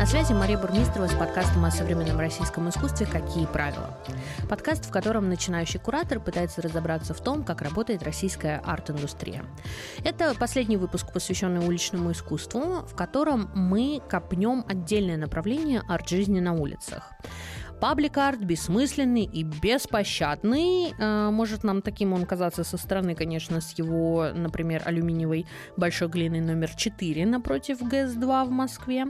На 0.00 0.06
связи 0.06 0.32
Мария 0.32 0.56
Бурмистрова 0.56 1.08
с 1.08 1.12
подкастом 1.12 1.62
о 1.66 1.70
современном 1.70 2.18
российском 2.18 2.66
искусстве 2.70 3.06
«Какие 3.06 3.44
правила?». 3.44 3.98
Подкаст, 4.48 4.86
в 4.86 4.90
котором 4.90 5.28
начинающий 5.28 5.78
куратор 5.78 6.20
пытается 6.20 6.62
разобраться 6.62 7.12
в 7.12 7.20
том, 7.20 7.44
как 7.44 7.60
работает 7.60 8.02
российская 8.02 8.62
арт-индустрия. 8.64 9.44
Это 10.02 10.34
последний 10.34 10.78
выпуск, 10.78 11.12
посвященный 11.12 11.66
уличному 11.66 12.12
искусству, 12.12 12.86
в 12.90 12.96
котором 12.96 13.50
мы 13.54 14.00
копнем 14.08 14.64
отдельное 14.66 15.18
направление 15.18 15.82
арт-жизни 15.86 16.40
на 16.40 16.54
улицах. 16.54 17.12
Паблик-арт 17.80 18.40
бессмысленный 18.40 19.24
и 19.24 19.42
беспощадный. 19.42 20.94
А, 20.98 21.30
может 21.30 21.64
нам 21.64 21.80
таким 21.80 22.12
он 22.12 22.26
казаться 22.26 22.62
со 22.62 22.76
стороны, 22.76 23.14
конечно, 23.14 23.62
с 23.62 23.72
его, 23.78 24.28
например, 24.34 24.82
алюминиевой 24.84 25.46
большой 25.78 26.08
глиной 26.08 26.40
номер 26.40 26.70
4 26.74 27.24
напротив 27.24 27.78
ГЭС-2 27.80 28.44
в 28.44 28.50
Москве. 28.50 29.06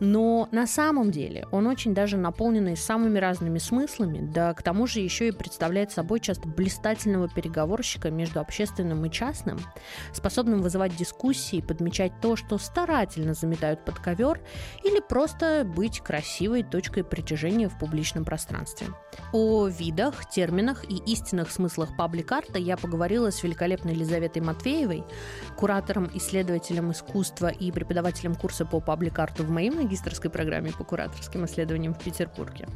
Но 0.00 0.48
на 0.52 0.66
самом 0.66 1.10
деле 1.10 1.46
он 1.50 1.66
очень 1.66 1.92
даже 1.92 2.16
наполненный 2.16 2.76
самыми 2.76 3.18
разными 3.18 3.58
смыслами, 3.58 4.20
да 4.32 4.54
к 4.54 4.62
тому 4.62 4.86
же 4.86 5.00
еще 5.00 5.28
и 5.28 5.32
представляет 5.32 5.90
собой 5.90 6.20
часто 6.20 6.48
блистательного 6.48 7.28
переговорщика 7.28 8.10
между 8.10 8.40
общественным 8.40 9.04
и 9.04 9.10
частным, 9.10 9.58
способным 10.12 10.62
вызывать 10.62 10.96
дискуссии, 10.96 11.60
подмечать 11.60 12.12
то, 12.22 12.36
что 12.36 12.58
старательно 12.58 13.34
заметают 13.34 13.84
под 13.84 13.98
ковер, 13.98 14.40
или 14.84 15.00
просто 15.00 15.64
быть 15.64 16.00
красивой 16.00 16.62
точкой 16.62 17.04
притяжения 17.04 17.68
в 17.68 17.78
публичном 17.98 18.24
пространстве. 18.24 18.88
О 19.32 19.66
видах, 19.66 20.30
терминах 20.30 20.84
и 20.88 20.96
истинных 21.12 21.50
смыслах 21.50 21.96
паблик-арта 21.96 22.58
я 22.58 22.76
поговорила 22.76 23.30
с 23.30 23.42
великолепной 23.42 23.94
Елизаветой 23.94 24.40
Матвеевой, 24.40 25.04
куратором-исследователем 25.56 26.92
искусства 26.92 27.48
и 27.48 27.72
преподавателем 27.72 28.36
курса 28.36 28.64
по 28.64 28.80
паблик-арту 28.80 29.42
в 29.42 29.50
моей 29.50 29.70
магистрской 29.70 30.30
программе 30.30 30.70
по 30.70 30.84
кураторским 30.84 31.44
исследованиям 31.44 31.92
в 31.94 31.98
Петербурге. 31.98 32.68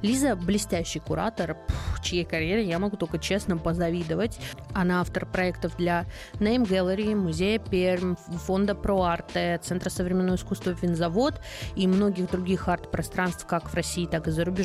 Лиза– 0.00 0.36
блестящий 0.36 1.00
куратор, 1.00 1.58
чьей 2.02 2.24
карьере 2.24 2.64
я 2.66 2.78
могу 2.78 2.96
только 2.96 3.18
честно 3.18 3.58
позавидовать. 3.58 4.40
Она 4.72 5.02
автор 5.02 5.26
проектов 5.26 5.76
для 5.76 6.06
Name 6.34 6.66
Gallery, 6.66 7.14
Музея 7.14 7.58
Пермь, 7.58 8.14
Фонда 8.46 8.72
ProArte, 8.72 9.58
Центра 9.58 9.90
современного 9.90 10.36
искусства 10.36 10.70
Винзавод 10.70 11.40
и 11.76 11.86
многих 11.86 12.30
других 12.30 12.68
арт-пространств 12.68 13.46
как 13.46 13.68
в 13.68 13.74
России, 13.74 14.06
так 14.06 14.28
и 14.28 14.30
за 14.30 14.46
рубежом. 14.46 14.61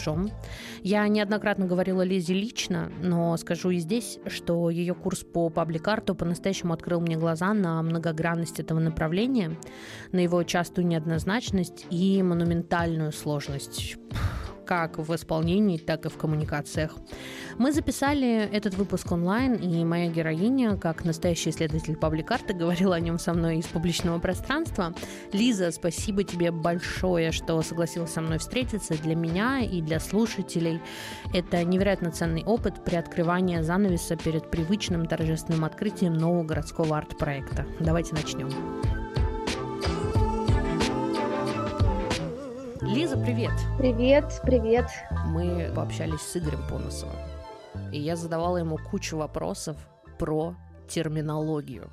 Я 0.84 1.08
неоднократно 1.08 1.66
говорила 1.66 2.02
Лизе 2.02 2.34
лично, 2.34 2.92
но 3.02 3.36
скажу 3.38 3.70
и 3.70 3.78
здесь, 3.78 4.20
что 4.28 4.70
ее 4.70 4.94
курс 4.94 5.24
по 5.24 5.50
паблик-арту 5.50 6.16
по-настоящему 6.16 6.74
открыл 6.74 7.02
мне 7.02 7.18
глаза 7.18 7.54
на 7.54 7.82
многогранность 7.82 8.60
этого 8.60 8.80
направления, 8.80 9.58
на 10.12 10.20
его 10.20 10.44
частую 10.44 10.88
неоднозначность 10.88 11.86
и 11.90 12.22
монументальную 12.22 13.12
сложность 13.12 13.98
как 14.68 14.98
в 15.00 15.16
исполнении, 15.16 15.78
так 15.78 16.06
и 16.06 16.10
в 16.10 16.18
коммуникациях. 16.18 16.96
Мы 17.58 17.72
записали 17.72 18.48
этот 18.52 18.76
выпуск 18.76 19.12
онлайн, 19.12 19.56
и 19.56 19.84
моя 19.84 20.10
героиня, 20.10 20.78
как 20.78 21.06
настоящий 21.06 21.50
исследователь 21.50 21.96
пабликарта, 21.96 22.54
говорила 22.54 22.96
о 22.96 23.00
нем 23.00 23.18
со 23.18 23.34
мной 23.34 23.58
из 23.58 23.66
публичного 23.66 24.20
пространства. 24.20 24.94
Лиза, 25.32 25.72
спасибо 25.72 26.24
тебе 26.24 26.52
большое, 26.52 27.32
что 27.32 27.62
согласилась 27.62 28.12
со 28.12 28.22
мной 28.22 28.38
встретиться. 28.38 28.96
Для 29.02 29.16
меня 29.16 29.60
и 29.60 29.82
для 29.82 30.00
слушателей 30.00 30.82
это 31.34 31.64
невероятно 31.64 32.12
ценный 32.12 32.44
опыт 32.44 32.84
при 32.84 32.96
открывании 32.96 33.62
занавеса 33.62 34.18
перед 34.18 34.52
привычным 34.52 35.06
торжественным 35.06 35.64
открытием 35.64 36.14
нового 36.14 36.44
городского 36.44 36.98
арт-проекта. 36.98 37.66
Давайте 37.80 38.14
начнем. 38.14 38.97
Лиза, 42.88 43.18
привет! 43.18 43.52
Привет, 43.78 44.40
привет! 44.44 44.86
Мы 45.26 45.74
пообщались 45.76 46.22
с 46.22 46.38
Игорем 46.38 46.66
Поносовым, 46.70 47.18
и 47.92 48.00
я 48.00 48.16
задавала 48.16 48.58
ему 48.58 48.78
кучу 48.78 49.18
вопросов 49.18 49.76
про 50.18 50.56
терминологию. 50.88 51.90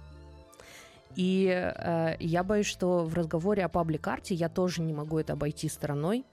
И 1.16 1.48
э, 1.48 2.14
я 2.20 2.44
боюсь, 2.44 2.68
что 2.68 3.04
в 3.04 3.12
разговоре 3.14 3.64
о 3.64 3.68
паблик-арте 3.68 4.36
я 4.36 4.48
тоже 4.48 4.82
не 4.82 4.92
могу 4.92 5.18
это 5.18 5.32
обойти 5.32 5.68
стороной, 5.68 6.24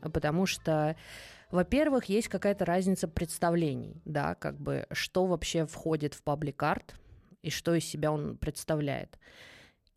потому 0.00 0.46
что, 0.46 0.94
во-первых, 1.50 2.04
есть 2.04 2.28
какая-то 2.28 2.64
разница 2.64 3.08
представлений, 3.08 4.00
да, 4.04 4.36
как 4.36 4.60
бы, 4.60 4.86
что 4.92 5.26
вообще 5.26 5.66
входит 5.66 6.14
в 6.14 6.22
паблик-арт 6.22 6.94
и 7.42 7.50
что 7.50 7.74
из 7.74 7.84
себя 7.84 8.12
он 8.12 8.36
представляет. 8.36 9.18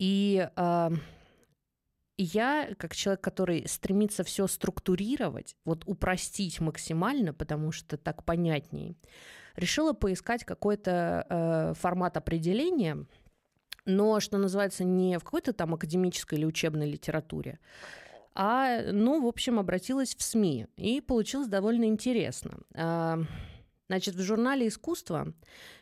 И 0.00 0.48
э, 0.56 0.90
я, 2.22 2.74
как 2.76 2.94
человек, 2.94 3.20
который 3.20 3.66
стремится 3.68 4.24
все 4.24 4.46
структурировать, 4.46 5.56
вот 5.64 5.84
упростить 5.86 6.60
максимально, 6.60 7.32
потому 7.32 7.72
что 7.72 7.96
так 7.96 8.24
понятнее, 8.24 8.96
решила 9.56 9.92
поискать 9.92 10.44
какой-то 10.44 11.26
э, 11.28 11.74
формат 11.74 12.16
определения, 12.16 13.06
но, 13.84 14.20
что 14.20 14.38
называется, 14.38 14.84
не 14.84 15.18
в 15.18 15.24
какой-то 15.24 15.52
там 15.52 15.74
академической 15.74 16.34
или 16.34 16.44
учебной 16.44 16.90
литературе, 16.90 17.58
а, 18.34 18.82
ну, 18.92 19.22
в 19.22 19.26
общем, 19.26 19.58
обратилась 19.58 20.14
в 20.14 20.22
СМИ, 20.22 20.66
и 20.76 21.00
получилось 21.00 21.48
довольно 21.48 21.84
интересно. 21.84 22.58
Значит, 23.88 24.16
в 24.16 24.22
журнале 24.22 24.68
искусства 24.68 25.32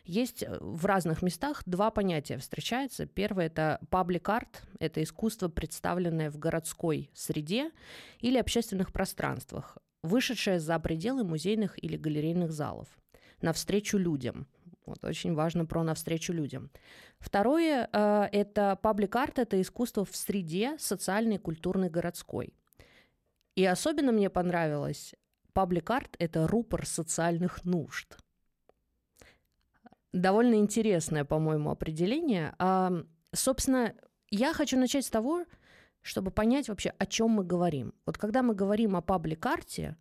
есть 0.05 0.41
э, 0.41 0.57
в 0.61 0.85
разных 0.85 1.21
местах 1.21 1.61
два 1.65 1.91
понятия 1.91 2.37
встречаются. 2.37 3.05
Первое– 3.05 3.45
это 3.47 3.79
паблик-арт, 3.89 4.63
это 4.79 5.03
искусство, 5.03 5.49
представленное 5.49 6.31
в 6.31 6.39
городской 6.39 7.11
среде 7.13 7.71
или 8.19 8.37
общественных 8.37 8.93
пространствах, 8.93 9.77
вышедшее 10.03 10.59
за 10.59 10.79
пределы 10.79 11.25
музейных 11.25 11.83
или 11.83 11.97
галерейных 11.97 12.53
залов, 12.53 12.87
навстречу 13.41 13.97
людям. 13.97 14.47
Вот 14.85 15.03
очень 15.03 15.33
важно 15.33 15.65
про 15.65 15.83
навстречу 15.83 16.31
людям. 16.31 16.71
Второе 17.19 17.89
э,– 17.91 18.29
это 18.31 18.79
паблик-арт, 18.81 19.37
это 19.39 19.61
искусство 19.61 20.05
в 20.05 20.15
среде 20.15 20.77
социальной, 20.79 21.39
культурной, 21.39 21.89
городской. 21.89 22.53
И 23.55 23.65
особенно 23.65 24.13
мне 24.13 24.29
понравилось 24.29 25.13
Паблик-арт– 25.57 26.15
это 26.19 26.47
рупор 26.47 26.85
социальных 26.85 27.65
нужд. 27.65 28.15
Довольно 30.13 30.53
интересное, 30.53 31.25
по-моему, 31.25 31.71
определение. 31.71 32.53
А, 32.59 32.91
собственно, 33.33 33.95
я 34.29 34.53
хочу 34.53 34.77
начать 34.77 35.05
с 35.05 35.09
того, 35.09 35.45
чтобы 36.03 36.29
понять 36.29 36.69
вообще, 36.69 36.93
о 36.99 37.07
чем 37.07 37.31
мы 37.31 37.43
говорим. 37.43 37.95
Вот 38.05 38.19
когда 38.19 38.43
мы 38.43 38.53
говорим 38.53 38.95
о 38.95 39.01
паблик-арте, 39.01 39.95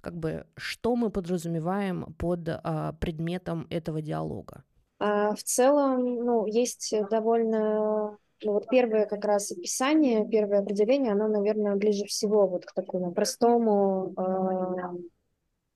как 0.00 0.16
бы, 0.16 0.46
что 0.56 0.94
мы 0.94 1.10
подразумеваем 1.10 2.14
под 2.14 2.48
а, 2.48 2.92
предметом 3.00 3.66
этого 3.68 4.00
диалога? 4.00 4.62
А, 5.00 5.34
в 5.34 5.42
целом, 5.42 6.04
ну, 6.24 6.46
есть 6.46 6.94
довольно 7.10 8.16
ну, 8.42 8.52
вот 8.52 8.68
первое 8.68 9.06
как 9.06 9.24
раз 9.24 9.52
описание, 9.52 10.26
первое 10.28 10.60
определение, 10.60 11.12
оно, 11.12 11.28
наверное, 11.28 11.76
ближе 11.76 12.04
всего 12.06 12.46
вот 12.46 12.64
к 12.64 12.72
такому 12.72 13.12
простому, 13.12 14.14
э, 14.16 14.98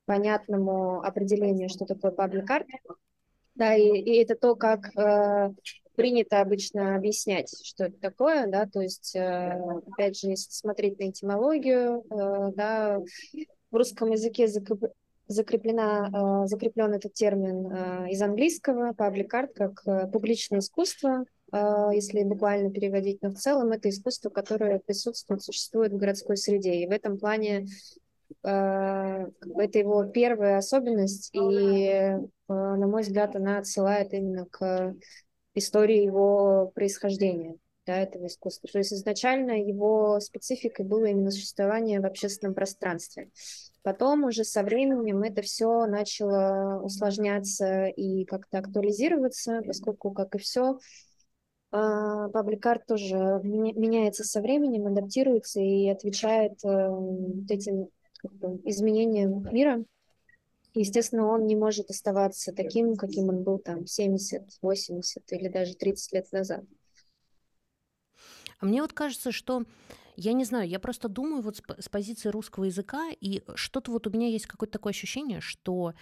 понятному 0.07 1.03
определению, 1.03 1.69
что 1.69 1.87
такое 1.87 2.11
паблик 2.11 2.51
арт. 2.51 2.67
Да, 3.55 3.75
и, 3.75 3.99
и 3.99 4.23
это 4.23 4.35
то, 4.35 4.57
как 4.57 4.91
э, 4.97 5.53
принято 5.95 6.41
обычно 6.41 6.97
объяснять, 6.97 7.55
что 7.65 7.85
это 7.85 7.99
такое, 8.01 8.47
да, 8.49 8.67
то 8.67 8.81
есть, 8.81 9.15
э, 9.15 9.61
опять 9.93 10.19
же, 10.19 10.31
если 10.31 10.51
смотреть 10.51 10.99
на 10.99 11.11
этимологию, 11.11 12.05
э, 12.11 12.53
да, 12.55 13.01
в 13.71 13.77
русском 13.77 14.11
языке 14.11 14.49
закреплена, 15.29 16.45
э, 16.45 16.47
закреплен 16.49 16.95
этот 16.95 17.15
термин 17.15 17.67
э, 17.71 18.11
из 18.11 18.21
английского, 18.23 18.93
public 18.93 19.29
art, 19.33 19.53
как 19.55 19.83
э, 19.87 20.09
публичное 20.09 20.59
искусство, 20.59 21.25
если 21.93 22.25
буквально 22.25 22.71
переводить, 22.71 23.23
но 23.23 23.31
в 23.31 23.35
целом 23.35 23.73
это 23.73 23.89
искусство, 23.89 24.31
которое 24.31 24.81
присутствует, 24.81 25.43
существует 25.43 25.93
в 25.93 25.97
городской 25.97 26.37
среде. 26.37 26.75
И 26.75 26.87
в 26.87 26.91
этом 26.91 27.19
плане 27.19 27.67
а, 28.43 29.27
это 29.57 29.79
его 29.79 30.05
первая 30.05 30.59
особенность, 30.59 31.31
и, 31.33 31.89
а, 31.89 32.19
на 32.49 32.87
мой 32.87 33.03
взгляд, 33.03 33.37
она 33.37 33.59
отсылает 33.59 34.13
именно 34.13 34.47
к 34.47 34.95
истории 35.55 36.05
его 36.05 36.73
происхождения 36.75 37.57
да, 37.87 37.99
этого 37.99 38.27
искусства. 38.27 38.69
То 38.71 38.79
есть 38.79 38.93
изначально 38.93 39.53
его 39.53 40.19
спецификой 40.21 40.85
было 40.85 41.07
именно 41.07 41.31
существование 41.31 42.01
в 42.01 42.07
общественном 42.07 42.55
пространстве. 42.55 43.31
Потом 43.83 44.25
уже 44.25 44.45
со 44.45 44.63
временем 44.63 45.23
это 45.23 45.43
все 45.43 45.87
начало 45.87 46.81
усложняться 46.83 47.87
и 47.87 48.25
как-то 48.25 48.59
актуализироваться, 48.59 49.61
поскольку, 49.67 50.11
как 50.13 50.35
и 50.35 50.39
все, 50.39 50.79
Пабликарт 51.75 52.87
тоже 52.87 53.17
меняется 53.43 54.23
со 54.23 54.41
временем, 54.41 54.87
адаптируется 54.87 55.61
и 55.61 55.89
отвечает 55.89 56.65
э, 56.65 56.89
вот 56.89 57.51
этим 57.51 57.89
изменениям 58.65 59.43
мира. 59.53 59.85
Естественно, 60.75 61.27
он 61.27 61.47
не 61.47 61.57
может 61.57 61.91
оставаться 61.91 62.53
таким, 62.53 62.95
каким 62.95 63.29
он 63.29 63.43
был 63.43 63.59
там 63.59 63.87
70, 63.87 64.59
80 64.63 65.33
или 65.33 65.49
даже 65.49 65.75
30 65.75 66.13
лет 66.13 66.31
назад. 66.31 66.65
А 68.61 68.67
мне 68.67 68.81
вот 68.81 68.93
кажется, 68.93 69.33
что 69.33 69.65
Я 70.17 70.33
не 70.33 70.45
знаю, 70.45 70.69
я 70.69 70.79
просто 70.79 71.09
думаю 71.09 71.43
вот 71.43 71.57
с 71.57 71.89
позиции 71.89 72.29
русского 72.29 72.65
языка, 72.65 73.11
и 73.21 73.43
что-то 73.57 73.91
вот 73.91 74.07
у 74.07 74.11
меня 74.11 74.29
есть 74.29 74.47
какое-то 74.47 74.75
такое 74.75 74.93
ощущение, 74.93 75.41
что 75.41 75.95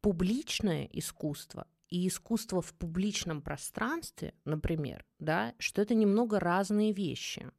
публичное 0.00 0.88
искусство 0.90 1.66
и 1.88 2.06
искусство 2.06 2.60
в 2.60 2.72
публичном 2.74 3.42
пространстве, 3.42 4.34
например, 4.44 5.04
да, 5.18 5.54
что 5.58 5.82
это 5.82 5.94
немного 5.94 6.40
разные 6.40 6.92
вещи. 6.92 7.50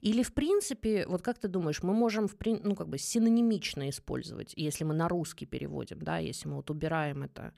Или, 0.00 0.22
в 0.22 0.32
принципе, 0.32 1.06
вот 1.06 1.22
как 1.22 1.38
ты 1.38 1.48
думаешь, 1.48 1.82
мы 1.82 1.94
можем, 1.94 2.26
в, 2.26 2.36
ну, 2.44 2.74
как 2.74 2.88
бы 2.88 2.98
синонимично 2.98 3.88
использовать, 3.88 4.52
если 4.56 4.84
мы 4.84 4.94
на 4.94 5.08
русский 5.08 5.46
переводим, 5.46 6.00
да, 6.00 6.18
если 6.18 6.48
мы 6.48 6.56
вот 6.56 6.70
убираем 6.70 7.22
это 7.22 7.52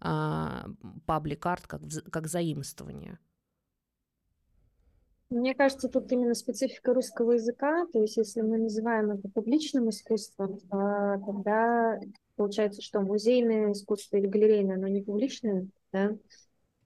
паблик-арт 0.00 1.66
как, 1.66 1.82
как 2.10 2.28
заимствование? 2.28 3.18
Мне 5.30 5.54
кажется, 5.54 5.88
тут 5.88 6.10
именно 6.10 6.34
специфика 6.34 6.94
русского 6.94 7.32
языка, 7.32 7.84
то 7.92 8.00
есть 8.00 8.16
если 8.16 8.40
мы 8.40 8.56
называем 8.56 9.10
это 9.10 9.28
публичным 9.28 9.90
искусством, 9.90 10.58
а, 10.70 11.18
тогда 11.18 12.00
получается, 12.36 12.80
что 12.80 13.00
музейное 13.00 13.72
искусство 13.72 14.16
или 14.16 14.26
галерейное, 14.26 14.76
оно 14.76 14.88
не 14.88 15.02
публичное, 15.02 15.66
да? 15.92 16.16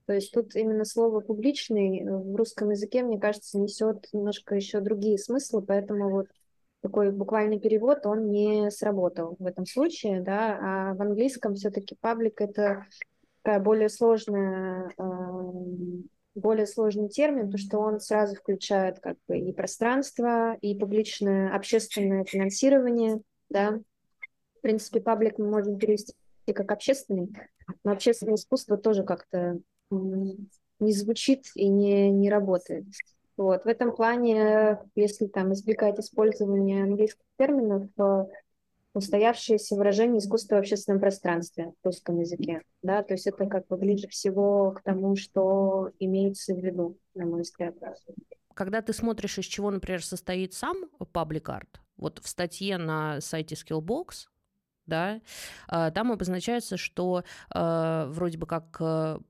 То 0.07 0.15
есть 0.15 0.33
тут 0.33 0.57
именно 0.57 0.85
слово 0.85 1.21
«публичный» 1.21 2.03
в 2.05 2.35
русском 2.35 2.71
языке, 2.71 3.05
мне 3.05 3.21
кажется, 3.21 3.59
несет 3.59 4.09
немножко 4.13 4.57
еще 4.57 4.81
другие 4.81 5.17
смыслы, 5.19 5.63
поэтому 5.63 6.11
вот 6.11 6.27
такой 6.81 7.13
буквальный 7.13 7.61
перевод, 7.61 8.05
он 8.07 8.29
не 8.29 8.69
сработал 8.73 9.37
в 9.39 9.47
этом 9.47 9.65
случае, 9.67 10.21
да, 10.21 10.59
а 10.61 10.95
в 10.95 11.03
английском 11.03 11.55
все-таки 11.55 11.97
паблик— 12.01 12.41
это 12.41 12.87
такая 13.43 13.61
более 13.61 13.89
сложная 13.89 14.91
более 16.35 16.67
сложный 16.67 17.09
термин, 17.09 17.47
потому 17.47 17.59
что 17.59 17.79
он 17.79 18.01
сразу 18.01 18.37
включает 18.37 19.01
как 19.01 19.17
бы 19.29 19.39
и 19.39 19.53
пространство, 19.53 20.57
и 20.61 20.75
публичное 20.75 21.55
общественное 21.55 22.25
финансирование, 22.25 23.21
да. 23.51 23.81
В 24.59 24.61
принципе, 24.63 25.01
паблик 25.01 25.39
мы 25.39 25.51
можем 25.51 25.79
перевести 25.79 26.15
как 26.55 26.71
общественный, 26.71 27.33
но 27.85 27.93
общественное 27.93 28.37
искусство 28.37 28.77
тоже 28.77 29.03
как-то 29.03 29.59
не 29.91 30.93
звучит 30.93 31.47
и 31.55 31.69
не, 31.69 32.11
не 32.11 32.31
работает. 32.31 32.85
Вот. 33.37 33.65
В 33.65 33.69
этом 33.69 33.95
плане, 33.95 34.79
если 34.95 35.27
там 35.27 35.53
избегать 35.53 35.99
использования 35.99 36.85
английских 36.85 37.25
терминов, 37.39 37.89
устоявшееся 38.95 39.77
выражение 39.77 40.19
искусства 40.19 40.57
в 40.57 40.59
общественном 40.61 41.01
пространстве 41.01 41.73
в 41.83 41.87
русском 41.87 42.21
языке. 42.21 42.63
Да? 42.83 43.03
То 43.03 43.15
есть 43.15 43.27
это 43.27 43.47
как 43.47 43.67
бы 43.67 43.77
ближе 43.77 44.09
всего 44.09 44.73
к 44.73 44.83
тому, 44.83 45.17
что 45.17 45.91
имеется 45.99 46.55
в 46.55 46.59
виду, 46.59 46.99
на 47.15 47.27
мой 47.27 47.43
взгляд. 47.43 47.75
Когда 48.55 48.83
ты 48.83 48.93
смотришь, 48.93 49.39
из 49.39 49.47
чего, 49.47 49.71
например, 49.71 50.05
состоит 50.05 50.53
сам 50.53 50.77
паблик 51.13 51.49
арт, 51.49 51.81
вот 51.97 52.19
в 52.23 52.29
статье 52.29 52.77
на 52.77 53.21
сайте 53.21 53.55
Skillbox, 53.55 54.27
да, 54.85 55.21
а, 55.69 55.91
там 55.93 56.11
обозначается, 56.11 56.77
что 56.77 57.23
э, 57.55 58.07
вроде 58.09 58.37
бы 58.37 58.49
как 58.49 58.77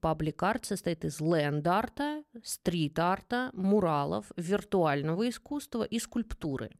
паблик-арт 0.00 0.65
состоит 0.65 1.05
из 1.05 1.20
ленд-арта, 1.20 2.25
стрит-арта, 2.43 3.50
муралов, 3.53 4.32
виртуального 4.37 5.29
искусства 5.29 5.85
и 5.85 5.99
скульптуры. 5.99 6.70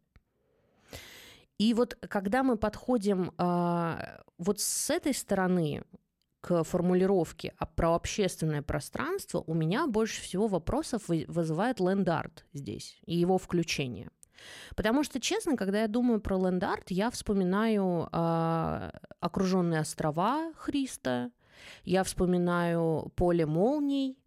И 1.63 1.75
вот 1.75 1.97
когда 2.09 2.43
мы 2.43 2.57
подходим 2.57 3.31
э, 3.39 4.19
вот 4.37 4.59
с 4.59 4.91
этой 4.91 5.15
стороны 5.15 5.85
к 6.41 6.65
формулировке 6.65 7.55
а 7.57 7.67
про 7.67 7.95
общественное 7.95 8.63
пространство, 8.63 9.45
у 9.47 9.55
меня 9.55 9.87
больше 9.87 10.21
всего 10.23 10.49
вопросов 10.49 11.03
вызывает 11.07 11.79
ленд-арт 11.79 12.47
здесь 12.53 12.99
и 13.07 13.15
его 13.15 13.39
включение. 13.39 14.11
Потому 14.75 15.05
что, 15.05 15.21
честно, 15.21 15.57
когда 15.57 15.83
я 15.83 15.87
думаю 15.87 16.21
про 16.21 16.37
ленд-арт, 16.37 16.91
я 16.91 17.13
вспоминаю 17.13 18.09
э, 18.11 18.91
окруженные 19.21 19.83
острова 19.83 20.53
Христа, 20.57 21.31
я 21.85 22.03
вспоминаю 22.03 23.13
поле 23.15 23.47
молний, 23.47 24.19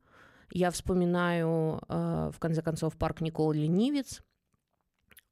я 0.51 0.71
вспоминаю, 0.71 1.81
э, 1.89 2.31
в 2.33 2.39
конце 2.39 2.61
концов, 2.61 2.95
парк 2.97 3.19
Никол 3.19 3.51
Ленивец. 3.51 4.23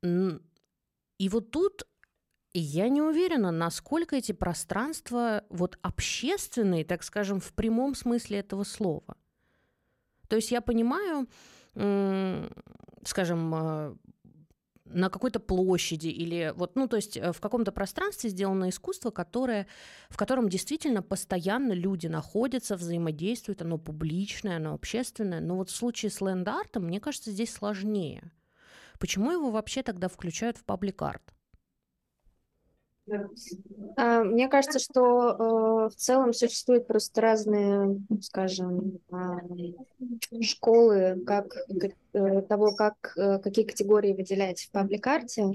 И 0.01 1.29
вот 1.29 1.51
тут 1.51 1.88
я 2.59 2.89
не 2.89 3.01
уверена, 3.01 3.51
насколько 3.51 4.15
эти 4.15 4.31
пространства 4.31 5.44
вот 5.50 5.77
общественные, 5.81 6.85
так 6.85 7.03
скажем, 7.03 7.39
в 7.39 7.53
прямом 7.53 7.95
смысле 7.95 8.39
этого 8.39 8.63
слова. 8.63 9.17
То 10.27 10.35
есть 10.35 10.51
я 10.51 10.61
понимаю, 10.61 11.27
скажем, 13.05 13.55
э, 13.55 13.95
на 14.85 15.09
какой-то 15.09 15.39
площади 15.39 16.07
или 16.07 16.53
вот, 16.55 16.75
ну, 16.75 16.88
то 16.88 16.97
есть 16.97 17.17
э, 17.17 17.31
в 17.31 17.39
каком-то 17.39 17.71
пространстве 17.71 18.29
сделано 18.29 18.69
искусство, 18.69 19.11
которое, 19.11 19.67
в 20.09 20.17
котором 20.17 20.50
действительно 20.50 21.01
постоянно 21.01 21.73
люди 21.73 22.07
находятся, 22.07 22.75
взаимодействуют, 22.75 23.61
оно 23.61 23.77
публичное, 23.77 24.57
оно 24.57 24.73
общественное. 24.73 25.41
Но 25.41 25.55
вот 25.55 25.69
в 25.69 25.75
случае 25.75 26.11
с 26.11 26.21
ленд-артом, 26.21 26.85
мне 26.85 27.00
кажется, 27.00 27.31
здесь 27.31 27.51
сложнее. 27.51 28.31
Почему 29.00 29.31
его 29.31 29.51
вообще 29.51 29.83
тогда 29.83 30.07
включают 30.07 30.57
в 30.57 30.63
паблик-арт? 30.63 31.33
А, 33.97 34.23
мне 34.23 34.47
кажется, 34.47 34.79
что 34.79 35.88
э, 35.88 35.89
в 35.89 35.95
целом 35.95 36.33
существуют 36.33 36.88
просто 36.88 37.21
разные, 37.21 38.00
скажем, 38.21 39.00
а, 39.11 39.39
школы 40.41 41.21
как 41.25 41.53
э, 42.13 42.41
того, 42.44 42.73
как 42.75 43.13
э, 43.17 43.39
какие 43.39 43.65
категории 43.65 44.13
выделять 44.13 44.61
в 44.61 44.71
паблик-арте. 44.71 45.51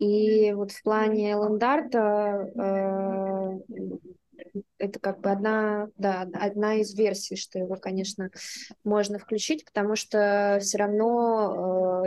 И 0.00 0.52
вот 0.52 0.72
в 0.72 0.82
плане 0.82 1.32
лендарта 1.32 2.50
это 4.78 4.98
как 4.98 5.20
бы 5.20 5.30
одна, 5.30 5.88
да, 5.96 6.28
одна 6.34 6.76
из 6.76 6.94
версий, 6.94 7.36
что 7.36 7.58
его, 7.58 7.76
конечно, 7.76 8.30
можно 8.82 9.18
включить, 9.18 9.64
потому 9.64 9.96
что 9.96 10.58
все 10.60 10.78
равно, 10.78 12.04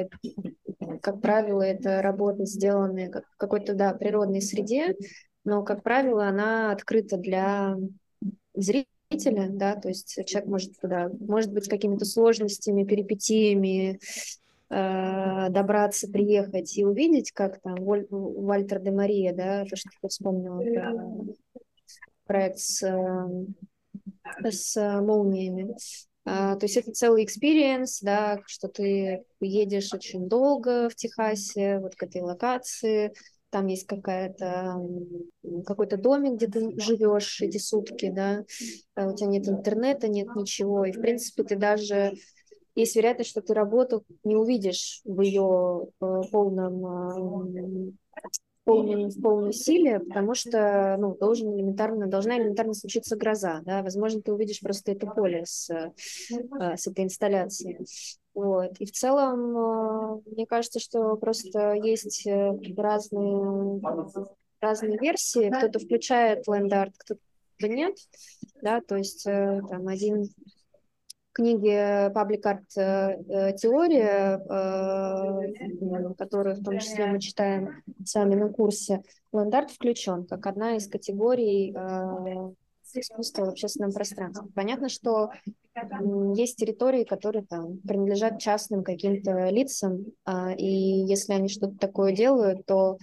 как 1.01 1.21
правило, 1.21 1.61
это 1.61 2.01
работы, 2.01 2.45
сделанные 2.45 3.09
в 3.09 3.37
какой-то, 3.37 3.73
да, 3.73 3.93
природной 3.93 4.41
среде, 4.41 4.95
но, 5.43 5.63
как 5.63 5.83
правило, 5.83 6.27
она 6.27 6.71
открыта 6.71 7.17
для 7.17 7.75
зрителя, 8.53 9.47
да, 9.49 9.75
то 9.75 9.87
есть 9.87 10.19
человек 10.25 10.49
может 10.49 10.79
туда, 10.79 11.09
может 11.19 11.51
быть, 11.53 11.65
с 11.65 11.69
какими-то 11.69 12.05
сложностями, 12.05 12.83
перипетиями, 12.83 13.99
э, 14.69 15.49
добраться, 15.49 16.09
приехать 16.09 16.77
и 16.77 16.85
увидеть, 16.85 17.31
как 17.31 17.61
там 17.61 17.75
Вальтер 17.79 18.79
де 18.79 18.91
Мария, 18.91 19.33
да, 19.33 19.63
то, 19.65 19.75
что 19.75 19.89
ты 20.01 20.07
вспомнила 20.09 20.61
проект 22.25 22.59
с, 22.59 22.83
эм, 22.83 23.55
с 24.43 24.75
молниями. 25.01 25.75
А, 26.29 26.57
то 26.57 26.65
есть 26.65 26.75
это 26.75 26.91
целый 26.91 27.23
experience, 27.23 28.01
да, 28.01 28.41
что 28.47 28.67
ты 28.67 29.23
едешь 29.39 29.93
очень 29.93 30.27
долго 30.27 30.89
в 30.89 30.95
Техасе, 30.95 31.79
вот 31.79 31.95
к 31.95 32.03
этой 32.03 32.21
локации, 32.21 33.13
там 33.49 33.67
есть 33.67 33.87
какая-то 33.87 34.75
какой-то 35.65 35.95
домик, 35.95 36.33
где 36.33 36.47
ты 36.47 36.77
живешь 36.81 37.39
эти 37.41 37.57
сутки, 37.57 38.09
да, 38.09 38.43
а 38.95 39.07
у 39.07 39.15
тебя 39.15 39.27
нет 39.27 39.47
интернета, 39.47 40.09
нет 40.09 40.27
ничего, 40.35 40.83
и 40.83 40.91
в 40.91 40.99
принципе 40.99 41.43
ты 41.43 41.55
даже 41.55 42.11
есть 42.75 42.97
вероятность, 42.97 43.29
что 43.29 43.41
ты 43.41 43.53
работу 43.53 44.03
не 44.25 44.35
увидишь 44.35 44.99
в 45.05 45.21
ее 45.21 45.87
э, 46.01 46.21
полном 46.29 47.97
полной, 48.67 49.05
в 49.05 49.21
полной 49.21 49.53
силе, 49.53 50.01
потому 50.01 50.35
что 50.35 50.97
ну, 50.99 51.15
должен 51.15 51.55
элементарно, 51.55 52.07
должна 52.07 52.37
элементарно 52.37 52.73
случиться 52.73 53.15
гроза. 53.15 53.61
Да? 53.65 53.81
Возможно, 53.81 54.21
ты 54.21 54.33
увидишь 54.33 54.59
просто 54.59 54.91
это 54.91 55.07
поле 55.07 55.45
с, 55.45 55.69
э, 55.69 55.93
с 56.75 56.85
этой 56.85 57.05
инсталляцией. 57.05 57.79
Вот. 58.33 58.75
И 58.79 58.85
в 58.85 58.91
целом, 58.91 59.57
э, 59.57 60.21
мне 60.31 60.45
кажется, 60.45 60.79
что 60.81 61.15
просто 61.15 61.75
есть 61.75 62.27
э, 62.27 62.51
разные, 62.75 63.81
разные 64.59 64.97
версии. 64.97 65.49
Кто-то 65.49 65.79
включает 65.79 66.45
ленд-арт, 66.47 66.93
кто-то 66.97 67.21
нет. 67.61 67.95
Да? 68.61 68.81
То 68.81 68.97
есть 68.97 69.23
там 69.23 69.87
один 69.87 70.29
книге 71.37 72.11
Public 72.15 72.41
Art 72.45 72.65
э, 72.75 73.53
теория, 73.57 74.41
э, 74.49 76.13
которую 76.17 76.55
в 76.55 76.63
том 76.63 76.79
числе 76.79 77.05
мы 77.05 77.19
читаем 77.19 77.83
с 78.03 78.15
вами 78.15 78.33
на 78.33 78.49
курсе, 78.49 79.03
ленд-арт 79.31 79.69
включен 79.69 80.25
как 80.25 80.47
одна 80.47 80.77
из 80.77 80.87
категорий 80.87 81.75
э, 81.75 82.51
искусства 82.95 83.45
в 83.45 83.49
общественном 83.49 83.91
пространстве. 83.93 84.47
Понятно, 84.55 84.89
что 84.89 85.29
есть 86.33 86.57
территории, 86.57 87.03
которые 87.03 87.45
там 87.45 87.77
принадлежат 87.87 88.39
частным 88.39 88.83
каким-то 88.83 89.49
лицам, 89.49 90.05
а, 90.25 90.53
и 90.53 90.65
если 90.65 91.33
они 91.33 91.49
что-то 91.49 91.77
такое 91.77 92.13
делают, 92.13 92.65
то 92.65 92.97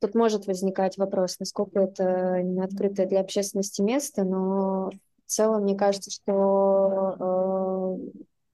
тут 0.00 0.16
может 0.16 0.48
возникать 0.48 0.98
вопрос, 0.98 1.38
насколько 1.38 1.78
это 1.78 2.42
не 2.42 2.60
открытое 2.60 3.06
для 3.06 3.20
общественности 3.20 3.82
место, 3.82 4.24
но 4.24 4.90
в 5.28 5.30
целом, 5.30 5.64
мне 5.64 5.76
кажется, 5.76 6.10
что 6.10 7.14
э, 7.20 7.57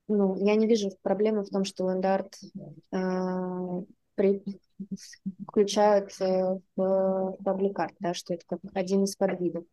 ну, 0.09 0.37
я 0.45 0.55
не 0.55 0.67
вижу 0.67 0.91
проблемы 1.03 1.45
в 1.45 1.51
том, 1.51 1.65
что 1.65 1.91
ленд-арт 1.91 2.35
э, 2.93 3.85
при, 4.15 4.43
включают 5.49 6.13
в 6.19 6.61
пабликарт, 6.77 7.95
да, 8.01 8.15
что 8.15 8.35
это 8.35 8.45
как 8.47 8.61
один 8.75 9.05
из 9.05 9.17
подвидов. 9.17 9.65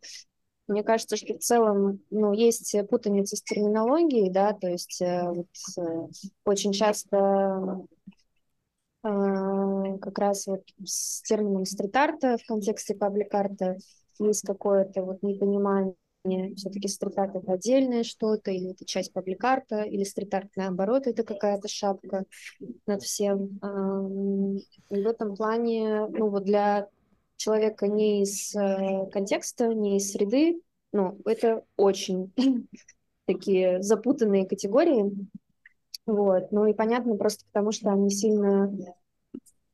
Мне 0.67 0.83
кажется, 0.83 1.17
что 1.17 1.33
в 1.33 1.39
целом 1.39 1.99
ну, 2.09 2.33
есть 2.33 2.75
путаница 2.89 3.35
с 3.35 3.41
терминологией, 3.41 4.29
да, 4.31 4.53
то 4.53 4.69
есть 4.69 5.01
э, 5.01 5.23
вот, 5.23 5.47
э, 5.77 6.07
очень 6.45 6.71
часто 6.71 7.85
э, 9.03 9.97
как 10.01 10.17
раз 10.17 10.47
вот 10.47 10.63
с 10.85 11.21
термином 11.23 11.65
стрит-арта 11.65 12.37
в 12.37 12.45
контексте 12.45 12.95
паблик-арта 12.95 13.77
есть 14.19 14.45
какое-то 14.45 15.03
вот 15.03 15.23
непонимание, 15.23 15.95
все-таки 16.23 16.87
стрит-арт 16.87 17.35
это 17.35 17.53
отдельное 17.53 18.03
что-то, 18.03 18.51
или 18.51 18.71
это 18.71 18.85
часть 18.85 19.11
паблик-арта, 19.13 19.83
или 19.83 20.03
стрит-арт 20.03 20.49
наоборот 20.55 21.07
это 21.07 21.23
какая-то 21.23 21.67
шапка 21.67 22.25
над 22.85 23.01
всем. 23.01 23.59
И 24.89 25.01
в 25.01 25.07
этом 25.07 25.35
плане, 25.35 26.07
ну 26.07 26.29
вот 26.29 26.43
для 26.43 26.87
человека 27.37 27.87
не 27.87 28.23
из 28.23 28.55
э, 28.55 29.07
контекста, 29.11 29.73
не 29.73 29.97
из 29.97 30.11
среды, 30.11 30.61
ну, 30.93 31.17
это 31.25 31.63
очень 31.77 32.33
такие 33.25 33.81
запутанные 33.81 34.45
категории. 34.45 35.11
Вот. 36.05 36.51
Ну 36.51 36.65
и 36.67 36.73
понятно 36.73 37.15
просто 37.15 37.45
потому, 37.51 37.71
что 37.71 37.91
они 37.91 38.09
сильно 38.09 38.71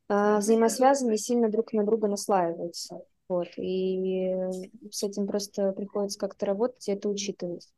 э, 0.08 0.38
взаимосвязаны, 0.38 1.16
сильно 1.18 1.50
друг 1.50 1.72
на 1.72 1.84
друга 1.84 2.08
наслаиваются. 2.08 3.00
Вот. 3.28 3.48
И 3.58 4.34
с 4.90 5.02
этим 5.02 5.26
просто 5.26 5.72
приходится 5.72 6.18
как-то 6.18 6.46
работать 6.46 6.88
и 6.88 6.92
это 6.92 7.08
учитывать. 7.08 7.68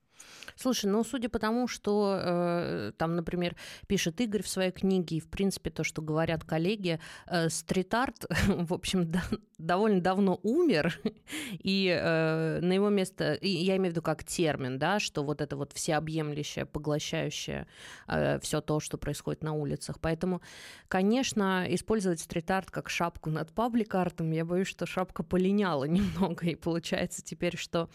Слушай, 0.61 0.91
ну, 0.91 1.03
судя 1.05 1.31
по 1.31 1.39
тому, 1.39 1.67
что 1.69 2.19
э, 2.21 2.93
там, 2.99 3.17
например, 3.17 3.57
пишет 3.87 4.21
Игорь 4.21 4.43
в 4.43 4.49
своей 4.49 4.73
книге, 4.73 5.17
и, 5.17 5.21
в 5.21 5.27
принципе, 5.31 5.71
то, 5.71 5.85
что 5.85 6.03
говорят 6.03 6.45
коллеги, 6.45 7.01
э, 7.27 7.49
стрит-арт, 7.49 8.27
в 8.47 8.75
общем, 8.75 9.11
да, 9.11 9.23
довольно 9.57 10.03
давно 10.03 10.39
умер, 10.43 11.01
и 11.53 11.89
э, 11.89 12.61
на 12.61 12.75
его 12.75 12.91
место, 12.91 13.39
я 13.41 13.77
имею 13.77 13.93
в 13.93 13.95
виду 13.95 14.03
как 14.03 14.23
термин, 14.23 14.79
да, 14.79 15.01
что 15.01 15.25
вот 15.25 15.41
это 15.41 15.57
вот 15.57 15.73
всеобъемлющее, 15.73 16.67
поглощающее 16.67 17.67
э, 18.07 18.39
все 18.41 18.61
то, 18.61 18.81
что 18.81 18.99
происходит 18.99 19.43
на 19.43 19.55
улицах. 19.55 19.99
Поэтому, 19.99 20.43
конечно, 20.89 21.65
использовать 21.71 22.21
стрит-арт 22.21 22.71
как 22.71 22.91
шапку 22.91 23.31
над 23.31 23.51
паблик-артом, 23.51 24.31
я 24.33 24.45
боюсь, 24.45 24.69
что 24.69 24.85
шапка 24.85 25.23
полиняла 25.23 25.85
немного, 25.89 26.45
и 26.49 26.55
получается 26.55 27.23
теперь, 27.25 27.57
что 27.57 27.89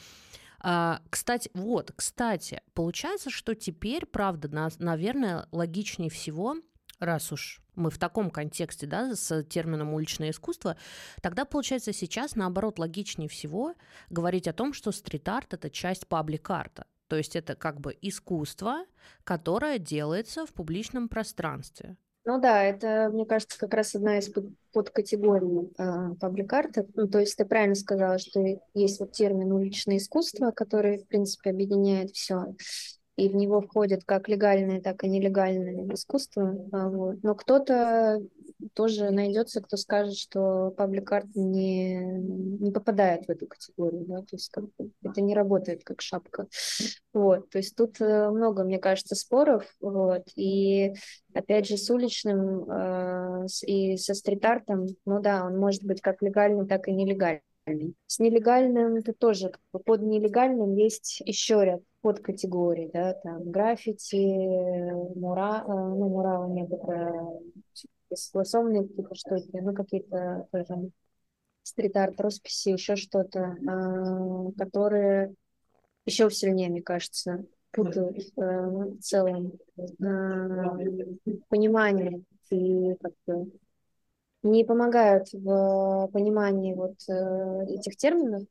а, 0.60 1.02
кстати, 1.10 1.50
вот, 1.54 1.92
кстати, 1.96 2.62
получается, 2.74 3.30
что 3.30 3.56
теперь, 3.56 4.06
правда, 4.06 4.48
на, 4.50 4.70
наверное, 4.80 5.48
логичнее 5.52 6.10
всего, 6.10 6.56
раз 7.00 7.32
уж 7.32 7.62
мы 7.76 7.90
в 7.90 7.98
таком 7.98 8.32
контексте, 8.32 8.88
да, 8.88 9.16
с 9.16 9.44
термином 9.44 9.94
уличное 9.94 10.32
искусство, 10.32 10.78
тогда, 11.22 11.46
получается, 11.46 11.94
сейчас, 11.94 12.36
наоборот, 12.36 12.80
логичнее 12.80 13.30
всего 13.30 13.76
говорить 14.10 14.48
о 14.48 14.54
том, 14.54 14.74
что 14.74 14.92
стрит-арт– 14.92 15.54
это 15.56 15.70
часть 15.70 16.08
паблик-арта. 16.08 16.86
То 17.08 17.18
есть 17.18 17.36
это 17.36 17.56
как 17.56 17.80
бы 17.80 17.96
искусство, 18.02 18.86
которое 19.24 19.78
делается 19.78 20.46
в 20.46 20.54
публичном 20.54 21.08
пространстве. 21.08 21.98
Ну 22.25 22.39
да, 22.39 22.63
это, 22.63 23.10
мне 23.13 23.25
кажется, 23.25 23.60
как 23.60 23.74
раз 23.75 23.94
одна 23.94 24.17
из 24.17 24.32
подкатегорий 24.74 25.72
э, 25.77 26.15
паблик-арта. 26.20 26.88
Ну, 26.96 27.08
то 27.08 27.20
есть 27.20 27.38
ты 27.38 27.46
правильно 27.46 27.75
сказала, 27.75 28.17
что 28.17 28.44
есть 28.74 29.00
вот 29.00 29.12
термин 29.12 29.51
уличное 29.51 29.98
искусство, 29.98 30.50
который, 30.50 30.98
в 30.98 31.08
принципе, 31.08 31.51
объединяет 31.51 32.12
все 32.12 32.55
и 33.15 33.29
в 33.29 33.36
него 33.36 33.62
входит 33.62 34.03
как 34.03 34.27
легальное, 34.27 34.82
так 34.82 35.03
и 35.03 35.08
нелегальное 35.10 35.94
искусство. 35.94 36.55
А, 36.72 36.89
вот. 36.89 37.24
Но 37.24 37.36
кто-то 37.36 38.22
тоже 38.74 39.12
найдется, 39.12 39.62
кто 39.62 39.77
скажет, 39.77 40.15
что 40.15 40.72
паблик-арт 40.77 41.36
не, 41.36 42.00
не 42.00 42.72
попадает 42.72 43.25
в 43.25 43.29
эту 43.29 43.48
категорию, 43.48 44.05
да, 44.05 44.17
то 44.19 44.27
есть 44.34 44.50
как 44.50 44.65
бы, 44.77 44.91
это 45.03 45.22
не 45.22 45.36
работает 45.36 45.84
как 45.84 46.01
шапка. 46.01 46.48
Вот, 47.13 47.50
то 47.50 47.57
есть 47.57 47.75
тут 47.75 48.00
э, 48.01 48.29
много, 48.29 48.63
мне 48.63 48.79
кажется, 48.79 49.15
споров, 49.15 49.65
вот, 49.79 50.24
и 50.36 50.93
опять 51.34 51.67
же 51.67 51.77
с 51.77 51.89
уличным 51.89 52.69
э, 52.69 53.45
и 53.65 53.98
со 53.98 54.13
стрит-артом, 54.13 54.88
ну 55.05 55.22
да, 55.22 55.45
он 55.45 55.57
может 55.57 55.84
быть 55.84 56.01
как 56.01 56.22
легальный, 56.22 56.67
так 56.67 56.88
и 56.88 56.93
нелегальный. 56.93 57.41
С 58.05 58.19
нелегальным 58.19 58.95
это 58.95 59.13
тоже, 59.13 59.51
под 59.72 60.01
нелегальным 60.01 60.75
есть 60.75 61.22
еще 61.25 61.65
ряд 61.65 61.81
подкатегорий, 62.01 62.91
да, 62.93 63.13
там 63.13 63.50
граффити, 63.50 65.17
мура, 65.17 65.63
э, 65.65 65.72
ну, 65.72 66.10
муралы 66.10 66.53
нет, 66.53 66.72
это 66.72 67.13
согласованные 68.15 68.88
какие-то 68.88 69.15
штуки, 69.15 69.50
ну, 69.53 69.74
какие-то 69.74 70.48
тоже 70.51 70.91
стрит-арт, 71.63 72.19
росписи, 72.19 72.69
еще 72.69 72.95
что-то, 72.95 73.57
э, 73.57 74.51
которые 74.57 75.34
еще 76.05 76.29
сильнее, 76.29 76.69
мне 76.69 76.81
кажется, 76.81 77.45
путают 77.72 78.17
э, 78.17 78.41
в 78.41 79.00
целом 79.00 79.53
понимание 81.50 82.24
и 82.51 82.95
как-то 83.01 83.48
не 84.43 84.63
помогают 84.63 85.34
в 85.34 86.10
понимании 86.13 86.75
вот 86.75 86.95
этих 87.67 87.98
терминов, 87.98 88.43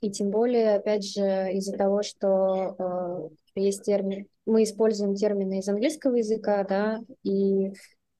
и 0.00 0.10
тем 0.10 0.30
более, 0.30 0.76
опять 0.76 1.04
же, 1.04 1.52
из-за 1.54 1.76
того, 1.76 2.02
что 2.02 2.76
э, 2.78 3.60
есть 3.60 3.82
термин, 3.82 4.28
мы 4.46 4.62
используем 4.62 5.16
термины 5.16 5.58
из 5.58 5.68
английского 5.68 6.14
языка, 6.14 6.62
да, 6.62 7.00
и 7.24 7.72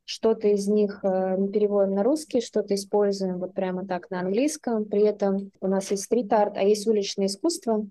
что-то 0.09 0.49
из 0.49 0.67
них 0.69 1.01
э, 1.03 1.37
мы 1.37 1.53
переводим 1.53 1.95
на 1.95 2.03
русский, 2.03 2.41
что-то 2.41 2.75
используем 2.75 3.39
вот 3.39 3.53
прямо 3.53 3.87
так 3.87 4.11
на 4.11 4.21
английском. 4.21 4.87
При 4.87 5.03
этом 5.03 5.53
у 5.61 5.67
нас 5.67 5.91
есть 5.91 6.05
стрит-арт, 6.05 6.57
а 6.57 6.63
есть 6.63 6.87
уличное 6.87 7.27
искусство. 7.27 7.87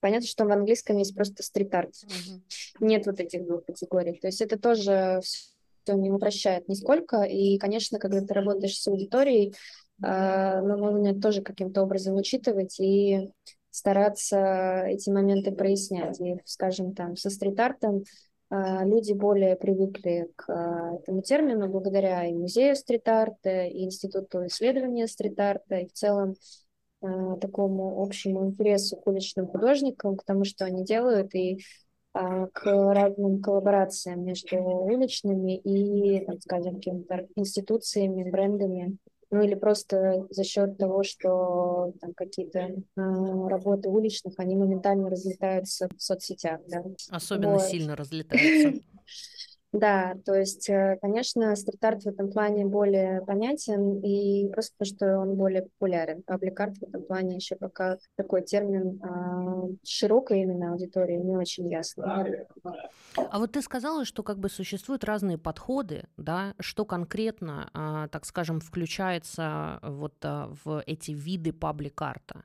Понятно, 0.00 0.26
что 0.26 0.44
в 0.44 0.52
английском 0.52 0.98
есть 0.98 1.14
просто 1.14 1.42
стрит-арт. 1.42 1.94
Mm-hmm. 1.94 2.40
Нет 2.80 3.06
вот 3.06 3.20
этих 3.20 3.46
двух 3.46 3.64
категорий. 3.64 4.18
То 4.20 4.26
есть 4.26 4.42
это 4.42 4.58
тоже 4.58 5.20
все 5.22 5.94
не 5.94 6.10
упрощает 6.10 6.68
нисколько. 6.68 7.22
И, 7.22 7.56
конечно, 7.56 7.98
когда 7.98 8.20
ты 8.20 8.34
работаешь 8.34 8.78
с 8.78 8.86
аудиторией, 8.86 9.54
а, 10.04 10.60
но 10.60 10.76
нужно 10.76 11.18
тоже 11.18 11.40
каким-то 11.40 11.80
образом 11.80 12.16
учитывать 12.16 12.78
и 12.80 13.30
стараться 13.70 14.84
эти 14.88 15.08
моменты 15.08 15.52
прояснять. 15.52 16.20
И, 16.20 16.36
скажем, 16.44 16.94
там, 16.94 17.16
со 17.16 17.30
стрит-артом 17.30 18.04
люди 18.50 19.12
более 19.12 19.56
привыкли 19.56 20.30
к 20.36 20.48
а, 20.48 20.94
этому 20.96 21.22
термину 21.22 21.68
благодаря 21.68 22.24
и 22.26 22.32
музею 22.32 22.76
стрит-арта, 22.76 23.64
и 23.64 23.84
Институту 23.84 24.46
исследования 24.46 25.08
стрит-арта, 25.08 25.76
и 25.76 25.86
в 25.88 25.92
целом 25.92 26.34
такому 27.40 28.02
общему 28.02 28.46
интересу 28.46 28.96
к 28.96 29.06
уличным 29.06 29.46
художникам, 29.48 30.16
к 30.16 30.24
тому, 30.24 30.44
что 30.44 30.64
они 30.64 30.82
делают, 30.82 31.34
и 31.34 31.58
к 32.14 32.64
разным 32.64 33.42
коллаборациям 33.42 34.24
между 34.24 34.56
уличными 34.56 35.58
и, 35.58 36.24
так 36.24 36.40
скажем, 36.40 36.76
какими-то 36.76 37.28
институциями, 37.36 38.28
брендами 38.30 38.96
ну 39.30 39.42
или 39.42 39.54
просто 39.54 40.26
за 40.30 40.44
счет 40.44 40.78
того, 40.78 41.02
что 41.02 41.92
там 42.00 42.14
какие-то 42.14 42.58
э, 42.60 42.72
работы 42.96 43.88
уличных, 43.88 44.34
они 44.38 44.56
моментально 44.56 45.10
разлетаются 45.10 45.88
в 45.96 46.00
соцсетях. 46.00 46.60
Да. 46.68 46.84
Особенно 47.10 47.54
вот. 47.54 47.62
сильно 47.62 47.96
разлетаются. 47.96 48.80
Да, 49.76 50.14
то 50.24 50.34
есть, 50.34 50.70
э, 50.70 50.96
конечно, 51.02 51.54
стрит-арт 51.54 52.04
в 52.04 52.06
этом 52.06 52.30
плане 52.30 52.64
более 52.64 53.20
понятен, 53.26 54.00
и 54.00 54.48
просто 54.48 54.72
потому, 54.78 54.96
что 54.96 55.18
он 55.18 55.34
более 55.36 55.62
популярен. 55.64 56.22
Паблик-арт 56.22 56.78
в 56.78 56.82
этом 56.84 57.02
плане 57.02 57.36
еще 57.36 57.56
пока 57.56 57.98
такой 58.16 58.42
термин 58.42 58.98
а, 59.02 59.68
широкой 59.84 60.42
именно 60.42 60.72
аудитории 60.72 61.16
не 61.16 61.36
очень 61.36 61.70
ясно. 61.70 62.26
А 63.16 63.38
вот 63.38 63.52
ты 63.52 63.60
сказала, 63.60 64.06
что 64.06 64.22
как 64.22 64.38
бы 64.38 64.48
существуют 64.48 65.04
разные 65.04 65.36
подходы, 65.36 66.04
да, 66.16 66.54
что 66.58 66.86
конкретно, 66.86 67.68
а, 67.74 68.08
так 68.08 68.24
скажем, 68.24 68.60
включается 68.60 69.78
вот 69.82 70.14
а, 70.22 70.54
в 70.64 70.82
эти 70.86 71.10
виды 71.10 71.52
паблик-арта? 71.52 72.44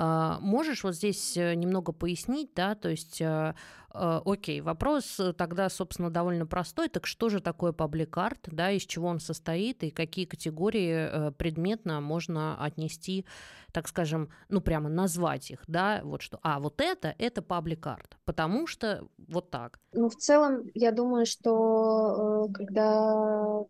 А, 0.00 0.38
можешь 0.38 0.84
вот 0.84 0.94
здесь 0.94 1.36
э, 1.36 1.54
немного 1.54 1.90
пояснить, 1.90 2.52
да, 2.54 2.76
то 2.76 2.88
есть, 2.88 3.20
э, 3.20 3.54
э, 3.92 4.20
окей, 4.24 4.60
вопрос 4.60 5.20
тогда, 5.36 5.68
собственно, 5.68 6.08
довольно 6.08 6.46
простой, 6.46 6.88
так 6.88 7.04
что 7.04 7.28
же 7.28 7.40
такое 7.40 7.72
паблик-арт, 7.72 8.46
да, 8.52 8.70
из 8.70 8.82
чего 8.82 9.08
он 9.08 9.18
состоит 9.18 9.82
и 9.82 9.90
какие 9.90 10.24
категории 10.24 11.32
предметно 11.32 12.00
можно 12.00 12.64
отнести, 12.64 13.26
так 13.72 13.88
скажем, 13.88 14.30
ну, 14.48 14.60
прямо 14.60 14.88
назвать 14.88 15.50
их, 15.50 15.64
да, 15.66 16.00
вот 16.04 16.22
что, 16.22 16.38
а, 16.44 16.60
вот 16.60 16.80
это, 16.80 17.16
это 17.18 17.42
паблик-арт, 17.42 18.18
потому 18.24 18.68
что 18.68 19.04
вот 19.16 19.50
так. 19.50 19.80
Ну, 19.90 20.08
в 20.08 20.14
целом, 20.14 20.62
я 20.74 20.92
думаю, 20.92 21.26
что 21.26 22.48
когда 22.54 23.64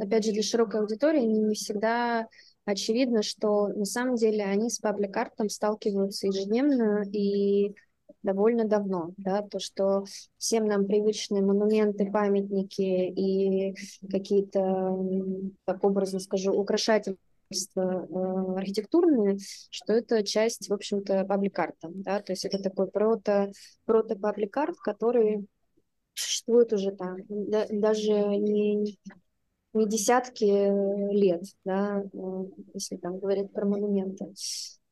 опять 0.00 0.24
же, 0.24 0.32
для 0.32 0.42
широкой 0.42 0.80
аудитории 0.80 1.20
не 1.20 1.54
всегда 1.54 2.26
очевидно, 2.66 3.22
что 3.22 3.68
на 3.68 3.86
самом 3.86 4.16
деле 4.16 4.44
они 4.44 4.68
с 4.68 4.78
паблик-артом 4.78 5.48
сталкиваются 5.48 6.26
ежедневно, 6.26 7.04
и 7.10 7.74
довольно 8.22 8.64
давно, 8.64 9.12
да, 9.16 9.42
то, 9.42 9.58
что 9.58 10.04
всем 10.36 10.66
нам 10.66 10.86
привычные 10.86 11.42
монументы, 11.42 12.10
памятники 12.10 12.82
и 12.82 13.74
какие-то, 14.10 14.98
так 15.64 15.82
образно 15.84 16.18
скажу, 16.18 16.52
украшательства 16.52 17.18
э, 17.76 18.58
архитектурные, 18.58 19.38
что 19.70 19.92
это 19.92 20.24
часть, 20.24 20.68
в 20.68 20.74
общем-то, 20.74 21.24
паблик-арта, 21.24 21.88
да, 21.94 22.20
то 22.20 22.32
есть 22.32 22.44
это 22.44 22.58
такой 22.58 22.88
прото, 22.88 23.52
прото-паблик-арт, 23.84 24.76
который 24.82 25.46
существует 26.14 26.72
уже 26.72 26.90
там, 26.90 27.18
да, 27.28 27.66
даже 27.70 28.12
не, 28.12 28.98
не 29.76 29.86
десятки 29.86 30.44
лет, 31.12 31.44
да, 31.64 32.02
э, 32.12 32.44
если 32.74 32.96
там 32.96 33.18
говорить 33.18 33.52
про 33.52 33.66
монументы 33.66 34.32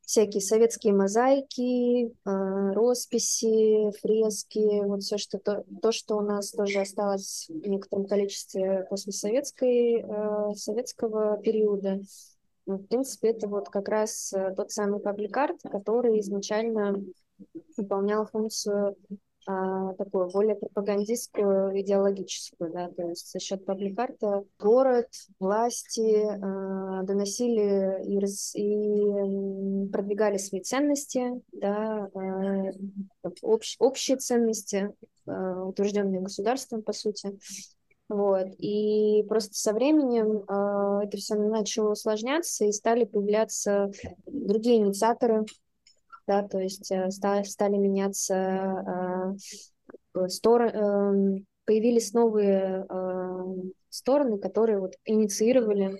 всякие 0.05 0.41
советские 0.41 0.93
мозаики, 0.93 2.13
а, 2.23 2.73
росписи, 2.73 3.91
фрески, 4.01 4.83
вот 4.85 5.03
все, 5.03 5.17
что 5.17 5.39
то, 5.39 5.65
то, 5.81 5.91
что 5.91 6.17
у 6.17 6.21
нас 6.21 6.51
тоже 6.51 6.81
осталось 6.81 7.47
в 7.49 7.67
некотором 7.67 8.05
количестве 8.05 8.85
после 8.89 9.11
советской, 9.11 10.03
а, 10.03 10.53
советского 10.53 11.37
периода. 11.37 12.01
Ну, 12.65 12.77
в 12.77 12.87
принципе, 12.87 13.29
это 13.29 13.47
вот 13.47 13.69
как 13.69 13.87
раз 13.89 14.33
э, 14.33 14.51
тот 14.55 14.71
самый 14.71 14.99
пабликарт, 14.99 15.57
который 15.69 16.19
изначально 16.19 16.95
выполнял 17.77 18.25
функцию 18.25 18.95
а, 19.47 19.93
такую 19.93 20.29
более 20.29 20.55
пропагандистскую, 20.55 21.79
идеологическую, 21.79 22.71
да, 22.71 22.89
то 22.89 23.09
есть 23.09 23.31
за 23.31 23.39
счет 23.39 23.63
пабликарта 23.65 24.43
город, 24.59 25.07
власти 25.39 26.25
а, 26.25 27.03
доносили 27.03 28.03
и, 28.05 28.19
раз, 28.19 28.55
и 28.55 29.87
продвигали 29.91 30.37
свои 30.37 30.61
ценности, 30.61 31.41
да, 31.51 32.09
а, 32.13 32.71
общ, 33.41 33.75
общие 33.79 34.17
ценности, 34.17 34.91
а, 35.27 35.63
утвержденные 35.63 36.21
государством, 36.21 36.81
по 36.81 36.93
сути. 36.93 37.37
Вот. 38.07 38.47
И 38.59 39.23
просто 39.27 39.55
со 39.55 39.73
временем 39.73 40.43
э, 40.47 41.05
это 41.05 41.17
все 41.17 41.33
начало 41.35 41.93
усложняться, 41.93 42.65
и 42.65 42.71
стали 42.71 43.03
появляться 43.03 43.89
другие 44.27 44.77
инициаторы 44.77 45.45
да, 46.27 46.43
то 46.43 46.59
есть 46.59 46.91
э, 46.91 47.09
стали 47.11 47.77
меняться 47.77 49.35
э, 50.15 50.27
стороны, 50.27 50.71
эм, 50.71 51.45
появились 51.65 52.13
новые 52.13 52.85
эм, 52.89 53.73
стороны, 53.89 54.39
которые 54.39 54.79
вот 54.79 54.93
инициировали 55.05 55.99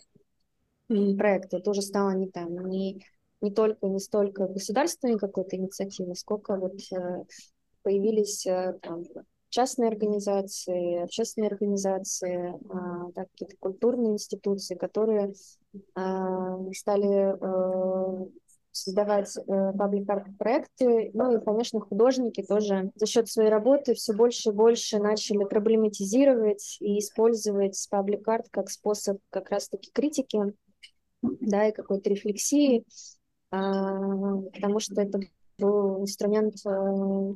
проекты. 0.87 1.59
Тоже 1.59 1.81
стало 1.81 2.11
не 2.11 2.29
там, 2.29 2.67
не, 2.67 3.03
не 3.41 3.51
только, 3.51 3.85
не 3.87 3.99
столько 3.99 4.47
государственной 4.47 5.17
какой-то 5.17 5.55
инициативы, 5.57 6.15
сколько 6.15 6.55
вот 6.55 6.79
э, 6.91 7.23
появились 7.83 8.43
там, 8.81 9.03
частные 9.49 9.89
организации, 9.89 11.03
общественные 11.03 11.49
организации, 11.49 12.53
а, 12.69 13.11
так, 13.11 13.29
какие-то 13.31 13.55
культурные 13.59 14.13
институции, 14.13 14.75
которые 14.75 15.33
стали 16.73 17.37
создавать 18.75 19.35
э, 19.37 19.41
паблик-арт 19.77 20.37
проекты. 20.37 21.11
Ну 21.13 21.37
и, 21.37 21.43
конечно, 21.43 21.79
художники 21.79 22.43
тоже 22.43 22.91
за 22.95 23.05
счет 23.05 23.29
своей 23.29 23.49
работы 23.49 23.93
все 23.93 24.13
больше 24.13 24.49
и 24.49 24.53
больше 24.53 24.99
начали 24.99 25.45
проблематизировать 25.45 26.77
и 26.81 26.99
использовать 26.99 27.87
паблик-арт 27.89 28.47
как 28.51 28.69
способ 28.69 29.17
как 29.29 29.49
раз-таки 29.49 29.91
критики, 29.93 30.53
да, 31.21 31.67
и 31.67 31.71
какой-то 31.71 32.09
рефлексии, 32.09 32.85
а, 33.51 34.37
потому 34.53 34.79
что 34.79 35.01
это 35.01 35.19
был 35.57 36.01
инструмент 36.01 36.55
э, 36.65 37.33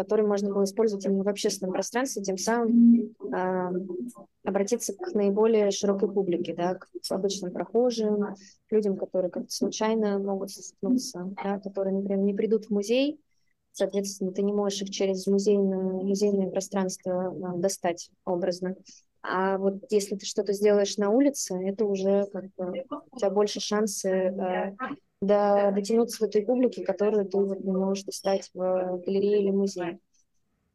который 0.00 0.26
можно 0.26 0.50
было 0.50 0.64
использовать 0.64 1.04
именно 1.04 1.24
в 1.24 1.28
общественном 1.28 1.74
пространстве, 1.74 2.22
тем 2.22 2.38
самым 2.38 3.14
э, 3.34 3.70
обратиться 4.44 4.94
к 4.94 5.12
наиболее 5.12 5.70
широкой 5.70 6.10
публике, 6.10 6.54
да, 6.54 6.76
к 6.76 6.88
обычным 7.10 7.52
прохожим, 7.52 8.34
людям, 8.70 8.96
которые 8.96 9.30
как-то 9.30 9.52
случайно 9.52 10.18
могут 10.18 10.52
столкнуться, 10.52 11.34
да, 11.44 11.58
которые, 11.58 11.94
например, 11.96 12.18
не 12.20 12.32
придут 12.32 12.64
в 12.64 12.70
музей, 12.70 13.20
соответственно, 13.72 14.32
ты 14.32 14.40
не 14.40 14.54
можешь 14.54 14.80
их 14.80 14.90
через 14.90 15.26
музейное, 15.26 15.76
музейное 15.76 16.48
пространство 16.48 17.34
э, 17.34 17.58
достать 17.58 18.10
образно. 18.24 18.76
А 19.20 19.58
вот 19.58 19.82
если 19.90 20.16
ты 20.16 20.24
что-то 20.24 20.54
сделаешь 20.54 20.96
на 20.96 21.10
улице, 21.10 21.54
это 21.62 21.84
уже 21.84 22.26
как 22.32 22.46
бы 22.56 22.86
у 23.10 23.18
тебя 23.18 23.28
больше 23.28 23.60
шансы 23.60 24.08
э, 24.08 24.74
до, 25.20 25.72
дотянуться 25.74 26.24
в 26.24 26.28
этой 26.28 26.44
публике, 26.44 26.84
которую 26.84 27.26
ты 27.26 27.36
вот 27.38 27.60
не 27.60 27.72
можешь 27.72 28.04
достать 28.04 28.50
в 28.54 29.02
галерее 29.04 29.42
или 29.42 29.50
музее. 29.50 29.98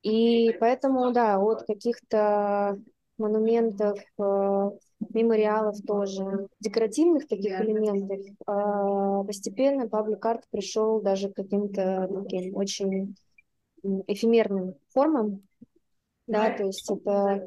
И 0.03 0.55
поэтому, 0.59 1.11
да, 1.11 1.39
от 1.39 1.63
каких-то 1.63 2.77
монументов, 3.17 3.97
э, 4.19 4.69
мемориалов 5.13 5.77
тоже, 5.87 6.47
декоративных 6.59 7.27
таких 7.27 7.59
элементов, 7.59 8.19
э, 8.19 9.25
постепенно 9.25 9.87
паблик-арт 9.87 10.43
пришел 10.51 11.01
даже 11.01 11.29
к 11.29 11.35
каким-то 11.35 12.07
таким 12.23 12.55
очень 12.55 13.15
эфемерным 14.07 14.75
формам, 14.89 15.41
да, 16.27 16.51
то 16.51 16.65
есть 16.65 16.89
это 16.89 17.45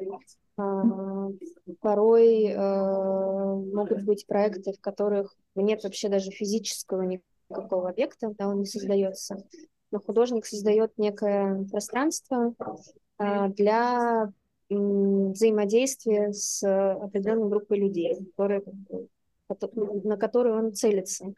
порой 1.81 2.45
э, 2.47 3.55
могут 3.73 4.03
быть 4.03 4.27
проекты, 4.27 4.73
в 4.73 4.81
которых 4.81 5.35
нет 5.55 5.85
вообще 5.85 6.09
даже 6.09 6.31
физического 6.31 7.03
никакого 7.03 7.91
объекта, 7.91 8.35
да, 8.37 8.49
он 8.49 8.61
не 8.61 8.67
создается. 8.67 9.45
Но 9.91 10.01
художник 10.01 10.47
создает 10.47 10.93
некое 10.99 11.65
пространство 11.71 12.55
а, 13.17 13.49
для 13.49 14.31
взаимодействия 14.69 16.33
с 16.33 16.63
определенной 16.63 17.49
группой 17.49 17.79
людей, 17.79 18.19
которые, 18.37 18.63
на 20.05 20.19
которые 20.19 20.57
он 20.57 20.75
целится. 20.75 21.33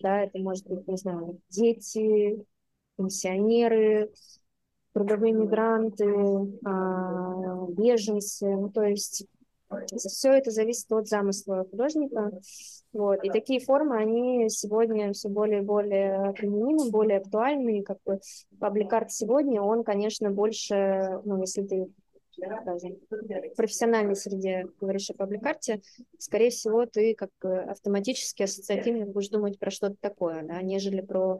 Да, 0.00 0.24
это 0.24 0.38
может 0.38 0.66
быть, 0.66 0.86
не 0.86 0.96
знаю, 0.98 1.40
дети, 1.48 2.44
пенсионеры, 2.96 4.10
трудовые 4.96 5.34
мигранты, 5.34 6.06
а, 6.64 7.66
беженцы. 7.68 8.46
Ну, 8.46 8.70
то 8.70 8.82
есть 8.82 9.26
все 9.94 10.32
это 10.32 10.50
зависит 10.50 10.90
от 10.90 11.06
замысла 11.06 11.66
художника. 11.70 12.30
Вот. 12.94 13.22
И 13.22 13.28
такие 13.28 13.60
формы, 13.60 13.98
они 13.98 14.48
сегодня 14.48 15.12
все 15.12 15.28
более 15.28 15.60
и 15.60 15.64
более 15.64 16.32
применимы, 16.32 16.90
более 16.90 17.18
актуальны. 17.18 17.82
Как 17.82 17.98
бы 18.06 18.20
пабликарт 18.58 19.12
сегодня, 19.12 19.60
он, 19.60 19.84
конечно, 19.84 20.30
больше, 20.30 21.20
ну, 21.24 21.42
если 21.42 21.62
ты 21.62 21.88
даже 22.38 22.96
в 23.52 23.56
профессиональной 23.56 24.16
среде 24.16 24.66
говоришь 24.80 25.10
о 25.10 25.14
пабликарте, 25.14 25.82
скорее 26.18 26.50
всего, 26.50 26.86
ты 26.86 27.14
как 27.14 27.30
автоматически 27.42 28.44
ассоциативно 28.44 29.06
будешь 29.06 29.28
думать 29.28 29.58
про 29.58 29.70
что-то 29.70 29.96
такое, 30.00 30.42
да, 30.42 30.60
нежели 30.62 31.00
про 31.00 31.38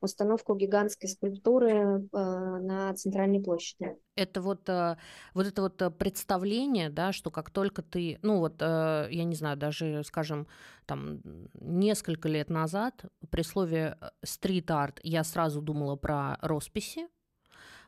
установку 0.00 0.54
гигантской 0.54 1.08
скульптуры 1.08 1.70
э, 1.70 1.98
на 2.12 2.92
центральной 2.94 3.40
площади. 3.40 3.96
Это 4.14 4.40
вот, 4.40 4.68
э, 4.68 4.96
вот 5.34 5.46
это 5.46 5.62
вот 5.62 5.80
э, 5.82 5.90
представление, 5.90 6.90
да, 6.90 7.12
что 7.12 7.30
как 7.30 7.50
только 7.50 7.82
ты, 7.82 8.18
ну 8.22 8.38
вот, 8.38 8.60
я 8.60 9.24
не 9.24 9.34
знаю, 9.34 9.56
даже, 9.56 10.02
скажем, 10.04 10.46
там 10.86 11.20
несколько 11.54 12.28
лет 12.28 12.50
назад 12.50 13.04
при 13.30 13.42
слове 13.42 13.98
стрит-арт 14.24 15.00
я 15.02 15.24
сразу 15.24 15.60
думала 15.60 15.96
про 15.96 16.38
росписи, 16.42 17.08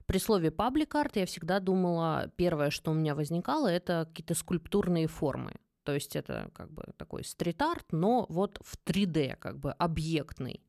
при 0.06 0.18
слове 0.18 0.50
паблик-арт 0.50 1.16
я 1.16 1.26
всегда 1.26 1.60
думала, 1.60 2.32
первое, 2.36 2.70
что 2.70 2.92
у 2.92 2.94
меня 2.94 3.14
возникало, 3.14 3.68
это 3.68 4.06
какие-то 4.08 4.34
скульптурные 4.34 5.06
формы. 5.06 5.52
То 5.84 5.94
есть 5.94 6.16
это 6.16 6.50
как 6.54 6.70
бы 6.70 6.84
такой 6.96 7.24
стрит-арт, 7.24 7.92
но 7.92 8.26
вот 8.28 8.58
в 8.62 8.76
3D, 8.86 9.36
как 9.36 9.58
бы 9.58 9.72
объектный. 9.72 10.62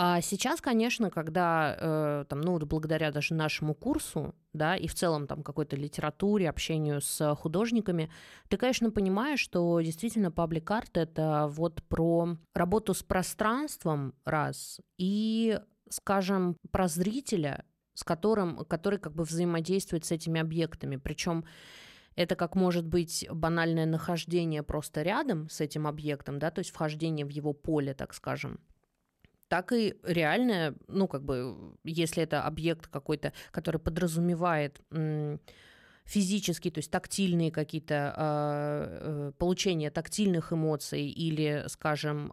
А 0.00 0.20
сейчас, 0.20 0.60
конечно, 0.60 1.10
когда, 1.10 1.76
э, 1.76 2.24
там, 2.28 2.40
ну, 2.40 2.56
благодаря 2.60 3.10
даже 3.10 3.34
нашему 3.34 3.74
курсу, 3.74 4.32
да, 4.52 4.76
и 4.76 4.86
в 4.86 4.94
целом 4.94 5.26
там 5.26 5.42
какой-то 5.42 5.74
литературе, 5.74 6.48
общению 6.48 7.00
с 7.00 7.34
художниками, 7.34 8.08
ты, 8.48 8.58
конечно, 8.58 8.92
понимаешь, 8.92 9.40
что 9.40 9.80
действительно 9.80 10.30
паблик-арт— 10.30 10.90
это 10.98 11.48
вот 11.48 11.82
про 11.88 12.36
работу 12.54 12.94
с 12.94 13.02
пространством, 13.02 14.14
раз, 14.24 14.80
и, 14.98 15.58
скажем, 15.90 16.56
про 16.70 16.86
зрителя, 16.86 17.64
с 17.94 18.04
которым, 18.04 18.64
который 18.66 19.00
как 19.00 19.14
бы 19.14 19.24
взаимодействует 19.24 20.04
с 20.04 20.12
этими 20.12 20.40
объектами. 20.40 20.94
Причем 20.94 21.44
это 22.14 22.36
как 22.36 22.54
может 22.54 22.86
быть 22.86 23.26
банальное 23.32 23.86
нахождение 23.86 24.62
просто 24.62 25.02
рядом 25.02 25.48
с 25.48 25.60
этим 25.60 25.88
объектом, 25.88 26.38
да, 26.38 26.52
то 26.52 26.60
есть 26.60 26.70
вхождение 26.70 27.26
в 27.26 27.30
его 27.30 27.52
поле, 27.52 27.94
так 27.94 28.14
скажем, 28.14 28.60
так 29.48 29.72
и 29.72 29.96
реальное, 30.02 30.74
ну, 30.88 31.08
как 31.08 31.24
бы, 31.24 31.74
если 31.84 32.22
это 32.22 32.42
объект 32.42 32.86
какой-то, 32.86 33.32
который 33.50 33.80
подразумевает 33.80 34.80
физические, 36.04 36.72
то 36.72 36.78
есть 36.78 36.90
тактильные 36.90 37.50
какие-то, 37.50 38.14
э, 38.16 39.32
получение 39.36 39.90
тактильных 39.90 40.54
эмоций 40.54 41.06
или, 41.06 41.64
скажем, 41.68 42.32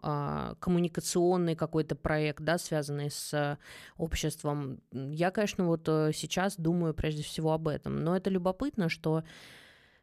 коммуникационный 0.60 1.56
какой-то 1.56 1.94
проект, 1.94 2.42
да, 2.42 2.56
связанный 2.56 3.10
с 3.10 3.58
обществом, 3.98 4.80
я, 4.92 5.30
конечно, 5.30 5.66
вот 5.66 5.82
сейчас 5.86 6.56
думаю 6.56 6.94
прежде 6.94 7.22
всего 7.22 7.52
об 7.52 7.68
этом. 7.68 8.02
Но 8.02 8.16
это 8.16 8.30
любопытно, 8.30 8.88
что 8.88 9.24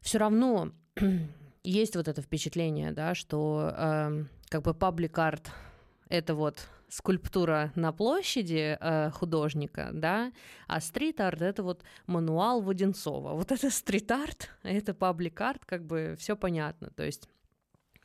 все 0.02 0.20
равно 0.20 0.72
есть 1.64 1.96
вот 1.96 2.08
это 2.08 2.22
впечатление, 2.22 2.92
да, 2.92 3.16
что 3.16 3.74
э, 3.76 4.26
как 4.50 4.62
бы 4.62 4.76
паблик-арт— 4.76 5.50
это 6.10 6.36
вот 6.36 6.68
скульптура 6.94 7.72
на 7.76 7.92
площади 7.92 8.78
э, 8.80 9.10
художника, 9.12 9.90
да, 9.94 10.32
а 10.68 10.80
стрит-арт— 10.80 11.42
это 11.42 11.64
вот 11.64 11.84
мануал 12.06 12.62
Воденцова. 12.62 13.34
Вот 13.34 13.52
это 13.52 13.72
стрит-арт, 13.72 14.50
это 14.64 14.94
паблик-арт, 14.94 15.66
как 15.66 15.86
бы 15.86 16.16
все 16.20 16.36
понятно, 16.36 16.92
то 16.96 17.04
есть 17.04 17.28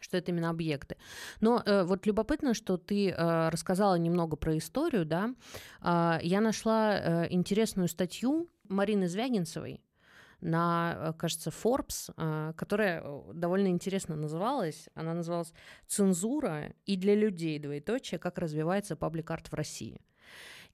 что 0.00 0.16
это 0.16 0.30
именно 0.30 0.48
объекты. 0.48 0.96
Но 1.40 1.60
э, 1.66 1.82
вот 1.82 2.06
любопытно, 2.06 2.54
что 2.54 2.76
ты 2.76 3.10
э, 3.10 3.48
рассказала 3.48 3.96
немного 3.96 4.36
про 4.36 4.56
историю, 4.56 5.04
да. 5.04 5.34
Э, 5.82 6.20
я 6.22 6.40
нашла 6.40 6.98
э, 6.98 7.26
интересную 7.30 7.88
статью 7.88 8.48
Марины 8.68 9.08
Звягинцевой, 9.08 9.80
на, 10.40 10.96
э, 10.98 11.12
кажется, 11.18 11.50
Forbes, 11.50 12.12
э, 12.16 12.52
которая 12.56 13.02
э, 13.02 13.22
довольно 13.34 13.68
интересно 13.68 14.16
называлась. 14.16 14.88
Она 14.94 15.14
называлась 15.14 15.52
«Цензура 15.86 16.72
и 16.86 16.96
для 16.96 17.14
людей, 17.14 17.58
двоеточие, 17.58 18.18
как 18.18 18.38
развивается 18.38 18.96
паблик-арт 18.96 19.50
в 19.50 19.54
России». 19.54 20.00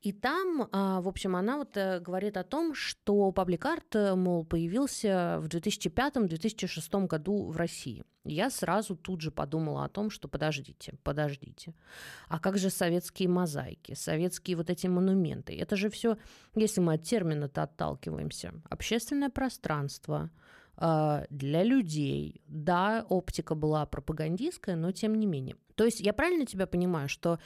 И 0.04 0.12
там, 0.12 0.68
а, 0.70 1.00
в 1.00 1.08
общем, 1.08 1.34
она 1.34 1.56
вот 1.56 1.78
э, 1.78 1.98
говорит 1.98 2.36
о 2.36 2.44
том, 2.44 2.74
что 2.74 3.32
паблик-арт, 3.32 3.96
э, 3.96 4.14
мол, 4.14 4.44
появился 4.44 5.38
в 5.40 5.46
2005-2006 5.46 7.06
году 7.06 7.46
в 7.46 7.56
России. 7.56 8.04
Я 8.24 8.50
сразу 8.50 8.96
тут 8.96 9.22
же 9.22 9.30
подумала 9.30 9.86
о 9.86 9.88
том, 9.88 10.10
что 10.10 10.28
подождите, 10.28 10.98
подождите. 11.02 11.74
А 12.28 12.38
как 12.38 12.58
же 12.58 12.68
советские 12.68 13.30
мозаики, 13.30 13.94
советские 13.94 14.58
вот 14.58 14.68
эти 14.68 14.88
монументы? 14.88 15.58
Это 15.58 15.74
же 15.74 15.88
все, 15.88 16.18
если 16.54 16.82
мы 16.82 16.94
от 16.94 17.02
термина-то 17.02 17.62
отталкиваемся, 17.62 18.52
общественное 18.68 19.30
пространство, 19.30 20.30
а, 20.76 21.24
для 21.30 21.62
людей. 21.62 22.42
Да, 22.46 23.06
оптика 23.08 23.54
была 23.54 23.86
пропагандистская, 23.86 24.76
но 24.76 24.92
тем 24.92 25.14
не 25.14 25.26
менее. 25.26 25.56
То 25.76 25.84
есть 25.84 26.00
я 26.00 26.12
правильно 26.12 26.44
тебя 26.44 26.66
понимаю, 26.66 27.08
что 27.08 27.38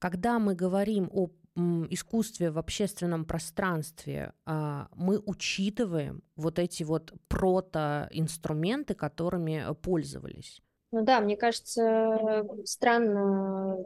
когда 0.00 0.40
мы 0.40 0.56
говорим 0.56 1.08
о 1.12 1.28
искусстве 1.56 2.50
в 2.50 2.58
общественном 2.58 3.24
пространстве 3.24 4.32
а, 4.46 4.88
мы 4.94 5.18
учитываем 5.18 6.22
вот 6.36 6.58
эти 6.58 6.82
вот 6.82 7.12
прото-инструменты, 7.28 8.94
которыми 8.94 9.64
пользовались. 9.82 10.62
Ну 10.92 11.02
да, 11.04 11.20
мне 11.20 11.36
кажется, 11.36 12.44
странно 12.64 13.76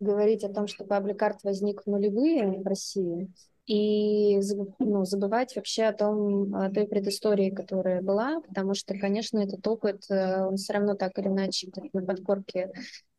говорить 0.00 0.44
о 0.44 0.52
том, 0.52 0.66
что 0.66 0.84
паблик-арт 0.84 1.42
возник 1.44 1.82
в 1.82 1.86
нулевые 1.86 2.60
в 2.60 2.66
России, 2.66 3.30
и 3.68 4.40
ну, 4.78 5.04
забывать 5.04 5.54
вообще 5.54 5.84
о 5.84 5.92
том, 5.92 6.54
о 6.54 6.70
той 6.70 6.86
предыстории, 6.86 7.50
которая 7.50 8.00
была, 8.00 8.40
потому 8.40 8.72
что, 8.72 8.98
конечно, 8.98 9.38
этот 9.38 9.66
опыт, 9.68 10.04
э, 10.08 10.42
он 10.46 10.56
все 10.56 10.72
равно 10.72 10.94
так 10.94 11.18
или 11.18 11.28
иначе 11.28 11.68
на 11.92 12.02
подкорке 12.02 12.72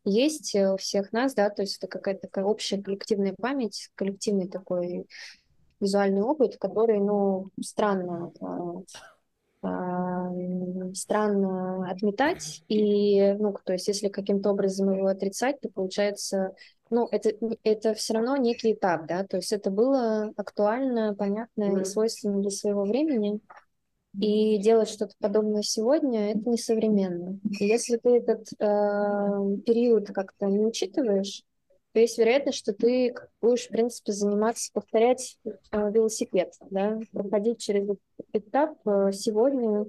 есть 0.03 0.55
у 0.55 0.77
всех 0.77 1.12
нас, 1.12 1.33
да, 1.33 1.49
то 1.49 1.62
есть 1.62 1.77
это 1.77 1.88
какая-то 1.88 2.21
такая 2.21 2.45
общая 2.45 2.81
коллективная 2.81 3.35
память, 3.39 3.89
коллективный 3.95 4.47
такой 4.47 5.07
визуальный 5.79 6.21
опыт, 6.21 6.57
который, 6.57 6.99
ну, 6.99 7.49
странно, 7.62 8.31
э, 9.63 9.67
э, 9.67 10.93
странно 10.93 11.89
отметать, 11.89 12.63
и, 12.67 13.33
ну, 13.33 13.55
то 13.63 13.73
есть 13.73 13.88
если 13.88 14.09
каким-то 14.09 14.51
образом 14.51 14.91
его 14.91 15.07
отрицать, 15.07 15.59
то 15.62 15.69
получается, 15.69 16.55
ну, 16.89 17.07
это, 17.12 17.31
это 17.63 17.93
все 17.93 18.13
равно 18.13 18.35
некий 18.38 18.73
этап, 18.73 19.05
да, 19.07 19.25
то 19.25 19.38
есть 19.38 19.51
это 19.53 19.69
было 19.69 20.33
актуально, 20.35 21.15
понятно 21.15 21.79
и 21.79 21.85
свойственно 21.85 22.41
для 22.41 22.49
своего 22.49 22.83
времени, 22.83 23.39
и 24.17 24.58
делать 24.58 24.89
что-то 24.89 25.13
подобное 25.19 25.62
сегодня 25.62 26.32
это 26.32 26.50
несовременно. 26.50 27.39
Если 27.60 27.98
ты 27.98 28.17
этот 28.17 28.52
э, 28.54 29.58
период 29.65 30.08
как-то 30.12 30.48
не 30.48 30.65
учитываешь, 30.65 31.43
то 31.91 32.00
есть 32.00 32.17
вероятность, 32.17 32.58
что 32.58 32.74
ты 32.74 33.15
будешь, 33.41 33.65
в 33.65 33.69
принципе, 33.69 34.12
заниматься, 34.12 34.72
повторять 34.74 35.38
э, 35.43 35.50
велосипед, 35.91 36.54
да, 36.69 37.00
проходить 37.12 37.60
через 37.60 37.89
этап 38.34 38.76
э, 38.88 39.12
сегодня 39.12 39.86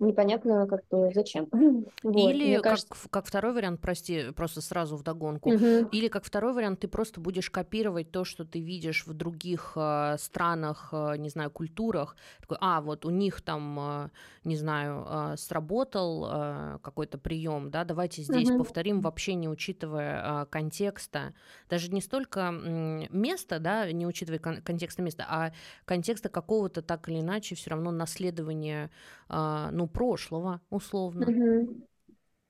непонятно 0.00 0.66
как 0.66 0.84
то 0.86 1.10
зачем. 1.14 1.48
Вот, 2.02 2.30
или 2.30 2.54
как, 2.56 2.64
кажется... 2.64 2.94
как 3.10 3.26
второй 3.26 3.52
вариант, 3.52 3.80
прости, 3.80 4.30
просто 4.32 4.60
сразу 4.60 4.96
в 4.96 5.02
догонку, 5.02 5.50
угу. 5.50 5.88
или 5.90 6.08
как 6.08 6.24
второй 6.24 6.52
вариант, 6.52 6.80
ты 6.80 6.88
просто 6.88 7.20
будешь 7.20 7.50
копировать 7.50 8.10
то, 8.10 8.24
что 8.24 8.44
ты 8.44 8.60
видишь 8.60 9.06
в 9.06 9.12
других 9.12 9.72
э, 9.76 10.16
странах, 10.18 10.90
э, 10.92 11.16
не 11.18 11.28
знаю, 11.28 11.50
культурах. 11.50 12.16
Такой, 12.40 12.58
а, 12.60 12.80
вот 12.80 13.04
у 13.04 13.10
них 13.10 13.40
там, 13.40 13.78
э, 13.78 14.08
не 14.44 14.56
знаю, 14.56 15.06
э, 15.06 15.36
сработал 15.36 16.26
э, 16.30 16.78
какой-то 16.82 17.18
прием, 17.18 17.70
да, 17.70 17.84
давайте 17.84 18.22
здесь 18.22 18.48
угу. 18.50 18.58
повторим, 18.58 19.00
вообще 19.00 19.34
не 19.34 19.48
учитывая 19.48 20.42
э, 20.42 20.46
контекста, 20.46 21.34
даже 21.68 21.90
не 21.90 22.00
столько 22.00 22.52
э, 22.52 23.06
места, 23.10 23.58
да, 23.58 23.90
не 23.92 24.06
учитывая 24.06 24.38
кон- 24.38 24.62
контекста 24.62 25.02
места, 25.02 25.26
а 25.28 25.52
контекста 25.84 26.28
какого-то 26.28 26.82
так 26.82 27.08
или 27.08 27.20
иначе 27.20 27.54
все 27.54 27.70
равно 27.70 27.90
наследования, 27.90 28.90
э, 29.28 29.68
ну, 29.72 29.87
прошлого, 29.88 30.60
условно. 30.70 31.26
Угу. 31.26 31.88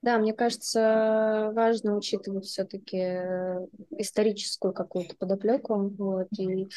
Да, 0.01 0.19
мне 0.19 0.33
кажется, 0.33 1.51
важно 1.55 1.97
учитывать 1.97 2.45
все-таки 2.45 2.99
э, 2.99 3.67
историческую 3.99 4.73
какую-то 4.73 5.17
подоплеку. 5.17 5.93
Вот, 5.99 6.29
и 6.39 6.69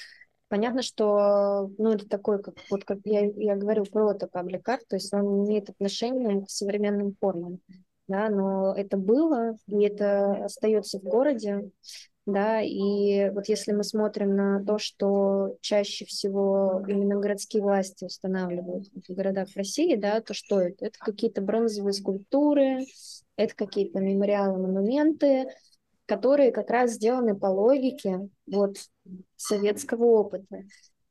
понятно, 0.48 0.82
что 0.82 1.70
ну, 1.78 1.92
это 1.92 2.08
такой, 2.08 2.42
как, 2.42 2.56
вот 2.72 2.84
как 2.84 2.98
я, 3.06 3.26
я 3.26 3.56
говорю, 3.56 3.84
прото-пабликарт, 3.84 4.88
то 4.88 4.96
есть 4.96 5.14
он 5.14 5.46
имеет 5.46 5.70
отношение 5.70 6.44
к 6.44 6.50
современным 6.50 7.16
формам. 7.20 7.60
Да, 8.08 8.30
но 8.30 8.74
это 8.76 8.98
было, 8.98 9.56
и 9.68 9.84
это 9.84 10.46
остается 10.46 11.00
в 11.00 11.04
городе, 11.04 11.70
да, 12.26 12.62
и 12.62 13.30
вот 13.32 13.48
если 13.48 13.72
мы 13.72 13.84
смотрим 13.84 14.36
на 14.36 14.64
то, 14.64 14.78
что 14.78 15.58
чаще 15.62 16.06
всего 16.06 16.84
именно 16.88 17.20
городские 17.20 17.64
власти 17.64 18.06
устанавливают 18.06 18.88
в 19.08 19.14
городах 19.14 19.50
России, 19.56 19.96
да, 19.96 20.22
то 20.22 20.34
что 20.34 20.60
это? 20.60 20.86
Это 20.86 21.00
какие-то 21.00 21.42
бронзовые 21.42 21.94
скульптуры, 21.94 22.86
это 23.38 23.56
какие-то 23.56 24.00
мемориалы, 24.00 24.60
монументы, 24.60 25.48
которые 26.06 26.52
как 26.52 26.70
раз 26.70 26.92
сделаны 26.92 27.36
по 27.36 27.48
логике 27.48 28.30
вот 28.46 28.76
советского 29.36 30.06
опыта. 30.06 30.64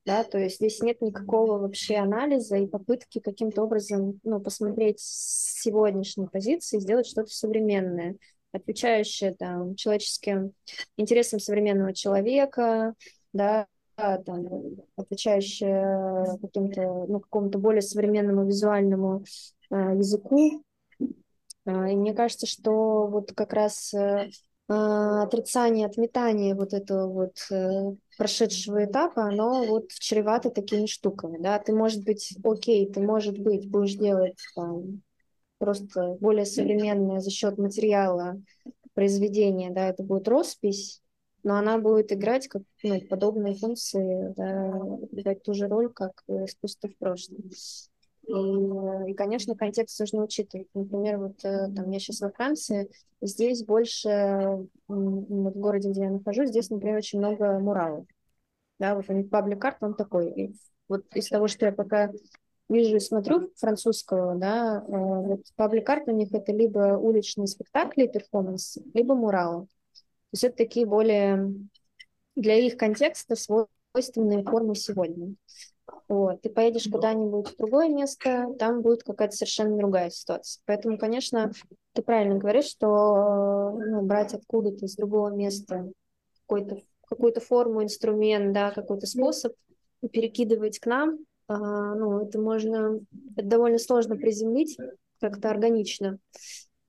Да, 0.06 0.24
то 0.24 0.38
есть 0.38 0.56
здесь 0.56 0.80
нет 0.80 1.02
никакого 1.02 1.58
вообще 1.58 1.96
анализа 1.96 2.56
и 2.56 2.66
попытки 2.66 3.18
каким-то 3.18 3.62
образом 3.64 4.18
ну, 4.24 4.40
посмотреть 4.40 5.00
с 5.00 5.60
сегодняшней 5.60 6.26
позиции, 6.26 6.78
сделать 6.78 7.06
что-то 7.06 7.30
современное 7.30 8.16
отвечающая 8.52 9.34
там, 9.34 9.74
человеческим 9.76 10.52
интересам 10.96 11.40
современного 11.40 11.94
человека, 11.94 12.94
да, 13.32 13.66
там, 13.96 14.46
отвечающая 14.96 16.38
каким-то, 16.40 17.06
ну, 17.06 17.20
какому-то 17.20 17.58
более 17.58 17.82
современному 17.82 18.46
визуальному 18.46 19.24
э, 19.70 19.74
языку. 19.74 20.64
Э, 21.66 21.92
и 21.92 21.96
мне 21.96 22.14
кажется, 22.14 22.46
что 22.46 23.06
вот 23.06 23.32
как 23.32 23.52
раз 23.52 23.92
э, 23.94 24.30
отрицание, 24.68 25.86
отметание 25.86 26.54
вот 26.54 26.72
этого 26.72 27.08
вот 27.08 27.36
э, 27.50 27.94
прошедшего 28.16 28.84
этапа, 28.84 29.24
оно 29.24 29.64
вот 29.64 29.88
чревато 29.90 30.50
такими 30.50 30.86
штуками, 30.86 31.38
да, 31.38 31.58
ты, 31.58 31.74
может 31.74 32.04
быть, 32.04 32.36
окей, 32.44 32.90
ты, 32.90 33.00
может 33.00 33.38
быть, 33.38 33.68
будешь 33.68 33.94
делать 33.94 34.38
там, 34.54 35.02
просто 35.60 36.16
более 36.20 36.46
современная 36.46 37.20
за 37.20 37.30
счет 37.30 37.58
материала 37.58 38.40
произведения, 38.94 39.70
да, 39.70 39.88
это 39.88 40.02
будет 40.02 40.26
роспись, 40.26 41.02
но 41.42 41.56
она 41.56 41.78
будет 41.78 42.12
играть 42.12 42.48
как 42.48 42.62
ну, 42.82 43.00
подобные 43.02 43.54
функции, 43.54 44.32
да, 44.36 44.70
играть 45.12 45.42
ту 45.42 45.54
же 45.54 45.68
роль, 45.68 45.92
как 45.92 46.22
искусство 46.26 46.88
в 46.88 46.96
прошлом. 46.96 47.50
И, 48.26 49.10
и, 49.10 49.14
конечно, 49.14 49.54
контекст 49.54 50.00
нужно 50.00 50.24
учитывать. 50.24 50.68
Например, 50.74 51.18
вот 51.18 51.44
э, 51.44 51.68
там 51.74 51.90
я 51.90 51.98
сейчас 51.98 52.20
во 52.20 52.30
Франции, 52.30 52.90
здесь 53.20 53.64
больше, 53.64 54.66
вот 54.88 55.54
в 55.54 55.58
городе, 55.58 55.90
где 55.90 56.02
я 56.02 56.10
нахожусь, 56.10 56.50
здесь, 56.50 56.70
например, 56.70 56.98
очень 56.98 57.18
много 57.18 57.58
муралов. 57.58 58.06
Да, 58.78 58.94
вот 58.94 59.04
у 59.08 59.12
них 59.12 59.28
паблик-арт, 59.28 59.78
он 59.82 59.94
такой. 59.94 60.30
И 60.30 60.54
вот 60.88 61.04
из 61.14 61.28
того, 61.28 61.48
что 61.48 61.66
я 61.66 61.72
пока 61.72 62.10
вижу 62.70 62.96
и 62.96 63.00
смотрю 63.00 63.50
французского, 63.56 64.34
да, 64.36 64.84
э, 64.86 64.90
вот 64.90 65.42
паблик-арт 65.56 66.08
у 66.08 66.12
них 66.12 66.32
это 66.32 66.52
либо 66.52 66.96
уличные 66.96 67.46
спектакли, 67.46 68.06
перформансы, 68.06 68.82
либо 68.94 69.14
муралы. 69.14 69.66
То 69.66 70.34
есть 70.34 70.44
это 70.44 70.56
такие 70.56 70.86
более 70.86 71.52
для 72.36 72.54
их 72.54 72.76
контекста 72.76 73.34
свойственные 73.34 74.44
формы 74.44 74.74
сегодня. 74.76 75.34
Вот. 76.08 76.40
Ты 76.42 76.50
поедешь 76.50 76.88
куда-нибудь 76.90 77.48
в 77.48 77.56
другое 77.56 77.88
место, 77.88 78.54
там 78.58 78.82
будет 78.82 79.02
какая-то 79.02 79.34
совершенно 79.34 79.76
другая 79.76 80.10
ситуация. 80.10 80.62
Поэтому, 80.66 80.98
конечно, 80.98 81.52
ты 81.92 82.02
правильно 82.02 82.36
говоришь, 82.36 82.66
что 82.66 83.72
ну, 83.72 84.02
брать 84.02 84.34
откуда-то 84.34 84.86
из 84.86 84.94
другого 84.94 85.30
места 85.30 85.90
какой-то 86.46 86.78
какую-то 87.10 87.40
форму, 87.40 87.82
инструмент, 87.82 88.52
да, 88.52 88.70
какой-то 88.70 89.06
способ 89.06 89.52
и 90.00 90.08
перекидывать 90.08 90.78
к 90.78 90.86
нам, 90.86 91.18
ну, 91.58 92.20
это 92.20 92.40
можно, 92.40 93.00
это 93.36 93.46
довольно 93.46 93.78
сложно 93.78 94.16
приземлить 94.16 94.76
как-то 95.20 95.50
органично, 95.50 96.18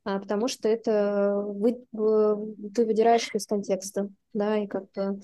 а, 0.03 0.19
потому 0.19 0.47
что 0.47 0.69
это 0.69 1.43
вы, 1.47 1.83
ты 1.91 2.85
выдираешь 2.85 3.29
из 3.33 3.45
контекста, 3.45 4.09
да, 4.33 4.57
и 4.57 4.67
как-то 4.67 5.19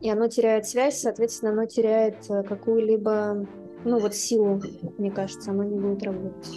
и 0.00 0.08
оно 0.10 0.28
теряет 0.28 0.66
связь, 0.66 1.00
соответственно, 1.00 1.52
оно 1.52 1.66
теряет 1.66 2.30
э, 2.30 2.44
какую-либо, 2.44 3.46
ну 3.84 3.98
вот 3.98 4.14
силу, 4.14 4.62
мне 4.96 5.10
кажется, 5.10 5.50
оно 5.50 5.64
не 5.64 5.76
будет 5.76 6.04
работать. 6.04 6.56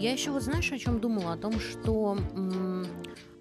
Я 0.00 0.12
еще 0.12 0.30
вот 0.30 0.42
знаешь, 0.42 0.72
о 0.72 0.78
чем 0.78 0.98
думала? 0.98 1.34
О 1.34 1.36
том, 1.36 1.52
что 1.60 2.16
м- 2.34 2.86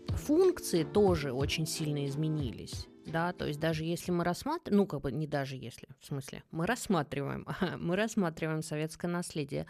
функции 0.10 0.84
тоже 0.84 1.32
очень 1.32 1.66
сильно 1.66 2.06
изменились. 2.06 2.86
Да, 3.06 3.34
то 3.34 3.46
есть 3.46 3.60
даже 3.60 3.84
если 3.84 4.12
мы 4.12 4.24
рассматриваем, 4.24 4.82
ну 4.82 4.88
как 4.88 5.02
бы 5.02 5.12
не 5.12 5.26
даже 5.26 5.56
если, 5.56 5.88
в 6.00 6.06
смысле, 6.06 6.44
мы 6.52 6.66
рассматриваем, 6.66 7.48
мы 7.80 7.96
рассматриваем 7.96 8.62
советское 8.62 9.08
наследие 9.08 9.66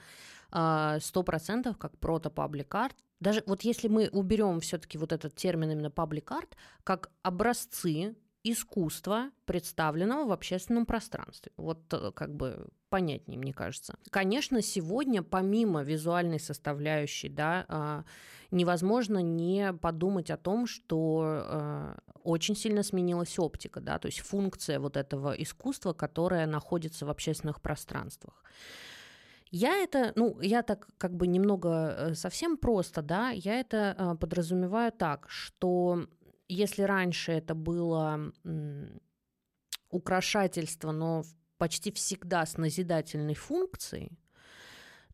а, 0.51 0.99
сто 0.99 1.23
процентов 1.23 1.77
как 1.77 1.97
прото-паблик 1.99 2.73
арт, 2.75 2.95
даже 3.19 3.43
вот 3.45 3.61
если 3.61 3.87
мы 3.87 4.09
уберем 4.09 4.59
все-таки 4.61 4.97
вот 4.97 5.11
этот 5.11 5.35
термин 5.35 5.71
именно 5.71 5.91
паблик 5.91 6.31
арт, 6.31 6.55
как 6.83 7.11
образцы 7.21 8.15
искусства, 8.51 9.31
представленного 9.45 10.27
в 10.27 10.31
общественном 10.31 10.85
пространстве. 10.85 11.51
Вот 11.57 11.79
э, 11.93 12.11
как 12.13 12.35
бы 12.35 12.67
понятнее, 12.89 13.37
мне 13.37 13.53
кажется. 13.53 13.95
Конечно, 14.09 14.61
сегодня 14.61 15.23
помимо 15.23 15.83
визуальной 15.83 16.39
составляющей, 16.39 17.29
да, 17.29 17.65
а, 17.67 18.03
невозможно 18.51 19.19
не 19.19 19.73
подумать 19.73 20.31
о 20.31 20.37
том, 20.37 20.67
что 20.67 21.43
э, 21.45 21.95
очень 22.23 22.55
сильно 22.55 22.83
сменилась 22.83 23.37
оптика, 23.39 23.79
да, 23.79 23.99
то 23.99 24.07
есть 24.07 24.19
функция 24.19 24.79
вот 24.79 24.97
этого 24.97 25.31
искусства, 25.31 25.93
которое 25.93 26.45
находится 26.47 27.05
в 27.05 27.09
общественных 27.09 27.61
пространствах. 27.61 28.43
Я 29.51 29.77
это, 29.77 30.11
ну, 30.15 30.39
я 30.41 30.61
так 30.61 30.87
как 30.97 31.15
бы 31.15 31.25
немного 31.25 31.69
э, 31.69 32.13
совсем 32.15 32.57
просто, 32.57 33.01
да, 33.01 33.29
я 33.29 33.59
это 33.59 34.17
подразумеваю 34.19 34.91
так, 34.91 35.25
что 35.29 36.05
если 36.49 36.81
раньше 36.81 37.31
это 37.31 37.55
было 37.55 38.33
украшательство, 39.89 40.91
но 40.91 41.23
почти 41.57 41.91
всегда 41.91 42.45
с 42.45 42.57
назидательной 42.57 43.35
функцией, 43.35 44.17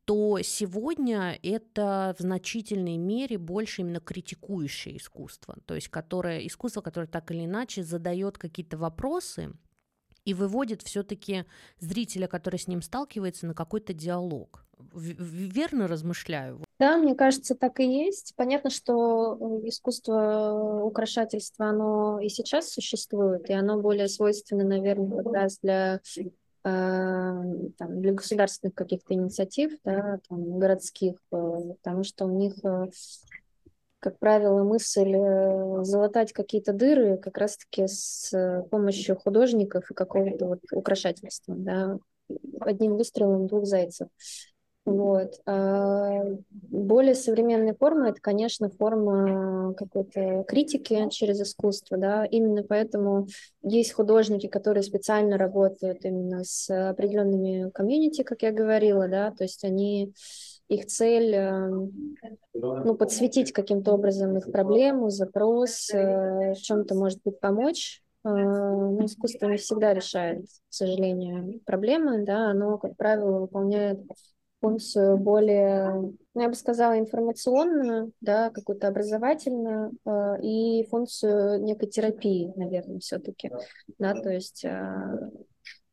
то 0.05 0.39
сегодня 0.43 1.37
это 1.41 2.15
в 2.17 2.21
значительной 2.21 2.97
мере 2.97 3.37
больше 3.39 3.81
именно 3.81 3.99
критикующее 3.99 4.97
искусство, 4.97 5.57
то 5.65 5.73
есть 5.73 5.89
которое, 5.89 6.45
искусство, 6.45 6.81
которое 6.81 7.07
так 7.07 7.31
или 7.31 7.45
иначе 7.45 7.83
задает 7.83 8.37
какие-то 8.37 8.77
вопросы 8.77 9.53
и 10.23 10.33
выводит 10.33 10.83
все-таки 10.83 11.45
зрителя, 11.79 12.27
который 12.27 12.59
с 12.59 12.67
ним 12.67 12.81
сталкивается, 12.81 13.47
на 13.47 13.53
какой-то 13.53 13.93
диалог. 13.93 14.64
Верно 14.93 15.87
размышляю? 15.87 16.65
Да, 16.77 16.97
мне 16.97 17.15
кажется, 17.15 17.55
так 17.55 17.79
и 17.79 17.85
есть. 17.85 18.33
Понятно, 18.35 18.69
что 18.69 19.37
э, 19.39 19.67
искусство 19.69 20.81
украшательства, 20.83 21.67
оно 21.67 22.19
и 22.19 22.27
сейчас 22.27 22.69
существует, 22.69 23.49
и 23.49 23.53
оно 23.53 23.79
более 23.79 24.09
свойственно, 24.09 24.65
наверное, 24.65 25.23
как 25.23 25.33
раз 25.33 25.59
для 25.59 26.01
э, 26.15 26.21
там, 26.65 28.01
для 28.01 28.11
государственных 28.11 28.75
каких-то 28.75 29.13
инициатив, 29.13 29.71
да, 29.85 30.19
там, 30.27 30.59
городских, 30.59 31.15
э, 31.31 31.75
потому 31.81 32.03
что 32.03 32.25
у 32.25 32.37
них, 32.37 32.55
как 33.99 34.19
правило, 34.19 34.61
мысль 34.63 35.15
залатать 35.85 36.33
какие-то 36.33 36.73
дыры 36.73 37.17
как 37.17 37.37
раз-таки 37.37 37.87
с 37.87 38.65
помощью 38.69 39.15
художников 39.15 39.89
и 39.89 39.93
какого-то 39.93 40.45
вот 40.45 40.59
украшательства, 40.73 41.55
да, 41.55 41.99
одним 42.59 42.97
выстрелом 42.97 43.47
двух 43.47 43.65
зайцев. 43.65 44.09
Вот. 44.85 45.33
А 45.47 46.21
более 46.51 47.15
современная 47.15 47.73
форма– 47.73 48.09
это, 48.09 48.21
конечно, 48.21 48.69
форма 48.69 49.73
какой-то 49.73 50.43
критики 50.47 51.09
через 51.09 51.41
искусство, 51.41 51.97
да, 51.97 52.23
именно 52.25 52.63
поэтому 52.63 53.27
есть 53.63 53.93
художники, 53.93 54.47
которые 54.47 54.83
специально 54.83 55.39
работают 55.39 56.05
именно 56.05 56.43
с 56.43 56.69
определенными 56.91 57.71
комьюнити, 57.71 58.21
как 58.21 58.43
я 58.43 58.51
говорила, 58.51 59.07
да, 59.07 59.31
то 59.31 59.43
есть 59.43 59.63
они 59.63 60.13
их 60.67 60.85
цель 60.85 61.33
эм, 61.33 62.15
ну, 62.53 62.95
подсветить 62.95 63.51
каким-то 63.53 63.93
образом 63.93 64.37
их 64.37 64.51
проблему, 64.51 65.09
запрос, 65.09 65.89
э, 65.91 66.53
в 66.53 66.57
чем-то, 66.57 66.95
может 66.95 67.19
быть, 67.23 67.39
помочь. 67.39 68.01
Э, 68.23 68.29
но 68.29 69.05
искусство 69.05 69.47
не 69.47 69.57
всегда 69.57 69.93
решает, 69.93 70.45
к 70.45 70.73
сожалению, 70.73 71.59
проблемы, 71.65 72.23
да, 72.25 72.49
оно, 72.49 72.77
как 72.77 72.95
правило, 72.97 73.41
выполняет 73.41 73.99
функцию 74.65 75.17
более, 75.17 75.91
ну, 76.33 76.41
я 76.41 76.49
бы 76.49 76.55
сказала, 76.55 76.97
информационную, 76.97 78.11
да, 78.19 78.49
какую-то 78.49 78.87
образовательную 78.87 79.91
э, 80.05 80.41
и 80.41 80.87
функцию 80.89 81.61
некой 81.63 81.87
терапии, 81.87 82.51
наверное, 82.55 82.99
все-таки, 82.99 83.51
да, 83.99 84.15
то 84.15 84.31
есть 84.31 84.65
э, 84.65 85.29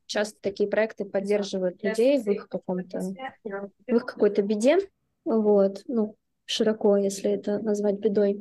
часто 0.07 0.41
такие 0.41 0.71
проекты 0.71 1.05
поддерживают 1.05 1.83
людей 1.83 2.19
в 2.19 2.27
их 2.29 2.49
каком-то, 2.49 3.01
в 3.01 3.95
их 3.95 4.07
какой-то 4.07 4.41
беде, 4.41 4.79
вот, 5.27 5.83
ну, 5.87 6.17
широко, 6.47 6.97
если 6.97 7.31
это 7.31 7.59
назвать 7.59 7.99
бедой. 7.99 8.41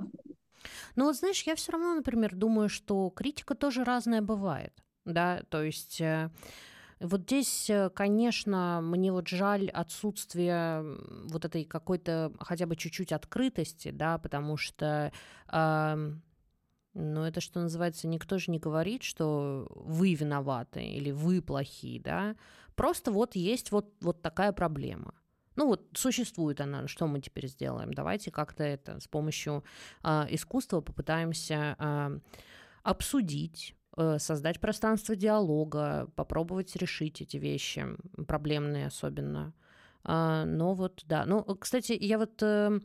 Ну 0.96 1.06
вот 1.06 1.18
знаешь, 1.18 1.44
я 1.44 1.56
все 1.56 1.74
равно, 1.74 1.96
например, 1.96 2.36
думаю, 2.36 2.70
что 2.70 3.10
критика 3.10 3.54
тоже 3.54 3.84
разная 3.84 4.22
бывает, 4.22 4.72
да, 5.04 5.42
то 5.50 5.62
есть 5.62 6.00
э, 6.00 6.30
вот 7.02 7.22
здесь, 7.22 7.70
э, 7.70 7.90
конечно, 7.90 8.80
мне 8.84 9.12
вот 9.12 9.28
жаль 9.28 9.70
отсутствие 9.70 10.84
вот 11.28 11.46
этой 11.46 11.66
какой-то 11.66 12.32
хотя 12.40 12.66
бы 12.66 12.76
чуть-чуть 12.76 13.12
открытости, 13.12 13.92
да, 13.92 14.18
потому 14.18 14.58
что 14.58 15.12
э, 15.52 16.12
ну, 16.94 17.24
это 17.24 17.42
что 17.42 17.62
называется, 17.62 18.08
никто 18.08 18.38
же 18.38 18.52
не 18.52 18.60
говорит, 18.60 19.04
что 19.04 19.68
вы 19.70 20.14
виноваты 20.14 20.84
или 20.84 21.12
вы 21.12 21.42
плохие, 21.42 22.02
да. 22.02 22.36
Просто 22.76 23.12
вот 23.12 23.36
есть 23.36 23.72
вот, 23.72 23.94
вот 24.02 24.22
такая 24.22 24.52
проблема. 24.52 25.14
Ну 25.56 25.68
вот 25.68 25.90
существует 25.94 26.62
она, 26.62 26.88
что 26.88 27.08
мы 27.08 27.20
теперь 27.20 27.48
сделаем? 27.48 27.94
Давайте 27.94 28.32
как-то 28.32 28.64
это 28.64 29.00
с 29.00 29.08
помощью 29.08 29.64
э, 30.04 30.28
искусства 30.30 30.82
попытаемся 30.82 31.76
э, 31.78 32.20
обсудить, 32.84 33.76
создать 34.18 34.60
пространство 34.60 35.16
диалога, 35.16 36.10
попробовать 36.16 36.76
решить 36.76 37.22
эти 37.22 37.38
вещи, 37.38 37.86
проблемные 38.28 38.88
особенно. 38.88 39.54
А, 40.04 40.46
но 40.46 40.74
вот, 40.74 41.04
да. 41.06 41.26
Ну, 41.26 41.44
кстати, 41.44 41.98
я 42.00 42.18
вот 42.18 42.42
э, 42.42 42.80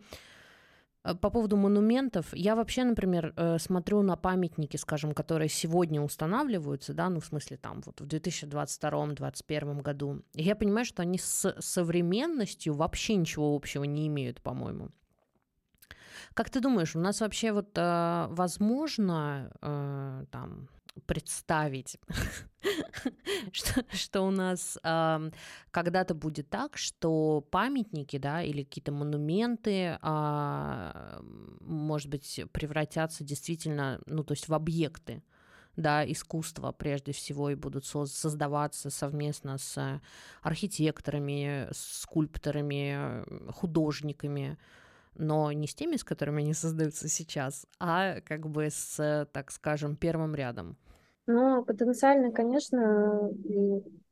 по 1.14 1.30
поводу 1.30 1.56
монументов, 1.56 2.34
я 2.34 2.56
вообще, 2.56 2.84
например, 2.84 3.32
э, 3.36 3.58
смотрю 3.58 4.02
на 4.02 4.16
памятники, 4.16 4.76
скажем, 4.76 5.14
которые 5.14 5.48
сегодня 5.48 6.02
устанавливаются, 6.02 6.94
да, 6.94 7.08
ну, 7.08 7.20
в 7.20 7.26
смысле, 7.26 7.56
там, 7.56 7.80
вот 7.86 8.00
в 8.00 8.06
2022-2021 8.06 9.82
году, 9.82 10.22
и 10.34 10.42
я 10.42 10.56
понимаю, 10.56 10.84
что 10.84 11.02
они 11.02 11.18
с 11.18 11.54
современностью 11.60 12.74
вообще 12.74 13.16
ничего 13.16 13.54
общего 13.54 13.84
не 13.84 14.08
имеют, 14.08 14.42
по-моему. 14.42 14.90
Как 16.34 16.50
ты 16.50 16.60
думаешь, 16.60 16.96
у 16.96 17.00
нас 17.00 17.20
вообще 17.20 17.52
вот 17.52 17.70
э, 17.76 18.26
возможно 18.30 19.50
э, 19.62 20.24
там 20.30 20.68
представить, 21.06 21.98
что, 23.52 23.84
что 23.92 24.22
у 24.22 24.30
нас 24.30 24.78
э, 24.82 25.30
когда-то 25.70 26.14
будет 26.14 26.48
так, 26.48 26.76
что 26.76 27.46
памятники, 27.50 28.18
да, 28.18 28.42
или 28.42 28.64
какие-то 28.64 28.92
монументы, 28.92 29.98
э, 30.00 31.20
может 31.60 32.08
быть, 32.08 32.40
превратятся 32.52 33.24
действительно, 33.24 34.00
ну, 34.06 34.24
то 34.24 34.32
есть 34.32 34.48
в 34.48 34.54
объекты, 34.54 35.22
да, 35.76 36.10
искусства 36.10 36.72
прежде 36.72 37.12
всего 37.12 37.50
и 37.50 37.54
будут 37.54 37.84
создаваться 37.84 38.90
совместно 38.90 39.58
с 39.58 40.00
архитекторами, 40.42 41.68
скульпторами, 41.72 43.24
художниками, 43.52 44.58
но 45.14 45.52
не 45.52 45.66
с 45.66 45.74
теми, 45.74 45.96
с 45.96 46.04
которыми 46.04 46.42
они 46.42 46.54
создаются 46.54 47.08
сейчас, 47.08 47.66
а 47.78 48.20
как 48.22 48.48
бы 48.48 48.68
с, 48.70 49.28
так 49.32 49.50
скажем, 49.50 49.96
первым 49.96 50.34
рядом. 50.34 50.76
Ну, 51.26 51.64
потенциально, 51.64 52.30
конечно, 52.30 53.30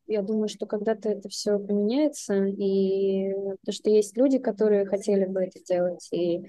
я 0.07 0.23
думаю, 0.23 0.49
что 0.49 0.67
когда-то 0.67 1.09
это 1.09 1.29
все 1.29 1.59
поменяется, 1.59 2.45
и 2.45 3.33
то, 3.65 3.73
что 3.73 3.89
есть 3.89 4.17
люди, 4.17 4.39
которые 4.39 4.85
хотели 4.85 5.25
бы 5.25 5.45
это 5.45 5.63
делать, 5.63 6.09
и 6.13 6.45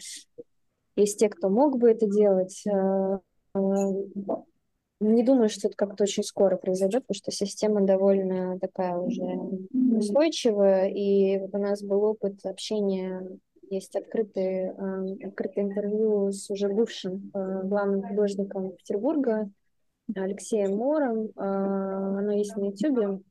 есть 0.95 1.19
те, 1.19 1.29
кто 1.29 1.49
мог 1.49 1.77
бы 1.77 1.91
это 1.91 2.07
делать. 2.07 2.63
А, 2.67 3.19
а, 3.53 3.59
Не 4.99 5.23
думаю, 5.23 5.49
что 5.49 5.67
это 5.67 5.77
как-то 5.77 6.03
очень 6.03 6.23
скоро 6.23 6.57
произойдет, 6.57 7.05
потому 7.05 7.17
что 7.17 7.31
система 7.31 7.81
довольно 7.81 8.57
такая 8.59 8.97
уже 8.97 9.23
устойчивая, 9.97 10.89
и 10.89 11.37
вот 11.37 11.53
у 11.53 11.57
нас 11.59 11.83
был 11.83 12.03
опыт 12.03 12.45
общения, 12.45 13.39
есть 13.69 13.95
открытые, 13.95 14.75
э, 14.77 15.27
открытые 15.27 15.65
интервью 15.65 16.31
с 16.31 16.49
уже 16.49 16.69
бывшим 16.69 17.31
главным 17.33 18.03
художником 18.03 18.71
Петербурга 18.71 19.49
Алексеем 20.13 20.77
Мором, 20.77 21.25
э, 21.25 21.31
оно 21.37 22.31
есть 22.31 22.55
на 22.55 22.65
YouTube, 22.65 23.23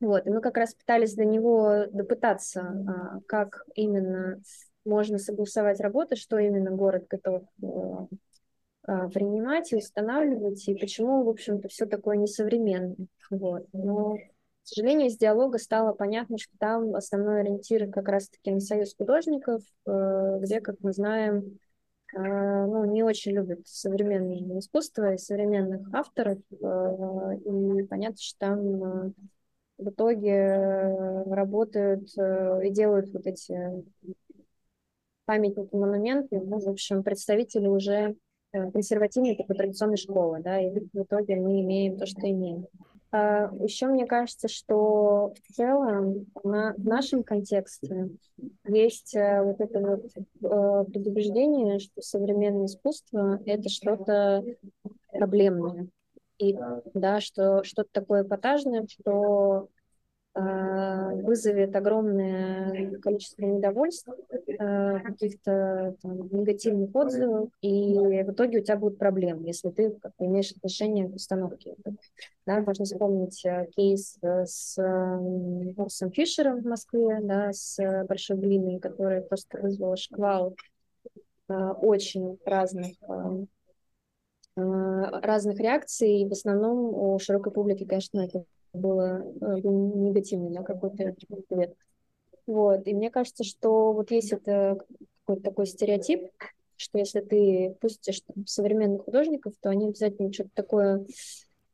вот, 0.00 0.26
и 0.26 0.30
мы 0.30 0.40
как 0.40 0.56
раз 0.56 0.74
пытались 0.74 1.14
до 1.14 1.24
него 1.24 1.84
допытаться, 1.92 3.22
как 3.26 3.64
именно 3.74 4.40
можно 4.84 5.18
согласовать 5.18 5.80
работу, 5.80 6.16
что 6.16 6.38
именно 6.38 6.70
город 6.70 7.06
готов 7.08 7.42
а, 8.90 9.08
принимать 9.08 9.72
и 9.72 9.76
устанавливать, 9.76 10.66
и 10.68 10.74
почему, 10.74 11.22
в 11.24 11.28
общем-то, 11.28 11.68
все 11.68 11.86
такое 11.86 12.16
несовременное. 12.16 12.96
Вот. 13.30 13.66
Но, 13.72 14.16
к 14.16 14.20
сожалению, 14.64 15.08
из 15.08 15.16
диалога 15.18 15.58
стало 15.58 15.92
понятно, 15.92 16.38
что 16.38 16.52
там 16.58 16.94
основной 16.94 17.40
ориентир 17.40 17.90
как 17.90 18.08
раз-таки 18.08 18.50
на 18.50 18.60
союз 18.60 18.94
художников, 18.96 19.62
э, 19.86 20.38
где, 20.40 20.60
как 20.60 20.76
мы 20.80 20.92
знаем, 20.92 21.38
э, 21.38 21.69
ну, 22.12 22.84
не 22.84 23.02
очень 23.02 23.32
любят 23.32 23.66
современное 23.66 24.58
искусство 24.58 25.14
и 25.14 25.18
современных 25.18 25.88
авторов, 25.94 26.38
э, 26.50 27.36
и 27.44 27.82
понятно, 27.84 28.18
что 28.18 28.38
там 28.38 29.14
в 29.78 29.88
итоге 29.88 30.56
работают 31.26 32.10
и 32.16 32.70
делают 32.70 33.10
вот 33.12 33.26
эти 33.26 33.84
памятники, 35.24 35.74
монументы, 35.74 36.40
ну, 36.40 36.58
в 36.58 36.68
общем, 36.68 37.02
представители 37.02 37.66
уже 37.66 38.16
Э, 38.52 38.68
консервативной 38.72 39.36
такой 39.36 39.54
традиционной 39.54 39.96
школы, 39.96 40.40
да, 40.42 40.60
и 40.60 40.70
в 40.70 41.02
итоге 41.02 41.36
мы 41.36 41.60
имеем 41.60 41.96
то, 41.96 42.06
что 42.06 42.28
имеем. 42.28 42.66
А 43.12 43.50
еще 43.58 43.86
мне 43.86 44.06
кажется, 44.06 44.46
что 44.46 45.34
в 45.48 45.52
целом 45.52 46.26
на, 46.44 46.74
в 46.74 46.84
нашем 46.84 47.24
контексте 47.24 48.10
есть 48.66 49.16
э, 49.16 49.42
вот 49.42 49.60
это 49.60 49.80
вот 49.80 50.06
э, 50.16 50.90
предубеждение, 50.90 51.80
что 51.80 52.02
современное 52.02 52.66
искусство— 52.66 53.40
это 53.46 53.68
что-то 53.68 54.44
проблемное. 55.12 55.88
И 56.38 56.56
да, 56.94 57.20
что 57.20 57.64
что-то 57.64 57.88
такое 57.92 58.22
эпатажное, 58.22 58.86
что 58.88 59.68
вызовет 60.32 61.74
огромное 61.74 62.98
количество 63.00 63.42
недовольств, 63.42 64.08
а, 64.58 65.00
каких-то 65.00 65.96
там, 66.02 66.28
негативных 66.30 66.94
отзывов, 66.94 67.48
и 67.62 67.94
в 67.94 68.30
итоге 68.30 68.58
у 68.58 68.62
тебя 68.62 68.76
будут 68.76 68.98
проблемы, 68.98 69.46
если 69.46 69.70
ты 69.70 69.96
имеешь 70.18 70.52
отношение 70.52 71.08
к 71.08 71.14
установке. 71.16 71.74
Да, 72.46 72.60
можно 72.60 72.84
вспомнить 72.84 73.44
э, 73.44 73.68
кейс 73.74 74.18
э, 74.22 74.44
с 74.44 74.76
Морсом 75.76 76.10
Фишером 76.12 76.60
в 76.60 76.66
Москве, 76.66 77.20
да, 77.22 77.52
с 77.52 77.78
Большой 78.06 78.36
Глиной, 78.36 78.80
который 78.80 79.22
просто 79.22 79.58
вызвал 79.60 79.96
шквал 79.96 80.54
очень 81.48 82.38
разных 82.44 82.92
разных 84.56 85.58
реакций, 85.58 86.20
и 86.20 86.28
в 86.28 86.32
основном 86.32 86.94
у 86.94 87.18
широкой 87.18 87.52
публики, 87.52 87.84
конечно, 87.84 88.20
это 88.20 88.44
было 88.72 89.22
э, 89.40 89.60
негативный 89.62 90.50
на 90.50 90.62
какой-то 90.62 91.14
ответ. 91.30 91.74
Вот. 92.46 92.86
И 92.86 92.94
мне 92.94 93.10
кажется, 93.10 93.44
что 93.44 93.92
вот 93.92 94.10
есть 94.10 94.32
это 94.32 94.78
какой-то 95.24 95.42
такой 95.42 95.66
стереотип, 95.66 96.28
что 96.76 96.98
если 96.98 97.20
ты 97.20 97.76
пустишь 97.80 98.22
там, 98.22 98.46
современных 98.46 99.04
художников, 99.04 99.54
то 99.60 99.70
они 99.70 99.88
обязательно 99.88 100.32
что-то 100.32 100.50
такое... 100.54 101.06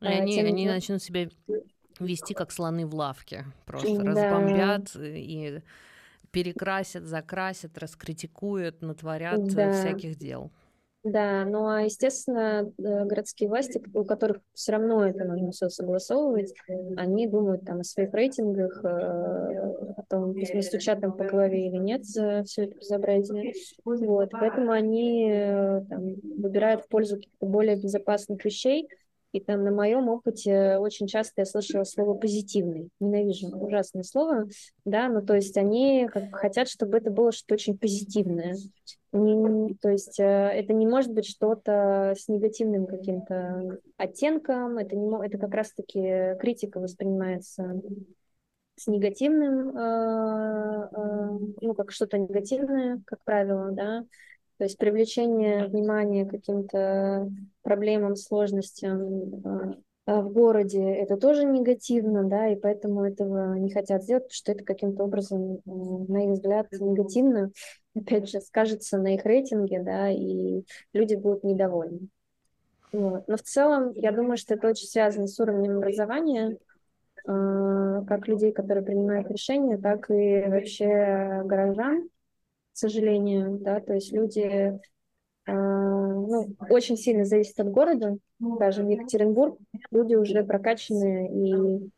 И 0.00 0.06
они, 0.06 0.35
тем... 0.35 0.46
они 0.46 0.66
начнут 0.66 1.02
себя 1.02 1.28
вести 2.00 2.35
как 2.35 2.52
слоны 2.52 2.87
в 2.87 2.94
лавке. 2.94 3.44
Просто 3.64 3.96
да. 3.96 4.04
разбомбят 4.04 4.96
и 4.96 5.62
перекрасят, 6.30 7.04
закрасят, 7.04 7.78
раскритикуют, 7.78 8.82
натворят 8.82 9.42
да. 9.54 9.72
всяких 9.72 10.16
дел. 10.16 10.50
Да, 11.06 11.44
ну 11.44 11.68
а, 11.68 11.82
естественно, 11.82 12.68
э, 12.78 13.04
городские 13.04 13.48
власти, 13.48 13.80
у 13.94 14.04
которых 14.04 14.38
все 14.54 14.72
равно 14.72 15.06
это 15.06 15.22
нужно 15.22 15.52
все 15.52 15.68
согласовывать, 15.68 16.52
они 16.96 17.28
думают 17.28 17.64
там 17.64 17.78
о 17.78 17.84
своих 17.84 18.12
рейтингах, 18.12 18.84
э, 18.84 18.88
о 18.88 20.02
том, 20.08 20.34
не 20.34 20.62
стучат 20.62 21.00
там 21.00 21.16
по 21.16 21.22
голове 21.22 21.68
или 21.68 21.76
нет 21.76 22.04
за 22.04 22.42
все 22.44 22.64
это 22.64 22.78
безобразие. 22.78 23.52
Вот, 23.84 24.30
поэтому 24.32 24.72
они 24.72 25.30
э, 25.30 25.82
там, 25.88 26.16
выбирают 26.38 26.82
в 26.82 26.88
пользу 26.88 27.16
каких-то 27.16 27.46
более 27.46 27.76
безопасных 27.76 28.44
вещей, 28.44 28.88
и 29.37 29.40
там 29.40 29.64
на 29.64 29.70
моем 29.70 30.09
опыте 30.09 30.79
очень 30.79 31.07
часто 31.07 31.42
я 31.42 31.44
слышала 31.44 31.85
слово 31.85 32.14
позитивный. 32.14 32.88
Ненавижу 33.01 33.49
ужасное 33.49 34.03
слово, 34.03 34.46
да, 34.87 35.09
ну 35.09 35.20
то 35.20 35.35
есть 35.35 35.57
они 35.59 36.09
как 36.11 36.35
хотят, 36.35 36.68
чтобы 36.68 36.96
это 36.96 37.11
было 37.11 37.33
что-то 37.33 37.55
очень 37.55 37.77
позитивное. 37.77 38.57
Не, 39.12 39.75
то 39.75 39.90
есть 39.90 40.18
э, 40.18 40.25
это 40.25 40.72
не 40.72 40.87
может 40.87 41.12
быть 41.12 41.27
что-то 41.27 42.14
с 42.18 42.29
негативным 42.29 42.87
каким-то 42.87 43.79
оттенком, 43.99 44.79
это, 44.79 44.96
не, 44.96 45.27
это 45.27 45.38
как 45.38 45.55
раз-таки 45.55 46.35
критика 46.40 46.81
воспринимается 46.81 47.81
с 48.77 48.87
негативным, 48.87 49.77
э, 49.77 50.88
э, 50.92 51.38
ну, 51.61 51.75
как 51.75 51.92
что-то 51.92 52.18
негативное, 52.18 53.03
как 53.07 53.22
правило, 53.25 53.70
да, 53.72 54.05
то 54.58 54.64
есть 54.64 54.78
привлечение 54.78 55.66
внимания 55.66 56.24
к 56.24 56.30
каким-то 56.30 57.30
проблемам, 57.62 58.16
сложностям 58.16 59.00
э, 59.02 60.20
в 60.20 60.32
городе, 60.32 60.82
это 60.82 61.16
тоже 61.16 61.44
негативно, 61.44 62.24
да, 62.24 62.48
и 62.48 62.56
поэтому 62.56 63.04
этого 63.04 63.54
не 63.54 63.70
хотят 63.70 64.04
сделать, 64.04 64.24
потому 64.24 64.34
что 64.34 64.52
это 64.52 64.64
каким-то 64.64 65.04
образом, 65.04 65.60
на 65.64 66.24
их 66.24 66.30
взгляд, 66.30 66.68
негативно, 66.72 67.50
опять 67.94 68.28
же, 68.28 68.40
скажется 68.40 68.98
на 68.98 69.14
их 69.14 69.24
рейтинге, 69.24 69.82
да, 69.82 70.10
и 70.10 70.62
люди 70.92 71.16
будут 71.16 71.44
недовольны. 71.44 72.08
Вот. 72.92 73.28
Но 73.28 73.36
в 73.36 73.42
целом, 73.42 73.92
я 73.94 74.12
думаю, 74.12 74.36
что 74.36 74.54
это 74.54 74.68
очень 74.68 74.86
связано 74.86 75.26
с 75.26 75.38
уровнем 75.38 75.78
образования, 75.78 76.56
э, 77.26 78.02
как 78.06 78.28
людей, 78.28 78.52
которые 78.52 78.84
принимают 78.84 79.30
решения, 79.30 79.76
так 79.76 80.10
и 80.10 80.44
вообще 80.46 81.42
горожан, 81.44 82.08
к 82.76 82.78
сожалению, 82.78 83.58
да, 83.58 83.80
то 83.80 83.94
есть 83.94 84.12
люди 84.12 84.42
э, 84.42 84.70
ну, 85.46 86.54
очень 86.68 86.98
сильно 86.98 87.24
зависит 87.24 87.58
от 87.58 87.70
города, 87.70 88.18
даже 88.38 88.84
в 88.84 88.88
Екатеринбург 88.90 89.58
люди 89.90 90.14
уже 90.14 90.44
прокачанные 90.44 91.32
и 91.32 91.90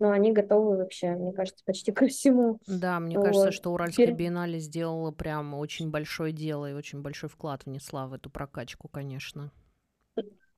ну, 0.00 0.10
они 0.10 0.32
готовы 0.32 0.78
вообще, 0.78 1.12
мне 1.12 1.32
кажется, 1.32 1.64
почти 1.64 1.92
ко 1.92 2.08
всему. 2.08 2.58
Да, 2.66 2.98
мне 2.98 3.16
вот. 3.16 3.26
кажется, 3.26 3.52
что 3.52 3.72
Уральская 3.72 4.06
Теперь... 4.06 4.18
биеннале 4.18 4.58
сделала 4.58 5.12
прям 5.12 5.54
очень 5.54 5.92
большое 5.92 6.32
дело 6.32 6.68
и 6.68 6.74
очень 6.74 7.00
большой 7.00 7.30
вклад 7.30 7.64
внесла 7.64 8.08
в 8.08 8.12
эту 8.12 8.28
прокачку, 8.28 8.88
конечно. 8.88 9.52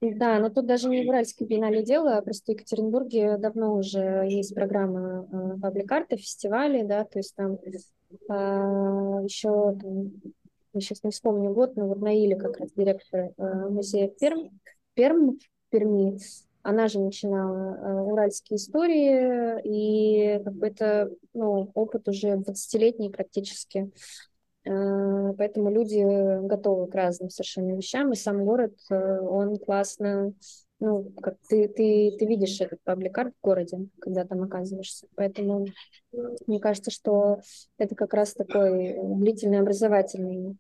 Да, 0.00 0.38
но 0.38 0.48
тут 0.48 0.66
даже 0.66 0.88
не 0.88 1.04
в 1.04 1.08
Уральской 1.10 1.46
биеннале 1.46 1.84
дело, 1.84 2.16
а 2.16 2.22
просто 2.22 2.46
в 2.46 2.54
Екатеринбурге 2.54 3.36
давно 3.36 3.74
уже 3.74 4.26
есть 4.26 4.54
программа 4.54 5.28
э, 5.30 5.60
пабликарта, 5.60 6.16
фестивали, 6.16 6.82
да, 6.82 7.04
то 7.04 7.18
есть 7.18 7.36
там 7.36 7.52
а, 7.52 7.58
еще, 8.24 9.76
там, 9.80 10.12
я 10.76 10.80
сейчас 10.80 11.02
не 11.04 11.10
вспомню 11.10 11.52
год, 11.52 11.76
но 11.76 11.86
вот 11.86 12.00
Наиля 12.00 12.36
как 12.36 12.58
раз 12.58 12.70
директор 12.72 13.30
а, 13.38 13.68
музея 13.68 14.08
Перм, 14.08 14.50
Перм, 14.94 15.38
Перми, 15.70 16.18
она 16.62 16.88
же 16.88 17.00
начинала 17.00 17.78
а, 17.80 18.02
уральские 18.02 18.56
истории, 18.58 19.60
и 19.64 20.42
как 20.44 20.54
бы 20.54 20.66
это 20.66 21.10
ну, 21.32 21.70
опыт 21.74 22.08
уже 22.08 22.36
20-летний 22.36 23.10
практически. 23.10 23.90
Поэтому 24.64 25.70
люди 25.70 26.02
готовы 26.44 26.88
к 26.88 26.94
разным 26.96 27.30
совершенно 27.30 27.76
вещам, 27.76 28.12
и 28.12 28.16
сам 28.16 28.44
город, 28.44 28.74
он 28.90 29.58
классно 29.58 30.32
ну, 30.78 31.10
как 31.22 31.36
ты, 31.48 31.68
ты, 31.68 32.14
ты 32.18 32.26
видишь 32.26 32.60
этот 32.60 32.82
пабликарт 32.82 33.32
в 33.34 33.44
городе, 33.44 33.88
когда 34.00 34.24
там 34.24 34.42
оказываешься. 34.42 35.06
Поэтому 35.14 35.66
мне 36.46 36.60
кажется, 36.60 36.90
что 36.90 37.40
это 37.78 37.94
как 37.94 38.12
раз 38.12 38.34
такой 38.34 38.96
длительный 39.02 39.60
образовательный 39.60 40.58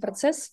процесс. 0.00 0.52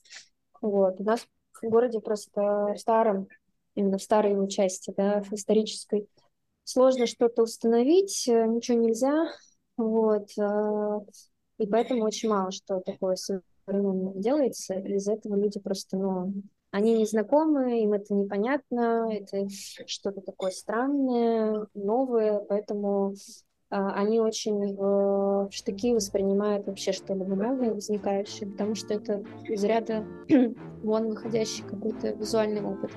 Вот. 0.61 0.99
У 0.99 1.03
нас 1.03 1.26
в 1.61 1.70
городе 1.70 1.99
просто 1.99 2.74
в 2.74 2.78
старом, 2.78 3.28
именно 3.76 3.97
в 3.97 4.03
старой 4.03 4.34
его 4.34 4.47
части, 4.47 4.93
да, 4.95 5.22
в 5.24 5.34
исторической, 5.34 6.07
сложно 6.63 7.07
что-то 7.07 7.43
установить, 7.43 8.28
э, 8.28 8.45
ничего 8.45 8.80
нельзя. 8.80 9.26
Вот. 9.78 10.30
Э, 10.38 10.99
и 11.57 11.68
поэтому 11.68 12.03
очень 12.03 12.30
мало 12.30 12.51
что 12.51 12.80
такое 12.80 13.15
современное 13.15 14.13
делается. 14.15 14.76
Из 14.76 15.07
этого 15.07 15.36
люди 15.36 15.59
просто, 15.59 15.97
ну, 15.97 16.34
они 16.74 16.97
не 16.97 17.05
знакомы, 17.05 17.84
им 17.84 17.93
это 17.93 18.15
непонятно, 18.15 19.07
это 19.11 19.47
что-то 19.86 20.21
такое 20.21 20.49
странное, 20.49 21.67
новое, 21.76 22.39
поэтому 22.39 23.13
а, 23.69 23.93
они 23.93 24.19
очень 24.19 24.76
в 24.76 25.49
штыки 25.51 25.93
воспринимают 25.93 26.65
вообще 26.65 26.91
что-либо 26.91 27.36
новое, 27.36 27.76
возникающее, 27.76 28.49
потому 28.49 28.74
что 28.74 28.95
это 28.95 29.24
из 29.47 29.63
ряда 29.63 30.03
вон 30.84 31.09
выходящий 31.09 31.61
какой-то 31.61 32.09
визуальный 32.09 32.63
опыт. 32.63 32.89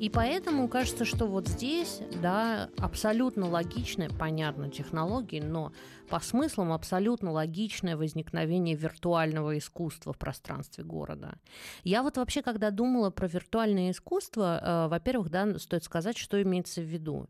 И 0.00 0.08
поэтому 0.08 0.66
кажется, 0.66 1.04
что 1.04 1.26
вот 1.26 1.46
здесь, 1.46 2.00
да, 2.22 2.70
абсолютно 2.78 3.46
логичная, 3.46 4.08
понятно, 4.08 4.70
технологии, 4.70 5.40
но 5.40 5.72
по 6.08 6.20
смыслам 6.20 6.72
абсолютно 6.72 7.32
логичное 7.32 7.98
возникновение 7.98 8.76
виртуального 8.76 9.58
искусства 9.58 10.14
в 10.14 10.18
пространстве 10.18 10.84
города. 10.84 11.34
Я 11.84 12.02
вот 12.02 12.16
вообще, 12.16 12.40
когда 12.40 12.70
думала 12.70 13.10
про 13.10 13.28
виртуальное 13.28 13.90
искусство, 13.90 14.58
э, 14.58 14.88
во-первых, 14.88 15.28
да, 15.28 15.58
стоит 15.58 15.84
сказать, 15.84 16.16
что 16.16 16.40
имеется 16.40 16.80
в 16.80 16.84
виду. 16.84 17.28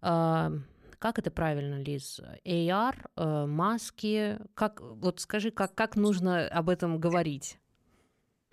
Э, 0.00 0.56
как 1.00 1.18
это 1.18 1.32
правильно, 1.32 1.82
Лиз? 1.82 2.20
AR, 2.44 2.94
э, 3.16 3.46
маски? 3.46 4.38
Как, 4.54 4.80
вот 4.80 5.18
скажи, 5.18 5.50
как, 5.50 5.74
как 5.74 5.96
нужно 5.96 6.46
об 6.46 6.68
этом 6.68 7.00
говорить? 7.00 7.58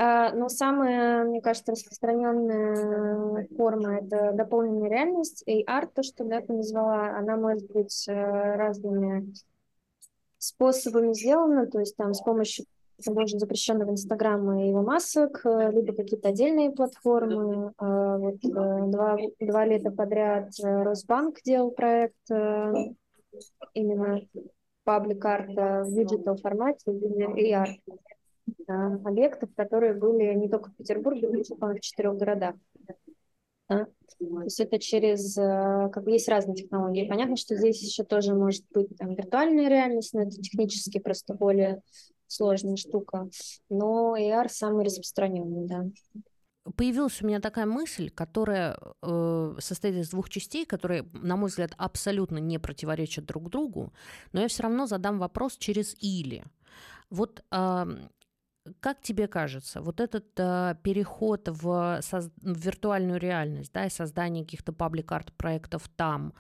А, 0.04 0.34
но 0.34 0.50
самая, 0.50 1.24
мне 1.26 1.42
кажется, 1.42 1.74
распространенная 1.74 3.48
форма– 3.56 3.98
это 4.02 4.32
дополненная 4.34 4.90
реальность. 4.90 5.44
AR, 5.48 5.88
то, 5.94 6.02
что 6.02 6.24
да, 6.24 6.42
ты 6.42 6.54
назвала, 6.54 7.16
она 7.16 7.38
может 7.38 7.72
быть 7.72 8.08
э, 8.08 8.14
разными 8.56 9.32
способами 10.40 11.14
сделана, 11.14 11.68
то 11.68 11.80
есть 11.80 11.96
там 11.98 12.16
с 12.16 12.22
помощью 12.24 12.66
даже 13.06 13.38
запрещенного 13.38 13.92
Инстаграма 13.92 14.66
и 14.66 14.70
его 14.70 14.82
масок, 14.82 15.46
э, 15.46 15.70
либо 15.72 15.94
какие-то 15.94 16.30
отдельные 16.30 16.72
платформы. 16.72 17.72
А, 17.78 18.18
вот 18.18 18.44
э, 18.44 18.48
два, 18.88 19.20
два 19.40 19.66
лета 19.66 19.92
подряд 19.92 20.50
Росбанк 20.64 21.44
делал 21.44 21.70
проект 21.70 22.18
именно 23.76 24.22
паблик-арта 24.84 25.84
в 25.86 25.94
digital 25.94 26.38
формате, 26.38 26.92
виде 26.92 27.54
AR 27.54 27.68
объектов, 29.06 29.50
которые 29.56 29.94
были 29.94 30.34
не 30.34 30.50
только 30.50 30.70
в 30.70 30.76
Петербурге, 30.76 31.30
но 31.30 31.56
по-моему, 31.56 31.80
в 31.80 31.82
четырех 31.82 32.18
городах. 32.18 32.56
Да? 33.70 33.88
То 34.20 34.42
есть 34.44 34.60
это 34.60 34.80
через, 34.80 35.38
э, 35.38 35.90
как 35.92 36.04
бы 36.04 36.12
есть 36.12 36.28
разные 36.28 36.56
технологии. 36.56 37.08
Понятно, 37.08 37.38
что 37.38 37.56
здесь 37.56 37.82
еще 37.82 38.04
тоже 38.04 38.36
может 38.36 38.64
быть 38.72 38.96
там, 38.98 39.16
виртуальная 39.16 39.70
реальность, 39.70 40.14
но 40.14 40.24
это 40.24 40.32
технически 40.32 41.00
просто 41.00 41.34
более 41.34 41.82
сложная 42.28 42.76
штука. 42.76 43.30
Но 43.70 44.16
AR 44.18 44.48
самый 44.50 44.86
распространенный, 44.86 45.68
да. 45.68 45.86
Появилась 46.76 47.22
у 47.22 47.28
меня 47.28 47.40
такая 47.40 47.66
мысль, 47.66 48.10
которая 48.12 48.78
э, 49.02 49.56
состоит 49.60 49.96
из 49.96 50.10
двух 50.12 50.30
частей, 50.30 50.66
которые, 50.66 51.04
на 51.14 51.36
мой 51.36 51.50
взгляд, 51.50 51.72
абсолютно 51.78 52.38
не 52.38 52.60
противоречат 52.60 53.26
друг 53.26 53.50
другу, 53.50 53.92
но 54.32 54.42
я 54.42 54.48
все 54.48 54.64
равно 54.64 54.86
задам 54.86 55.18
вопрос 55.18 55.58
через 55.58 55.96
или. 56.00 56.44
Вот 57.10 57.44
э, 57.52 57.86
как 58.80 59.02
тебе 59.02 59.28
кажется, 59.28 59.82
вот 59.82 60.00
этот 60.00 60.28
э, 60.38 60.76
переход 60.84 61.48
в, 61.50 62.00
соз... 62.02 62.30
в 62.42 62.58
виртуальную 62.58 63.20
реальность, 63.20 63.72
да, 63.74 63.86
и 63.86 63.90
создание 63.90 64.44
каких-то 64.44 64.72
паблик-арт 64.72 65.34
проектов 65.34 65.90
там, 65.96 66.34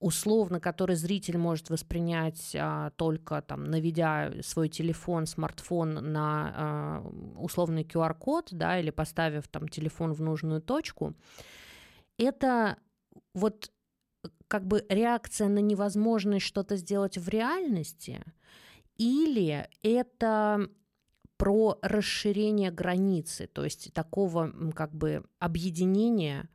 условно, 0.00 0.60
который 0.60 0.96
зритель 0.96 1.38
может 1.38 1.70
воспринять 1.70 2.54
а, 2.56 2.90
только 2.90 3.42
там, 3.42 3.64
наведя 3.64 4.32
свой 4.42 4.68
телефон, 4.68 5.26
смартфон 5.26 6.12
на 6.12 6.52
а, 6.54 7.08
условный 7.36 7.82
QR-код, 7.82 8.48
да, 8.52 8.78
или 8.78 8.90
поставив 8.90 9.48
там 9.48 9.68
телефон 9.68 10.12
в 10.12 10.20
нужную 10.20 10.60
точку, 10.60 11.14
это 12.16 12.76
вот 13.34 13.72
как 14.48 14.66
бы 14.66 14.84
реакция 14.88 15.48
на 15.48 15.58
невозможность 15.58 16.46
что-то 16.46 16.76
сделать 16.76 17.18
в 17.18 17.28
реальности, 17.28 18.22
или 18.96 19.68
это 19.82 20.68
про 21.38 21.78
расширение 21.80 22.70
границы, 22.70 23.48
то 23.50 23.64
есть 23.64 23.92
такого 23.94 24.52
как 24.74 24.92
бы 24.94 25.24
объединения 25.38 26.48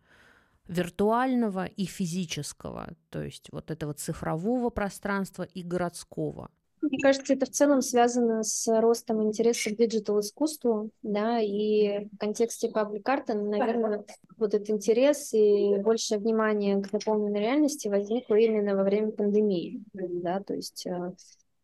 виртуального 0.67 1.65
и 1.65 1.85
физического, 1.85 2.89
то 3.09 3.23
есть 3.23 3.49
вот 3.51 3.71
этого 3.71 3.93
цифрового 3.93 4.69
пространства 4.69 5.43
и 5.43 5.63
городского. 5.63 6.51
Мне 6.81 6.99
кажется, 7.01 7.33
это 7.33 7.45
в 7.45 7.49
целом 7.49 7.81
связано 7.81 8.43
с 8.43 8.67
ростом 8.81 9.23
интереса 9.23 9.69
к 9.69 9.77
диджитал-искусству, 9.77 10.89
да, 11.01 11.39
и 11.39 12.05
в 12.11 12.17
контексте 12.17 12.69
паблик-арта, 12.69 13.35
наверное, 13.35 14.03
вот 14.35 14.53
этот 14.53 14.69
интерес 14.69 15.33
и 15.33 15.77
большее 15.77 16.19
внимание 16.19 16.81
к 16.81 16.91
дополненной 16.91 17.39
реальности 17.39 17.87
возникло 17.87 18.35
именно 18.35 18.75
во 18.75 18.83
время 18.83 19.11
пандемии, 19.11 19.81
да, 19.93 20.41
то 20.41 20.53
есть 20.53 20.85
Э, 20.85 21.13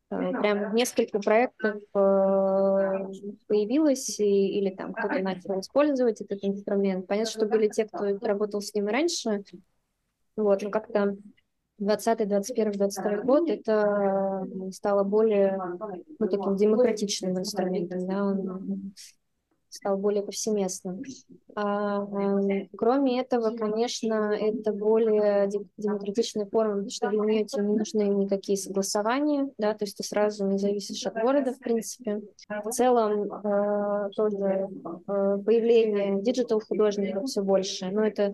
прям 0.09 0.73
несколько 0.73 1.19
проектов 1.19 1.75
э, 1.75 1.77
появилось, 3.47 4.19
и, 4.19 4.59
или 4.59 4.71
там 4.71 4.93
кто-то 4.93 5.19
начал 5.19 5.59
использовать 5.59 6.21
этот 6.21 6.39
инструмент. 6.43 7.07
Понятно, 7.07 7.31
что 7.31 7.45
были 7.45 7.67
те, 7.67 7.85
кто 7.85 8.17
работал 8.21 8.61
с 8.61 8.73
ним 8.73 8.87
раньше, 8.87 9.43
вот, 10.35 10.61
но 10.61 10.69
как-то 10.69 11.15
20 11.77 12.27
21 12.27 12.71
22 12.71 13.21
год 13.21 13.49
это 13.49 14.45
стало 14.71 15.03
более 15.03 15.57
ну, 16.19 16.27
таким 16.27 16.55
демократичным 16.55 17.37
инструментом, 17.39 18.07
да, 18.07 18.23
он 18.25 18.93
стал 19.69 19.97
более 19.97 20.23
повсеместным. 20.23 21.03
А, 21.55 22.01
а, 22.01 22.39
кроме 22.77 23.19
этого, 23.19 23.55
конечно, 23.55 24.33
это 24.33 24.73
более 24.73 25.49
демократичная 25.77 26.45
форма, 26.45 26.73
потому 26.73 26.89
что 26.89 27.09
для 27.09 27.19
нее 27.19 27.45
тебе 27.45 27.63
не 27.63 27.75
нужны 27.77 28.01
никакие 28.03 28.57
согласования, 28.57 29.49
да, 29.57 29.73
то 29.73 29.85
есть 29.85 29.97
ты 29.97 30.03
сразу 30.03 30.45
не 30.47 30.57
зависишь 30.57 31.05
от 31.05 31.15
города, 31.15 31.53
в 31.53 31.59
принципе. 31.59 32.21
В 32.63 32.69
целом 32.71 33.31
а, 33.31 34.09
тоже 34.09 34.69
а, 35.05 35.37
появление 35.37 36.21
digital-художников 36.21 37.25
все 37.25 37.43
больше, 37.43 37.89
но 37.91 38.05
это 38.05 38.33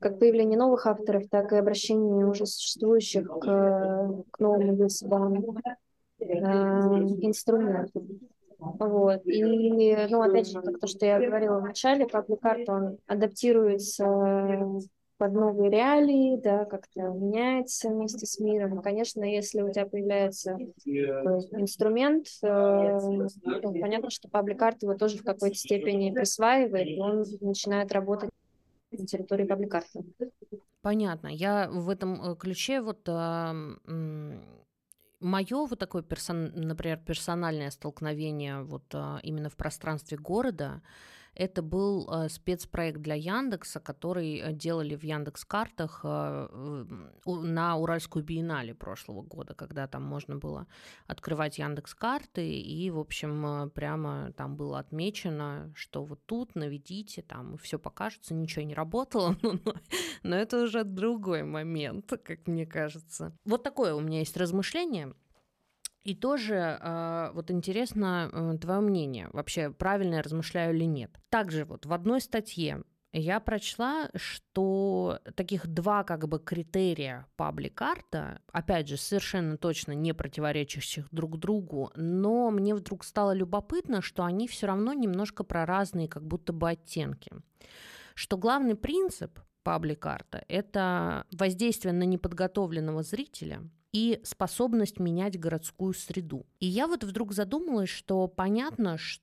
как 0.00 0.18
появление 0.18 0.58
новых 0.58 0.86
авторов, 0.86 1.28
так 1.30 1.52
и 1.52 1.56
обращение 1.56 2.26
уже 2.26 2.46
существующих 2.46 3.26
к, 3.28 4.24
к 4.30 4.38
новым 4.38 4.76
вызовам 4.76 5.58
инструментов. 6.18 8.02
Вот. 8.78 9.26
И, 9.26 9.42
ну, 10.08 10.22
опять 10.22 10.50
же, 10.50 10.60
как 10.60 10.78
то, 10.80 10.86
что 10.86 11.06
я 11.06 11.20
говорила 11.20 11.60
в 11.60 11.64
начале, 11.64 12.06
паблик-арт, 12.06 12.68
он 12.68 12.98
адаптируется 13.06 14.04
под 15.16 15.32
новые 15.32 15.70
реалии, 15.70 16.40
да, 16.42 16.64
как-то 16.64 17.02
меняется 17.02 17.88
вместе 17.88 18.26
с 18.26 18.40
миром. 18.40 18.82
Конечно, 18.82 19.22
если 19.22 19.62
у 19.62 19.70
тебя 19.70 19.86
появляется 19.86 20.58
инструмент, 20.84 22.26
э, 22.42 22.98
ну, 23.00 23.80
понятно, 23.80 24.10
что 24.10 24.28
паблик-арт 24.28 24.82
его 24.82 24.94
тоже 24.94 25.18
в 25.18 25.24
какой-то 25.24 25.54
степени 25.54 26.12
присваивает, 26.12 26.88
и 26.88 27.00
он 27.00 27.24
начинает 27.40 27.92
работать 27.92 28.30
на 28.90 29.06
территории 29.06 29.44
паблик-арта. 29.44 30.02
Понятно. 30.82 31.28
Я 31.28 31.70
в 31.70 31.88
этом 31.88 32.32
э, 32.32 32.36
ключе 32.36 32.80
вот 32.80 33.08
Мое 35.24 35.64
вот 35.64 35.78
такое, 35.78 36.02
персон, 36.02 36.52
например, 36.54 36.98
персональное 36.98 37.70
столкновение 37.70 38.62
вот 38.62 38.84
а, 38.94 39.20
именно 39.22 39.48
в 39.48 39.56
пространстве 39.56 40.18
города, 40.18 40.82
это 41.34 41.62
был 41.62 42.08
а, 42.08 42.28
спецпроект 42.28 43.00
для 43.00 43.14
Яндекса, 43.14 43.80
который 43.80 44.38
э, 44.38 44.52
делали 44.52 44.94
в 44.94 45.02
Яндекс 45.02 45.44
картах 45.44 46.00
а, 46.04 46.48
на 47.26 47.76
Уральскую 47.76 48.24
биеннале 48.24 48.74
прошлого 48.74 49.22
года, 49.22 49.54
когда 49.54 49.86
там 49.86 50.02
можно 50.02 50.36
было 50.36 50.66
открывать 51.06 51.58
Яндекс 51.58 51.94
карты 51.94 52.48
и, 52.58 52.90
в 52.90 52.98
общем, 52.98 53.70
прямо 53.74 54.32
там 54.36 54.56
было 54.56 54.78
отмечено, 54.78 55.72
что 55.74 56.04
вот 56.04 56.20
тут 56.26 56.54
наведите, 56.54 57.22
там 57.22 57.58
все 57.58 57.78
покажется, 57.78 58.34
ничего 58.34 58.64
не 58.64 58.74
работало, 58.74 59.36
но, 59.42 59.58
но 60.22 60.36
это 60.36 60.62
уже 60.62 60.84
другой 60.84 61.42
момент, 61.42 62.12
как 62.22 62.46
мне 62.46 62.66
кажется. 62.66 63.36
Вот 63.44 63.62
такое 63.62 63.94
у 63.94 64.00
меня 64.00 64.20
есть 64.20 64.36
размышление. 64.36 65.14
И 66.04 66.14
тоже 66.14 66.78
э, 66.80 67.30
вот 67.32 67.50
интересно 67.50 68.28
э, 68.30 68.58
твое 68.60 68.80
мнение, 68.80 69.30
вообще 69.32 69.70
правильно 69.70 70.16
я 70.16 70.22
размышляю 70.22 70.76
или 70.76 70.84
нет. 70.84 71.10
Также 71.30 71.64
вот 71.64 71.86
в 71.86 71.92
одной 71.94 72.20
статье 72.20 72.82
я 73.14 73.40
прочла, 73.40 74.10
что 74.14 75.20
таких 75.34 75.66
два 75.66 76.04
как 76.04 76.28
бы 76.28 76.38
критерия 76.38 77.26
паблик-арта, 77.36 78.40
опять 78.52 78.88
же, 78.88 78.98
совершенно 78.98 79.56
точно 79.56 79.92
не 79.92 80.12
противоречащих 80.12 81.06
друг 81.10 81.38
другу, 81.38 81.90
но 81.94 82.50
мне 82.50 82.74
вдруг 82.74 83.02
стало 83.02 83.32
любопытно, 83.32 84.02
что 84.02 84.24
они 84.24 84.46
все 84.46 84.66
равно 84.66 84.92
немножко 84.92 85.42
про 85.42 85.64
разные 85.64 86.06
как 86.06 86.26
будто 86.26 86.52
бы 86.52 86.68
оттенки. 86.68 87.32
Что 88.14 88.36
главный 88.36 88.74
принцип 88.74 89.40
паблик-арта– 89.62 90.44
это 90.48 91.24
воздействие 91.32 91.94
на 91.94 92.02
неподготовленного 92.02 93.02
зрителя– 93.02 93.62
и 93.94 94.20
способность 94.24 94.98
менять 94.98 95.38
городскую 95.38 95.94
среду. 95.94 96.44
И 96.58 96.66
я 96.66 96.88
вот 96.88 97.04
вдруг 97.04 97.32
задумалась, 97.32 97.88
что 97.88 98.26
понятно, 98.26 98.98
что 98.98 99.22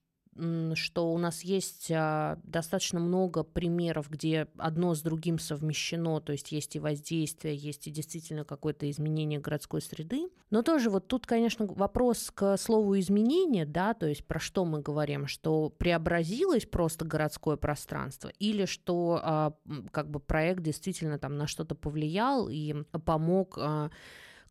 что 0.75 1.13
у 1.13 1.17
нас 1.17 1.41
есть 1.41 1.91
а, 1.91 2.39
достаточно 2.45 3.01
много 3.01 3.43
примеров, 3.43 4.09
где 4.09 4.47
одно 4.57 4.95
с 4.95 5.01
другим 5.01 5.39
совмещено, 5.39 6.21
то 6.21 6.31
есть 6.31 6.53
есть 6.53 6.77
и 6.77 6.79
воздействие, 6.79 7.53
есть 7.53 7.87
и 7.87 7.91
действительно 7.91 8.45
какое-то 8.45 8.89
изменение 8.89 9.39
городской 9.39 9.81
среды. 9.81 10.29
Но 10.49 10.61
тоже 10.61 10.89
вот 10.89 11.07
тут, 11.07 11.27
конечно, 11.27 11.65
вопрос 11.65 12.31
к 12.33 12.55
слову 12.55 12.97
изменение, 12.97 13.65
да, 13.65 13.93
то 13.93 14.07
есть 14.07 14.25
про 14.25 14.39
что 14.39 14.63
мы 14.63 14.79
говорим, 14.79 15.27
что 15.27 15.69
преобразилось 15.69 16.65
просто 16.65 17.03
городское 17.03 17.57
пространство 17.57 18.31
или 18.39 18.63
что 18.63 19.19
а, 19.21 19.53
как 19.91 20.09
бы 20.09 20.21
проект 20.21 20.63
действительно 20.63 21.19
там 21.19 21.35
на 21.35 21.45
что-то 21.45 21.75
повлиял 21.75 22.47
и 22.47 22.73
помог 23.03 23.57
а, 23.57 23.91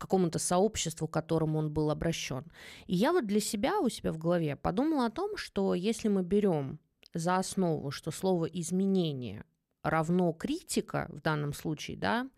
какому-то 0.01 0.39
сообществу, 0.39 1.07
к 1.07 1.13
которому 1.13 1.59
он 1.59 1.71
был 1.71 1.91
обращен. 1.91 2.45
И 2.87 2.97
я 2.97 3.13
вот 3.13 3.27
для 3.27 3.41
себя 3.41 3.79
у 3.79 3.89
себя 3.89 4.13
в 4.13 4.19
голове 4.19 4.57
подумала 4.57 5.07
о 5.07 5.11
том, 5.11 5.37
что 5.37 5.75
если 5.75 6.09
мы 6.09 6.23
берем 6.23 6.81
за 7.15 7.37
основу, 7.37 7.91
что 7.91 8.11
слово 8.11 8.47
изменение 8.47 9.45
равно 9.83 10.33
критика 10.33 11.09
в 11.11 11.21
данном 11.21 11.53
случае, 11.53 11.97
да, 11.97 12.29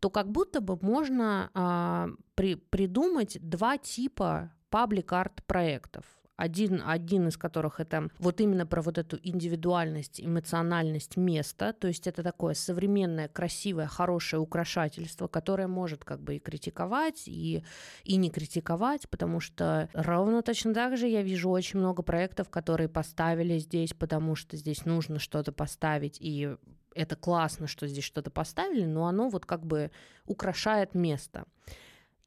то 0.00 0.10
как 0.10 0.30
будто 0.30 0.60
бы 0.60 0.78
можно 0.80 1.50
а, 1.54 2.08
при, 2.34 2.54
придумать 2.54 3.38
два 3.40 3.78
типа 3.78 4.52
паблик-арт 4.70 5.44
проектов 5.46 6.17
один, 6.38 6.82
один 6.86 7.26
из 7.26 7.36
которых 7.36 7.80
это 7.80 8.10
вот 8.20 8.40
именно 8.40 8.64
про 8.64 8.80
вот 8.80 8.96
эту 8.96 9.18
индивидуальность, 9.20 10.20
эмоциональность 10.20 11.16
места, 11.16 11.72
то 11.72 11.88
есть 11.88 12.06
это 12.06 12.22
такое 12.22 12.54
современное, 12.54 13.26
красивое, 13.26 13.88
хорошее 13.88 14.40
украшательство, 14.40 15.26
которое 15.26 15.66
может 15.66 16.04
как 16.04 16.20
бы 16.20 16.36
и 16.36 16.38
критиковать, 16.38 17.24
и, 17.26 17.64
и 18.04 18.16
не 18.16 18.30
критиковать, 18.30 19.08
потому 19.10 19.40
что 19.40 19.88
ровно 19.92 20.42
точно 20.42 20.72
так 20.72 20.96
же 20.96 21.08
я 21.08 21.22
вижу 21.22 21.50
очень 21.50 21.80
много 21.80 22.02
проектов, 22.04 22.48
которые 22.50 22.88
поставили 22.88 23.58
здесь, 23.58 23.92
потому 23.92 24.36
что 24.36 24.56
здесь 24.56 24.84
нужно 24.84 25.18
что-то 25.18 25.50
поставить, 25.50 26.18
и 26.20 26.54
это 26.94 27.16
классно, 27.16 27.66
что 27.66 27.88
здесь 27.88 28.04
что-то 28.04 28.30
поставили, 28.30 28.84
но 28.84 29.06
оно 29.06 29.28
вот 29.28 29.44
как 29.44 29.66
бы 29.66 29.90
украшает 30.24 30.94
место. 30.94 31.46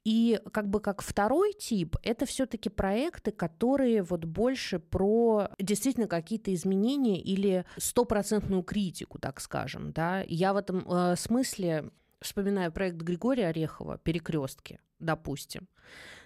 И 0.04 0.40
как 0.52 0.68
бы 0.68 0.80
как 0.80 1.02
второй 1.02 1.54
тип, 1.54 1.96
это 2.02 2.26
все-таки 2.26 2.70
проекты, 2.70 3.32
которые 3.32 4.02
вот 4.02 4.26
больше 4.26 4.80
про 4.80 5.50
действительно 5.60 6.08
какие-то 6.08 6.54
изменения 6.54 7.22
или 7.22 7.66
стопроцентную 7.78 8.64
критику, 8.64 9.20
так 9.20 9.40
скажем. 9.40 9.92
Да? 9.92 10.24
Я 10.28 10.54
в 10.54 10.58
этом 10.58 10.86
э, 10.90 11.16
смысле 11.16 11.92
вспоминаю 12.20 12.72
проект 12.72 12.98
Григория 12.98 13.48
Орехова 13.48 14.00
«Перекрестки», 14.00 14.80
допустим. 15.00 15.68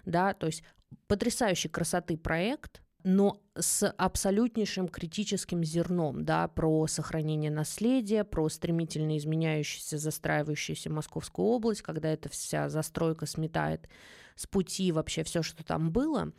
Да? 0.06 0.34
То 0.34 0.48
есть 0.48 0.64
потрясающей 1.08 1.70
красоты 1.70 2.18
проект, 2.18 2.82
но 3.06 3.40
с 3.56 3.88
абсолютнейшим 3.88 4.88
критическим 4.88 5.64
зерном, 5.64 6.26
да, 6.26 6.48
про 6.48 6.88
сохранение 6.88 7.52
наследия, 7.52 8.24
про 8.24 8.50
стремительно 8.50 9.16
изменяющуюся, 9.16 10.00
застраивающуюся 10.00 10.90
Московскую 10.90 11.48
область, 11.50 11.84
когда 11.84 12.10
эта 12.10 12.30
вся 12.30 12.68
застройка 12.68 13.28
сметает 13.28 13.88
с 14.36 14.48
пути 14.48 14.92
вообще 14.92 15.24
все, 15.24 15.44
что 15.44 15.64
там 15.64 15.92
было. 15.92 16.34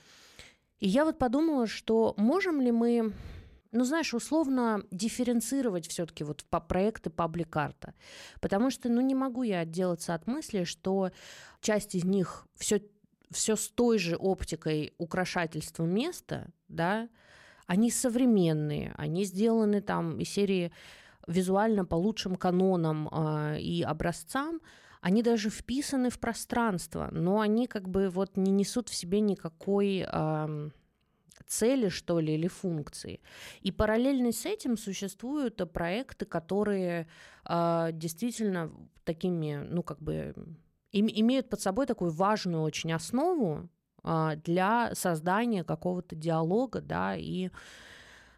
И 0.80 0.88
я 0.88 1.04
вот 1.04 1.18
подумала, 1.18 1.68
что 1.68 2.14
можем 2.16 2.60
ли 2.60 2.72
мы 2.72 3.14
ну, 3.70 3.84
знаешь, 3.84 4.14
условно 4.14 4.82
дифференцировать 4.90 5.86
все-таки 5.86 6.24
вот 6.24 6.44
по 6.48 6.60
проекты 6.60 7.10
паблик-арта. 7.10 7.94
Потому 8.40 8.70
что, 8.70 8.88
ну, 8.88 9.00
не 9.02 9.14
могу 9.14 9.42
я 9.42 9.60
отделаться 9.60 10.14
от 10.14 10.26
мысли, 10.26 10.64
что 10.64 11.10
часть 11.60 11.94
из 11.94 12.04
них 12.04 12.46
все 12.54 12.80
все 13.30 13.56
с 13.56 13.68
той 13.68 13.98
же 13.98 14.16
оптикой 14.16 14.94
украшательства 14.98 15.84
места, 15.84 16.48
да, 16.68 17.08
они 17.66 17.90
современные, 17.90 18.94
они 18.96 19.24
сделаны 19.24 19.80
там 19.80 20.18
из 20.20 20.28
серии 20.28 20.72
визуально 21.26 21.84
по 21.84 21.96
лучшим 21.96 22.36
канонам 22.36 23.08
э, 23.10 23.60
и 23.60 23.82
образцам, 23.82 24.60
они 25.00 25.22
даже 25.22 25.50
вписаны 25.50 26.10
в 26.10 26.18
пространство, 26.18 27.08
но 27.12 27.40
они 27.40 27.66
как 27.66 27.88
бы 27.88 28.08
вот 28.08 28.36
не 28.36 28.52
несут 28.52 28.88
в 28.88 28.94
себе 28.94 29.20
никакой 29.20 30.06
э, 30.06 30.70
цели, 31.46 31.88
что 31.88 32.20
ли, 32.20 32.34
или 32.34 32.48
функции. 32.48 33.20
И 33.60 33.72
параллельно 33.72 34.32
с 34.32 34.46
этим 34.46 34.76
существуют 34.76 35.60
проекты, 35.72 36.24
которые 36.24 37.08
э, 37.44 37.90
действительно 37.92 38.72
такими, 39.04 39.56
ну, 39.68 39.82
как 39.82 40.00
бы 40.00 40.34
имеют 41.00 41.48
под 41.48 41.60
собой 41.60 41.86
такую 41.86 42.10
важную 42.10 42.62
очень 42.62 42.92
основу 42.92 43.68
а, 44.02 44.36
для 44.36 44.94
создания 44.94 45.64
какого-то 45.64 46.14
диалога, 46.14 46.80
да, 46.80 47.16
и 47.16 47.50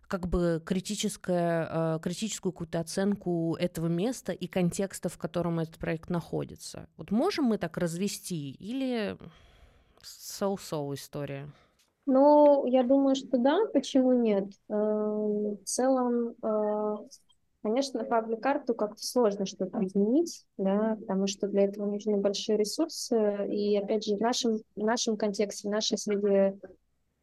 как 0.06 0.26
бы 0.26 0.62
критическое, 0.64 1.68
а, 1.70 1.98
критическую 1.98 2.52
какую-то 2.52 2.80
оценку 2.80 3.56
этого 3.56 3.86
места 3.86 4.32
и 4.32 4.46
контекста, 4.46 5.08
в 5.08 5.18
котором 5.18 5.60
этот 5.60 5.76
проект 5.78 6.08
находится. 6.08 6.88
Вот 6.96 7.10
можем 7.10 7.44
мы 7.44 7.58
так 7.58 7.76
развести 7.76 8.52
или 8.52 9.18
соу-соу 10.02 10.94
история? 10.94 11.50
Ну, 12.06 12.64
я 12.64 12.82
думаю, 12.84 13.14
что 13.14 13.36
да, 13.36 13.66
почему 13.74 14.14
нет? 14.14 14.48
Э, 14.70 14.74
в 14.74 15.62
целом, 15.64 16.34
Конечно, 17.68 18.02
паблик-карту 18.02 18.74
как-то 18.74 19.06
сложно 19.06 19.44
что-то 19.44 19.84
изменить, 19.84 20.46
да, 20.56 20.96
потому 21.00 21.26
что 21.26 21.48
для 21.48 21.64
этого 21.64 21.84
нужны 21.84 22.16
большие 22.16 22.56
ресурсы. 22.56 23.46
И 23.46 23.76
опять 23.76 24.06
же, 24.06 24.16
в 24.16 24.20
нашем, 24.20 24.56
в 24.74 24.82
нашем 24.82 25.18
контексте, 25.18 25.68
в 25.68 25.70
нашей 25.70 25.98
среде, 25.98 26.58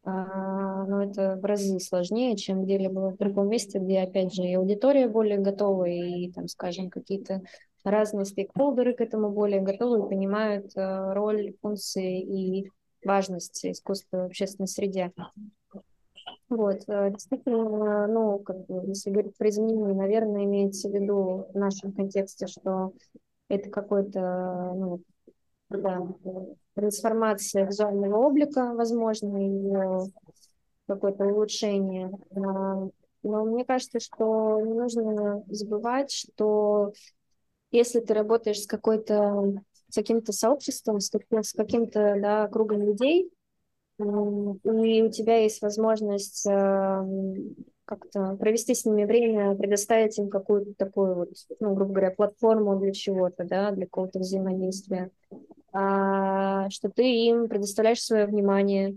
а, 0.04 0.84
ну, 0.84 1.00
это 1.00 1.34
в 1.34 1.44
разы 1.44 1.80
сложнее, 1.80 2.36
чем 2.36 2.62
где-либо 2.62 3.10
в 3.10 3.16
другом 3.16 3.48
месте, 3.48 3.80
где, 3.80 4.02
опять 4.02 4.34
же, 4.34 4.44
и 4.44 4.54
аудитория 4.54 5.08
более 5.08 5.38
готова, 5.38 5.86
и, 5.86 6.30
там, 6.30 6.46
скажем, 6.46 6.90
какие-то 6.90 7.42
разные 7.82 8.24
стейкхолдеры 8.24 8.94
к 8.94 9.00
этому 9.00 9.30
более 9.30 9.60
готовы 9.60 10.06
и 10.06 10.08
понимают 10.08 10.70
э, 10.76 11.12
роль, 11.12 11.54
функции 11.60 12.20
и 12.20 12.70
важность 13.04 13.66
искусства 13.66 14.18
в 14.18 14.26
общественной 14.26 14.68
среде. 14.68 15.10
Вот, 16.48 16.82
э, 16.86 17.10
действительно, 17.10 18.06
ну, 18.06 18.38
как 18.38 18.66
бы, 18.66 18.86
если 18.86 19.10
говорить 19.10 19.36
про 19.36 19.48
изменения, 19.48 19.94
наверное, 19.94 20.44
имеется 20.44 20.88
в 20.88 20.92
виду 20.92 21.46
в 21.52 21.58
нашем 21.58 21.92
контексте, 21.92 22.46
что 22.46 22.92
это 23.48 23.68
какой-то, 23.70 24.72
ну, 24.76 25.00
да, 25.70 26.06
трансформация 26.74 27.66
визуального 27.66 28.18
облика, 28.18 28.74
возможно, 28.74 29.36
и 29.36 30.10
какое-то 30.86 31.24
улучшение. 31.24 32.12
А, 32.30 32.88
но 33.22 33.44
мне 33.44 33.64
кажется, 33.64 33.98
что 33.98 34.60
не 34.60 34.72
нужно 34.74 35.42
забывать, 35.48 36.12
что 36.12 36.92
если 37.72 38.00
ты 38.00 38.14
работаешь 38.14 38.60
с 38.60 38.66
какой-то 38.66 39.62
с 39.88 39.94
каким-то 39.94 40.32
сообществом, 40.32 41.00
с 41.00 41.10
каким-то 41.52 42.16
да, 42.20 42.48
кругом 42.48 42.82
людей, 42.82 43.30
и 43.98 45.02
у 45.02 45.10
тебя 45.10 45.38
есть 45.38 45.62
возможность 45.62 46.46
эм, 46.46 47.56
как-то 47.86 48.36
провести 48.36 48.74
с 48.74 48.84
ними 48.84 49.04
время, 49.04 49.54
предоставить 49.54 50.18
им 50.18 50.28
какую-то 50.28 50.74
такую 50.74 51.14
вот, 51.14 51.30
ну, 51.60 51.74
грубо 51.74 51.92
говоря, 51.92 52.10
платформу 52.10 52.78
для 52.78 52.92
чего-то, 52.92 53.44
да, 53.44 53.70
для 53.70 53.86
какого-то 53.86 54.18
взаимодействия, 54.18 55.10
а, 55.72 56.68
что 56.70 56.90
ты 56.90 57.04
им 57.04 57.48
предоставляешь 57.48 58.02
свое 58.02 58.26
внимание. 58.26 58.96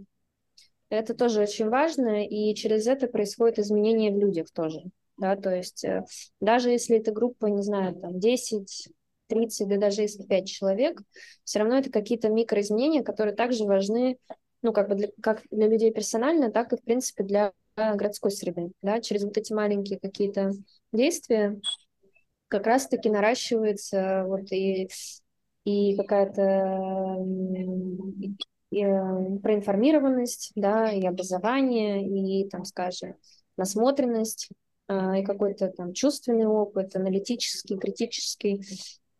Это 0.90 1.14
тоже 1.14 1.42
очень 1.42 1.70
важно, 1.70 2.26
и 2.26 2.54
через 2.56 2.88
это 2.88 3.08
происходит 3.08 3.60
изменение 3.60 4.12
в 4.12 4.18
людях 4.18 4.48
тоже, 4.52 4.84
да, 5.18 5.36
то 5.36 5.56
есть 5.56 5.86
э, 5.86 6.04
даже 6.42 6.72
если 6.72 6.98
эта 6.98 7.12
группа, 7.12 7.46
не 7.46 7.62
знаю, 7.62 7.94
там 7.94 8.20
10, 8.20 8.90
30, 9.28 9.68
да 9.68 9.78
даже 9.78 10.02
если 10.02 10.24
5 10.24 10.48
человек, 10.48 11.00
все 11.44 11.60
равно 11.60 11.78
это 11.78 11.92
какие-то 11.92 12.30
микроизменения, 12.30 13.04
которые 13.04 13.36
также 13.36 13.66
важны 13.66 14.18
ну, 14.62 14.74
как 14.74 14.90
бы 14.90 14.96
для, 14.96 15.10
как 15.22 15.44
для 15.52 15.68
людей 15.68 15.92
персонально, 15.92 16.52
так 16.52 16.74
и, 16.74 16.78
в 16.78 16.84
принципе, 16.84 17.24
для 17.24 17.54
городской 17.76 18.32
среды, 18.32 18.72
да, 18.82 19.00
через 19.00 19.24
вот 19.24 19.38
эти 19.38 19.54
маленькие 19.54 20.00
какие-то 20.00 20.52
действия 20.92 21.60
как 22.50 22.66
раз-таки 22.66 23.10
наращивается 23.10 24.26
вот 24.28 24.52
и, 24.52 24.90
и 25.64 25.96
какая-то 25.96 27.18
и, 28.72 28.84
э, 28.84 29.40
проинформированность, 29.42 30.52
да, 30.56 30.92
и 30.92 31.06
образование, 31.06 32.06
и, 32.06 32.48
там, 32.50 32.66
скажем, 32.66 33.16
насмотренность, 33.58 34.50
э, 34.88 35.22
и 35.22 35.24
какой-то 35.24 35.70
там 35.70 35.94
чувственный 35.94 36.46
опыт, 36.46 36.96
аналитический, 36.96 37.78
критический. 37.78 38.62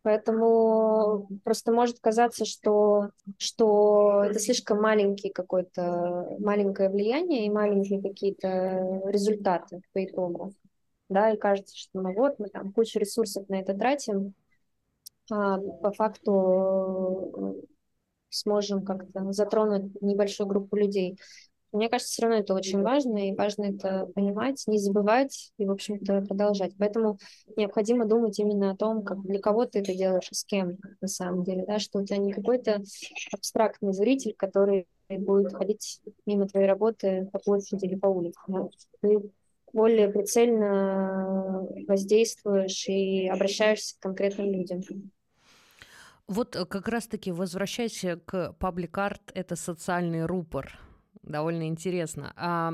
Поэтому 0.02 1.28
просто 1.44 1.74
может 1.74 2.00
казаться, 2.00 2.46
что, 2.46 3.10
что 3.38 4.24
это 4.24 4.40
слишком 4.40 4.82
маленький 4.82 5.30
какой-то, 5.30 6.38
маленькое 6.40 6.90
влияние 6.90 7.46
и 7.46 7.50
маленькие 7.50 8.02
какие-то 8.02 9.02
результаты 9.08 9.82
по 9.94 10.04
итогу. 10.04 10.54
Да, 11.10 11.32
и 11.32 11.38
кажется, 11.38 11.76
что 11.76 12.02
ну 12.02 12.14
вот, 12.14 12.40
мы 12.40 12.48
там 12.50 12.72
кучу 12.72 13.00
ресурсов 13.00 13.50
на 13.50 13.60
это 13.60 13.74
тратим, 13.74 14.36
а 15.32 15.58
по 15.58 15.92
факту 15.92 17.66
сможем 18.30 18.86
как-то 18.86 19.32
затронуть 19.32 20.02
небольшую 20.02 20.48
группу 20.48 20.76
людей. 20.76 21.18
Мне 21.72 21.90
кажется, 21.90 22.12
все 22.12 22.22
равно 22.24 22.40
это 22.40 22.54
очень 22.54 22.82
важно, 22.82 23.30
и 23.30 23.36
важно 23.36 23.66
это 23.66 24.08
понимать, 24.16 24.64
не 24.68 24.80
забывать 24.80 25.52
и, 25.58 25.66
в 25.66 25.72
общем-то, 25.72 26.22
продолжать. 26.22 26.74
Поэтому 26.78 27.20
необходимо 27.56 28.06
думать 28.06 28.40
именно 28.40 28.72
о 28.72 28.76
том, 28.76 29.04
как 29.04 29.22
для 29.22 29.40
кого 29.40 29.66
ты 29.66 29.80
это 29.80 29.94
делаешь 29.94 30.30
и 30.32 30.36
с 30.36 30.44
кем, 30.44 30.78
на 31.02 31.08
самом 31.08 31.44
деле, 31.44 31.66
да, 31.66 31.80
что 31.80 32.00
у 32.00 32.06
тебя 32.06 32.18
не 32.18 32.34
какой-то 32.34 32.82
абстрактный 33.32 33.94
зритель, 33.94 34.34
который 34.36 34.88
будет 35.10 35.54
ходить 35.54 36.02
мимо 36.26 36.48
твоей 36.48 36.68
работы 36.68 37.30
по 37.32 37.40
площади 37.40 37.86
или 37.86 37.96
по 37.96 38.08
улице. 38.08 38.40
Да. 38.48 38.70
Ты 39.02 39.32
более 39.74 40.10
прицельно 40.10 41.68
воздействуешь 41.88 42.88
и 42.88 43.28
обращаешься 43.28 43.96
к 43.96 44.02
конкретным 44.02 44.52
людям. 44.52 44.82
Вот 46.28 46.56
э, 46.56 46.66
как 46.66 46.88
раз-таки 46.88 47.32
возвращаясь 47.32 48.06
к 48.26 48.54
паблик-арт, 48.60 49.32
это 49.34 49.56
социальный 49.56 50.26
рупор 50.26 50.80
довольно 51.24 51.68
интересно. 51.68 52.34
А, 52.36 52.74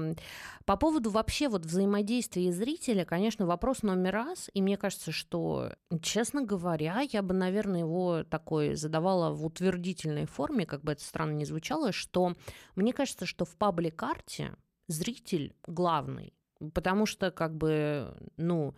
по 0.66 0.78
поводу 0.78 1.10
вообще 1.10 1.48
вот 1.48 1.66
взаимодействия 1.66 2.52
зрителя, 2.52 3.06
конечно, 3.06 3.46
вопрос 3.46 3.84
номер 3.84 4.14
раз, 4.14 4.50
и 4.54 4.62
мне 4.62 4.78
кажется, 4.78 5.12
что, 5.12 5.74
честно 6.02 6.44
говоря, 6.44 7.02
я 7.12 7.22
бы, 7.22 7.34
наверное, 7.34 7.80
его 7.82 8.24
такой 8.24 8.76
задавала 8.76 9.32
в 9.32 9.46
утвердительной 9.46 10.26
форме, 10.26 10.66
как 10.66 10.84
бы 10.84 10.94
это 10.94 11.04
странно 11.04 11.34
не 11.34 11.46
звучало, 11.46 11.92
что 11.92 12.36
мне 12.76 12.94
кажется, 12.94 13.26
что 13.26 13.46
в 13.46 13.56
паблик-арте 13.56 14.56
зритель 14.88 15.56
главный, 15.68 16.34
потому 16.74 17.06
что 17.06 17.32
как 17.32 17.56
бы, 17.56 18.16
ну, 18.38 18.76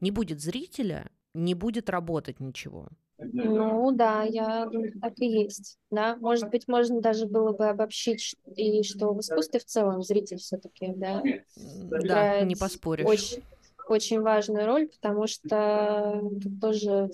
не 0.00 0.10
будет 0.10 0.40
зрителя, 0.40 1.10
не 1.34 1.54
будет 1.54 1.90
работать 1.90 2.40
ничего. 2.40 2.88
Ну 3.18 3.92
да, 3.92 4.22
я 4.24 4.68
так 5.00 5.14
и 5.16 5.26
есть. 5.26 5.78
Да, 5.90 6.16
может 6.16 6.50
быть, 6.50 6.68
можно 6.68 7.00
даже 7.00 7.26
было 7.26 7.52
бы 7.52 7.66
обобщить, 7.66 8.36
и 8.54 8.82
что 8.82 9.12
в 9.12 9.20
искусстве 9.20 9.60
в 9.60 9.64
целом 9.64 10.02
зритель 10.02 10.38
все-таки, 10.38 10.92
да, 10.94 11.22
да, 11.56 12.40
не 12.42 12.56
поспоришь. 12.56 13.06
Очень, 13.06 13.42
очень 13.88 14.20
важную 14.20 14.66
роль, 14.66 14.88
потому 14.88 15.26
что 15.26 16.22
тоже 16.60 17.10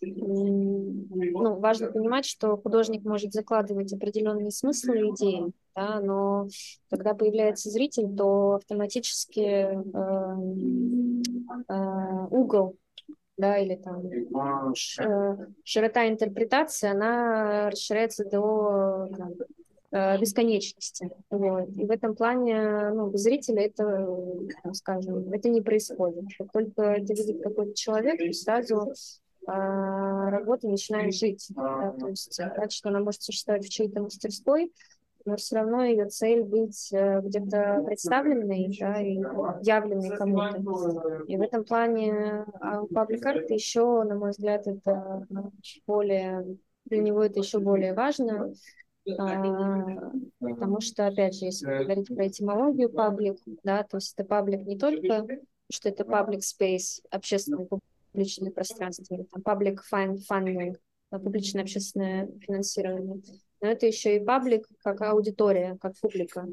ну, 0.00 1.58
важно 1.58 1.92
понимать, 1.92 2.24
что 2.24 2.56
художник 2.56 3.04
может 3.04 3.32
закладывать 3.32 3.92
определенные 3.92 4.50
смыслы 4.50 4.98
и 4.98 5.10
идеи, 5.10 5.52
да, 5.74 6.00
но 6.00 6.48
когда 6.88 7.14
появляется 7.14 7.70
зритель, 7.70 8.08
то 8.16 8.54
автоматически 8.54 9.40
э, 9.40 9.82
э, 11.68 12.26
угол 12.30 12.76
да, 13.40 13.58
или 13.58 13.76
там 13.76 14.06
э, 14.06 15.46
широта 15.64 16.08
интерпретации, 16.08 16.88
она 16.88 17.70
расширяется 17.70 18.24
до 18.24 19.08
там, 19.16 19.32
э, 19.92 20.18
бесконечности. 20.18 21.10
Вот. 21.30 21.68
И 21.70 21.84
в 21.84 21.90
этом 21.90 22.14
плане 22.14 22.90
ну, 22.90 23.08
без 23.08 23.22
зрителя 23.22 23.62
это, 23.62 24.06
там, 24.62 24.74
скажем, 24.74 25.32
это 25.32 25.48
не 25.48 25.62
происходит. 25.62 26.24
Как 26.38 26.52
только 26.52 26.82
это 26.82 27.12
видит 27.12 27.42
какой-то 27.42 27.74
человек, 27.74 28.20
сразу 28.34 28.92
а, 29.46 30.30
работа 30.30 30.68
начинает 30.68 31.14
жить. 31.14 31.46
Да? 31.50 31.94
То 31.98 32.08
есть 32.08 32.34
значит, 32.34 32.84
она 32.86 33.00
может 33.00 33.22
существовать 33.22 33.64
в 33.64 33.70
чьей-то 33.70 34.02
мастерской, 34.02 34.70
но 35.24 35.36
все 35.36 35.56
равно 35.56 35.84
ее 35.84 36.06
цель 36.06 36.42
быть 36.42 36.92
э, 36.92 37.20
где-то 37.20 37.82
представленной 37.86 38.76
да, 38.78 39.00
и 39.00 39.16
явленной 39.62 40.16
кому-то. 40.16 41.24
И 41.26 41.36
в 41.36 41.42
этом 41.42 41.64
плане 41.64 42.44
паблик 42.92 43.24
арт 43.26 43.50
еще, 43.50 44.02
на 44.04 44.14
мой 44.14 44.30
взгляд, 44.30 44.66
это 44.66 45.26
более 45.86 46.58
для 46.90 46.98
него 46.98 47.22
это 47.22 47.38
еще 47.38 47.58
более 47.60 47.94
важно, 47.94 48.52
а, 49.18 50.12
потому 50.40 50.80
что, 50.80 51.06
опять 51.06 51.38
же, 51.38 51.46
если 51.46 51.66
говорить 51.66 52.08
про 52.08 52.26
этимологию 52.26 52.90
паблик, 52.90 53.38
да, 53.62 53.82
то 53.84 53.96
есть 53.96 54.12
это 54.14 54.24
паблик 54.28 54.66
не 54.66 54.76
только, 54.76 55.26
что 55.70 55.88
это 55.88 56.04
паблик 56.04 56.40
space, 56.40 57.02
общественное 57.10 57.66
публичное 58.12 58.50
пространство, 58.50 59.14
или 59.14 59.22
там 59.24 59.42
паблик 59.42 59.82
funding, 59.90 60.76
публичное 61.10 61.62
общественное 61.62 62.28
финансирование, 62.40 63.22
но 63.60 63.68
это 63.68 63.86
еще 63.86 64.16
и 64.16 64.24
паблик 64.24 64.66
как 64.82 65.00
аудитория, 65.02 65.76
как 65.80 65.94
публика. 66.00 66.46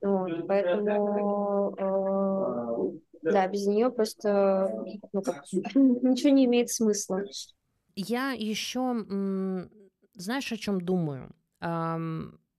Вот, 0.00 0.46
поэтому, 0.46 1.74
э, 1.78 3.30
да, 3.30 3.46
без 3.48 3.66
нее 3.66 3.90
просто 3.90 4.72
ну, 5.12 5.22
как, 5.22 5.44
ничего 5.74 6.30
не 6.30 6.46
имеет 6.46 6.70
смысла. 6.70 7.22
Я 7.94 8.32
еще, 8.32 9.04
знаешь, 10.14 10.52
о 10.52 10.56
чем 10.56 10.80
думаю? 10.80 11.34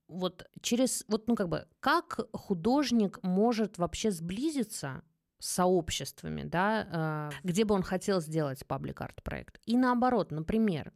Вот 0.08 0.46
через, 0.60 1.04
вот, 1.08 1.26
ну, 1.26 1.34
как 1.34 1.48
бы, 1.48 1.66
как 1.80 2.20
художник 2.32 3.18
может 3.22 3.78
вообще 3.78 4.10
сблизиться 4.10 5.02
с 5.38 5.48
сообществами, 5.48 6.44
да, 6.44 7.30
э, 7.32 7.48
где 7.48 7.64
бы 7.64 7.74
он 7.74 7.82
хотел 7.82 8.20
сделать 8.20 8.64
паблик-арт 8.66 9.22
проект. 9.22 9.58
И 9.64 9.76
наоборот, 9.76 10.30
например, 10.30 10.92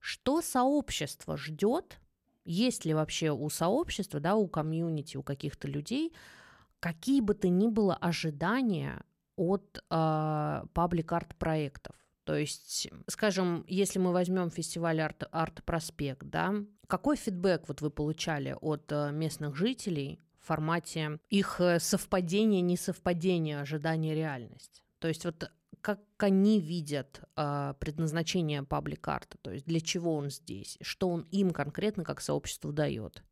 что 0.00 0.42
сообщество 0.42 1.36
ждет 1.36 2.00
есть 2.46 2.84
ли 2.84 2.94
вообще 2.94 3.30
у 3.30 3.48
сообщества, 3.50 4.20
да, 4.20 4.36
у 4.36 4.48
комьюнити, 4.48 5.16
у 5.16 5.22
каких-то 5.22 5.68
людей 5.68 6.14
какие 6.80 7.20
бы 7.20 7.34
то 7.34 7.48
ни 7.48 7.66
было 7.66 7.94
ожидания 7.96 9.02
от 9.36 9.82
э, 9.90 10.62
паблик-арт 10.72 11.36
проектов? 11.36 11.96
То 12.24 12.34
есть, 12.34 12.88
скажем, 13.06 13.64
если 13.68 13.98
мы 13.98 14.12
возьмем 14.12 14.50
фестиваль 14.50 15.00
Арт, 15.00 15.28
Арт 15.30 15.64
Проспект, 15.64 16.26
да, 16.26 16.54
какой 16.88 17.16
фидбэк 17.16 17.68
вот 17.68 17.80
вы 17.80 17.90
получали 17.90 18.56
от 18.60 18.90
э, 18.90 19.12
местных 19.12 19.54
жителей 19.54 20.20
в 20.40 20.46
формате 20.46 21.18
их 21.28 21.60
э, 21.60 21.78
совпадения, 21.78 22.60
несовпадения, 22.62 23.60
ожидания, 23.60 24.14
реальность? 24.14 24.82
То 24.98 25.08
есть 25.08 25.24
вот 25.24 25.50
как 25.86 26.00
они 26.18 26.58
видят 26.58 27.20
э, 27.36 27.74
предназначение 27.78 28.64
паблик-арта, 28.64 29.38
то 29.40 29.52
есть 29.52 29.66
для 29.66 29.80
чего 29.80 30.16
он 30.16 30.30
здесь, 30.30 30.78
что 30.80 31.08
он 31.08 31.28
им 31.30 31.52
конкретно 31.52 32.02
как 32.02 32.20
сообществу 32.20 32.72
дает. 32.72 33.22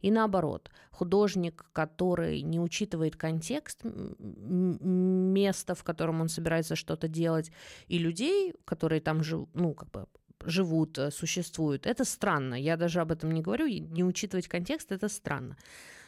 И 0.00 0.10
наоборот, 0.10 0.72
художник, 0.90 1.66
который 1.72 2.42
не 2.42 2.58
учитывает 2.58 3.14
контекст 3.14 3.84
места, 3.84 5.74
в 5.76 5.84
котором 5.84 6.20
он 6.20 6.28
собирается 6.28 6.74
что-то 6.74 7.06
делать, 7.06 7.52
и 7.86 7.98
людей, 7.98 8.54
которые 8.64 9.00
там 9.00 9.22
живут, 9.22 9.50
ну, 9.54 9.72
как 9.72 9.90
бы 9.92 10.06
живут, 10.46 10.98
э, 10.98 11.12
существуют, 11.12 11.86
это 11.86 12.04
странно. 12.04 12.54
Я 12.54 12.76
даже 12.76 13.02
об 13.02 13.12
этом 13.12 13.30
не 13.30 13.40
говорю. 13.40 13.68
Не 13.68 14.02
учитывать 14.02 14.48
контекст– 14.48 14.90
это 14.92 15.08
странно. 15.08 15.56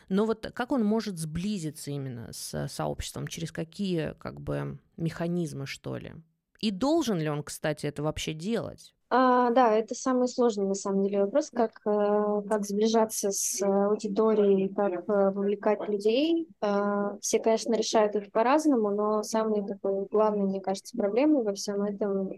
Но 0.09 0.25
вот 0.25 0.51
как 0.55 0.73
он 0.73 0.85
может 0.85 1.19
сблизиться 1.19 1.91
именно 1.91 2.33
с 2.33 2.69
сообществом, 2.69 3.27
через 3.27 3.51
какие 3.51 4.15
как 4.19 4.41
бы 4.41 4.79
механизмы, 4.97 5.67
что 5.67 5.97
ли? 5.97 6.15
И 6.61 6.71
должен 6.71 7.19
ли 7.19 7.29
он, 7.29 7.43
кстати, 7.43 7.87
это 7.87 8.03
вообще 8.03 8.33
делать? 8.33 8.95
А, 9.09 9.51
да, 9.51 9.73
это 9.73 9.95
самый 9.95 10.27
сложный 10.27 10.67
на 10.67 10.75
самом 10.75 11.05
деле 11.05 11.25
вопрос, 11.25 11.51
как, 11.51 11.81
э, 11.87 12.43
как 12.49 12.65
сближаться 12.65 13.31
с 13.31 13.63
аудиторией, 13.63 14.69
как 14.69 15.09
э, 15.09 15.31
вовлекать 15.31 15.89
людей. 15.89 16.49
А, 16.61 17.17
все, 17.21 17.39
конечно, 17.39 17.75
решают 17.75 18.17
это 18.17 18.29
по-разному, 18.31 18.91
но 18.91 19.23
самый 19.23 19.65
такой 19.65 20.07
главный, 20.07 20.45
мне 20.45 20.61
кажется, 20.61 20.97
проблемой 20.97 21.45
во 21.45 21.55
всем 21.55 21.83
этом 21.83 22.33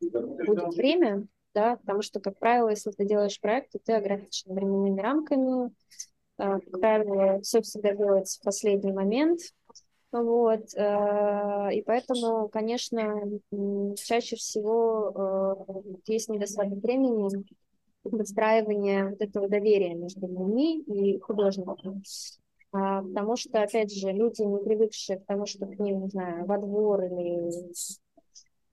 будет 0.00 0.74
время, 0.76 1.26
да, 1.54 1.76
потому 1.76 2.02
что, 2.02 2.20
как 2.20 2.38
правило, 2.38 2.68
если 2.68 2.92
ты 2.92 3.04
делаешь 3.04 3.40
проект, 3.40 3.72
то 3.72 3.78
ты 3.84 3.94
ограничен 3.94 4.54
временными 4.54 5.00
рамками, 5.00 5.72
как 6.36 6.70
правило, 6.70 7.40
все 7.42 7.60
всегда 7.60 7.94
делается 7.94 8.40
в 8.40 8.44
последний 8.44 8.92
момент. 8.92 9.40
Вот, 10.12 10.74
э, 10.76 11.68
и 11.72 11.82
поэтому, 11.82 12.48
конечно, 12.48 13.14
чаще 13.96 14.36
всего 14.36 15.56
э, 15.66 16.12
есть 16.12 16.28
недостаток 16.28 16.82
времени 16.82 17.44
выстраивания 18.04 19.10
вот 19.10 19.20
этого 19.22 19.48
доверия 19.48 19.94
между 19.94 20.26
людьми 20.26 20.80
и 20.80 21.18
художником. 21.18 22.02
А, 22.72 23.02
потому 23.02 23.36
что, 23.36 23.62
опять 23.62 23.94
же, 23.94 24.12
люди, 24.12 24.42
не 24.42 24.62
привыкшие 24.62 25.18
к 25.18 25.26
тому, 25.26 25.46
что 25.46 25.66
к 25.66 25.78
ним, 25.78 26.02
не 26.02 26.08
знаю, 26.08 26.46
во 26.46 26.58
двор 26.58 27.04
или 27.04 27.50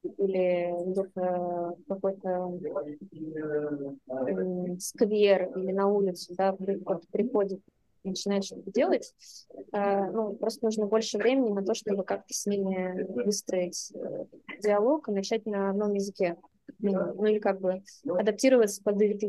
или 0.04 0.92
где-то 0.92 1.76
какой-то 1.88 2.60
сквер 4.80 5.58
или 5.58 5.72
на 5.72 5.88
улицу, 5.88 6.34
да, 6.36 6.56
приходит 7.12 7.62
начинает 8.04 8.46
что-то 8.46 8.72
делать, 8.72 9.14
э, 9.74 10.12
ну, 10.12 10.34
просто 10.36 10.66
нужно 10.66 10.86
больше 10.86 11.18
времени 11.18 11.52
на 11.52 11.64
то, 11.64 11.74
чтобы 11.74 12.04
как-то 12.04 12.34
с 12.34 12.46
ними 12.46 13.04
выстроить 13.24 13.92
э, 13.94 14.26
диалог 14.62 15.10
и 15.10 15.12
начать 15.12 15.46
на 15.46 15.72
одном 15.72 15.94
языке. 15.94 16.38
Ну, 16.82 17.26
или 17.26 17.40
как 17.40 17.60
бы 17.60 17.82
адаптироваться 18.06 18.82
под 18.84 19.02
их, 19.02 19.22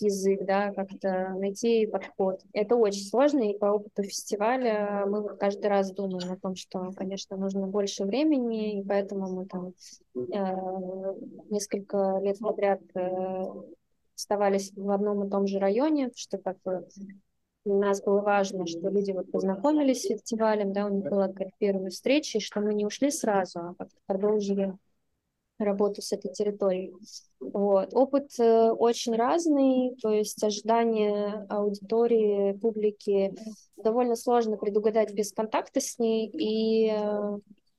язык, 0.00 0.44
да, 0.44 0.72
как-то 0.72 1.34
найти 1.38 1.86
подход. 1.86 2.40
Это 2.52 2.76
очень 2.76 3.04
сложно, 3.04 3.50
и 3.50 3.58
по 3.58 3.66
опыту 3.66 4.02
фестиваля 4.02 5.04
мы 5.06 5.36
каждый 5.36 5.66
раз 5.66 5.92
думаем 5.92 6.32
о 6.32 6.36
том, 6.36 6.54
что, 6.56 6.92
конечно, 6.96 7.36
нужно 7.36 7.66
больше 7.66 8.04
времени, 8.04 8.80
и 8.80 8.84
поэтому 8.84 9.30
мы 9.30 9.46
там 9.46 9.74
э, 10.14 11.44
несколько 11.50 12.18
лет 12.22 12.38
подряд 12.38 12.80
э, 12.94 13.44
оставались 14.16 14.72
в 14.74 14.90
одном 14.90 15.26
и 15.26 15.30
том 15.30 15.46
же 15.46 15.58
районе, 15.58 16.10
что 16.14 16.38
как 16.38 16.56
Для 17.64 17.74
нас 17.74 18.02
было 18.02 18.20
важно, 18.20 18.66
что 18.66 18.88
люди 18.88 19.12
вот 19.12 19.30
познакомились 19.30 20.02
с 20.02 20.08
фестивалем, 20.08 20.72
да, 20.72 20.86
у 20.86 20.88
них 20.88 21.04
была 21.04 21.28
какая-то 21.28 21.54
первая 21.58 21.90
встреча, 21.90 22.38
и 22.38 22.40
что 22.40 22.60
мы 22.60 22.74
не 22.74 22.86
ушли 22.86 23.10
сразу, 23.10 23.58
а 23.60 23.74
продолжили 24.06 24.74
работу 25.58 26.02
с 26.02 26.12
этой 26.12 26.32
территорией. 26.32 26.92
Вот. 27.40 27.94
Опыт 27.94 28.30
э, 28.38 28.70
очень 28.70 29.14
разный, 29.14 29.96
то 30.02 30.10
есть 30.10 30.42
ожидания 30.42 31.46
аудитории, 31.48 32.52
публики 32.54 33.34
довольно 33.76 34.16
сложно 34.16 34.56
предугадать 34.56 35.12
без 35.14 35.32
контакта 35.32 35.80
с 35.80 35.98
ней. 35.98 36.28
И, 36.28 36.90
э, 36.90 37.38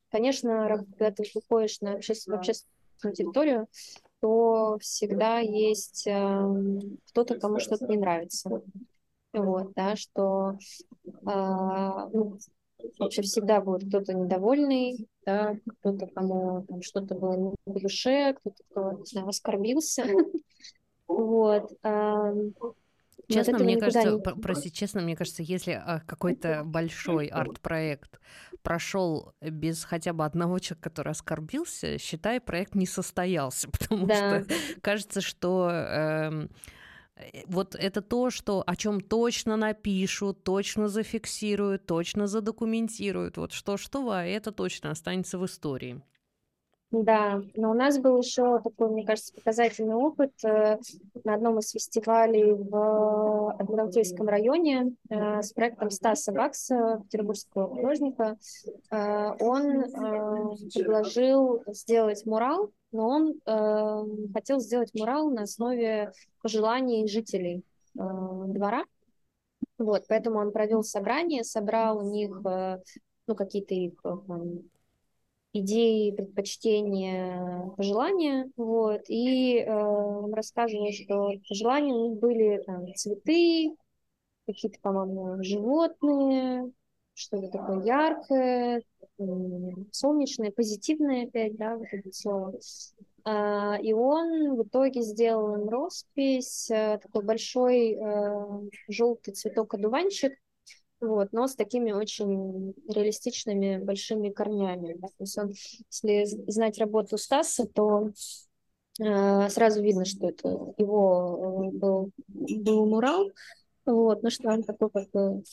конечно, 0.10 0.86
когда 0.92 1.12
ты 1.12 1.24
выходишь 1.34 1.82
на 1.82 1.94
общественную, 1.94 2.40
общественную 2.40 3.16
территорию, 3.16 3.68
то 4.22 4.78
всегда 4.80 5.40
есть 5.40 6.08
э, 6.08 6.54
кто-то, 7.10 7.40
кому 7.40 7.60
что-то 7.60 7.88
не 7.88 7.98
нравится. 7.98 8.62
Вот, 9.34 9.74
да, 9.74 9.98
что 9.98 10.58
э, 11.06 11.10
ну, 11.24 12.38
вообще 13.00 13.22
всегда 13.22 13.62
будет 13.62 13.88
кто-то 13.90 14.14
недовольный, 14.14 15.08
да, 15.26 15.56
кто-то, 15.80 16.08
кому 16.08 16.66
там 16.68 16.82
что-то 16.82 17.16
было 17.16 17.36
не 17.36 17.54
в 17.66 17.80
душе, 17.82 18.34
кто-то, 18.34 18.64
кто, 18.70 18.92
не 19.00 19.06
знаю, 19.06 19.28
оскорбился. 19.28 20.06
Вот. 21.08 21.70
Честно, 23.28 23.60
мне 23.60 23.78
кажется, 23.78 24.12
не... 24.12 24.42
прости, 24.42 24.72
честно, 24.72 25.02
мне 25.02 25.16
кажется, 25.16 25.44
если 25.44 25.74
а, 25.74 26.00
какой-то 26.00 26.64
большой 26.66 27.28
арт-проект 27.28 28.20
прошел 28.64 29.34
без 29.40 29.84
хотя 29.84 30.14
бы 30.14 30.26
одного 30.26 30.58
человека, 30.58 30.90
который 30.90 31.12
оскорбился, 31.12 32.00
считай, 32.00 32.42
проект 32.42 32.74
не 32.74 32.88
состоялся, 32.88 33.70
потому 33.80 34.08
да. 34.08 34.44
что 34.44 34.56
кажется, 34.82 35.22
что 35.22 35.70
Э, 35.72 36.48
вот 37.48 37.76
это 37.76 38.02
то, 38.02 38.30
что, 38.30 38.64
о 38.66 38.76
чем 38.76 39.02
точно 39.02 39.56
напишут, 39.58 40.44
точно 40.44 40.88
зафиксируют, 40.88 41.86
точно 41.86 42.28
задокументируют. 42.28 43.38
Вот 43.38 43.52
что-что, 43.52 44.10
а 44.12 44.24
это 44.26 44.52
точно 44.52 44.92
останется 44.92 45.38
в 45.38 45.46
истории. 45.46 46.02
Да, 46.92 47.42
но 47.56 47.72
у 47.72 47.74
нас 47.74 47.98
был 48.00 48.18
еще 48.18 48.60
такой, 48.60 48.90
мне 48.90 49.06
кажется, 49.06 49.34
показательный 49.34 49.96
опыт 49.96 50.32
э, 50.46 50.78
на 51.24 51.34
одном 51.34 51.60
из 51.60 51.72
фестивалей 51.72 52.54
в 52.54 53.52
Адмиралтейском 53.60 54.28
районе 54.30 54.94
э, 55.10 55.42
с 55.42 55.52
проектом 55.52 55.90
Стаса 55.90 56.32
Бакса, 56.32 57.02
петербургского 57.04 57.68
художника. 57.70 58.38
Э, 58.92 59.32
он 59.40 59.82
э, 59.82 60.56
предложил 60.74 61.64
сделать 61.68 62.26
мурал, 62.26 62.72
но 62.96 63.08
он 63.08 63.42
э, 63.46 64.32
хотел 64.34 64.60
сделать 64.60 64.94
мурал 64.94 65.30
на 65.30 65.44
основе 65.44 66.12
пожеланий 66.42 67.08
жителей 67.08 67.58
э, 67.58 68.00
двора. 68.00 68.86
Вот, 69.78 70.06
поэтому 70.08 70.40
он 70.40 70.52
провел 70.52 70.84
собрание, 70.84 71.44
собрал 71.44 72.00
у 72.00 72.10
них 72.10 72.32
э, 72.46 72.78
ну, 73.28 73.36
какие-то 73.36 73.74
их 73.74 73.94
э, 74.04 74.10
идеи, 75.54 76.12
предпочтения, 76.12 77.70
пожелания, 77.78 78.50
вот, 78.58 79.02
и 79.08 79.60
э, 79.60 80.34
рассказывал, 80.34 80.92
что 80.92 81.32
пожелания 81.48 81.94
у 81.94 82.10
них 82.10 82.20
были 82.20 82.64
там 82.66 82.94
цветы, 82.96 83.76
какие-то, 84.46 84.80
по-моему, 84.82 85.44
животные, 85.44 86.72
что-то 87.14 87.48
такое 87.50 87.84
яркое, 87.84 88.82
солнечное, 89.92 90.52
позитивное 90.52 91.26
опять, 91.26 91.56
да, 91.56 91.78
вот 91.78 91.88
это 91.92 92.12
слово. 92.12 92.60
А, 93.24 93.78
и 93.82 93.94
он 93.94 94.56
в 94.56 94.64
итоге 94.64 95.02
сделал 95.02 95.56
им 95.56 95.70
роспись, 95.70 96.70
э, 96.70 97.00
такой 97.02 97.24
большой 97.24 97.94
э, 97.94 98.70
желтый 98.88 99.34
цветок-одуванчик, 99.34 100.34
вот, 101.00 101.30
но 101.32 101.48
с 101.48 101.56
такими 101.56 101.92
очень 101.92 102.74
реалистичными 102.88 103.78
большими 103.84 104.30
корнями. 104.30 104.94
То 104.94 105.10
есть 105.20 105.38
он, 105.38 105.54
если 105.90 106.26
знать 106.52 106.78
работу 106.78 107.18
Стаса, 107.18 107.66
то 107.66 108.12
э, 109.00 109.50
сразу 109.50 109.82
видно, 109.82 110.06
что 110.06 110.30
это 110.30 110.50
его 110.78 111.72
был, 111.74 112.12
был 112.28 112.86
мурал, 112.86 113.32
вот, 113.86 114.22
ну 114.22 114.30
что 114.30 114.50
он 114.50 114.64
такой 114.64 114.90
как 114.92 115.10
бы, 115.12 115.44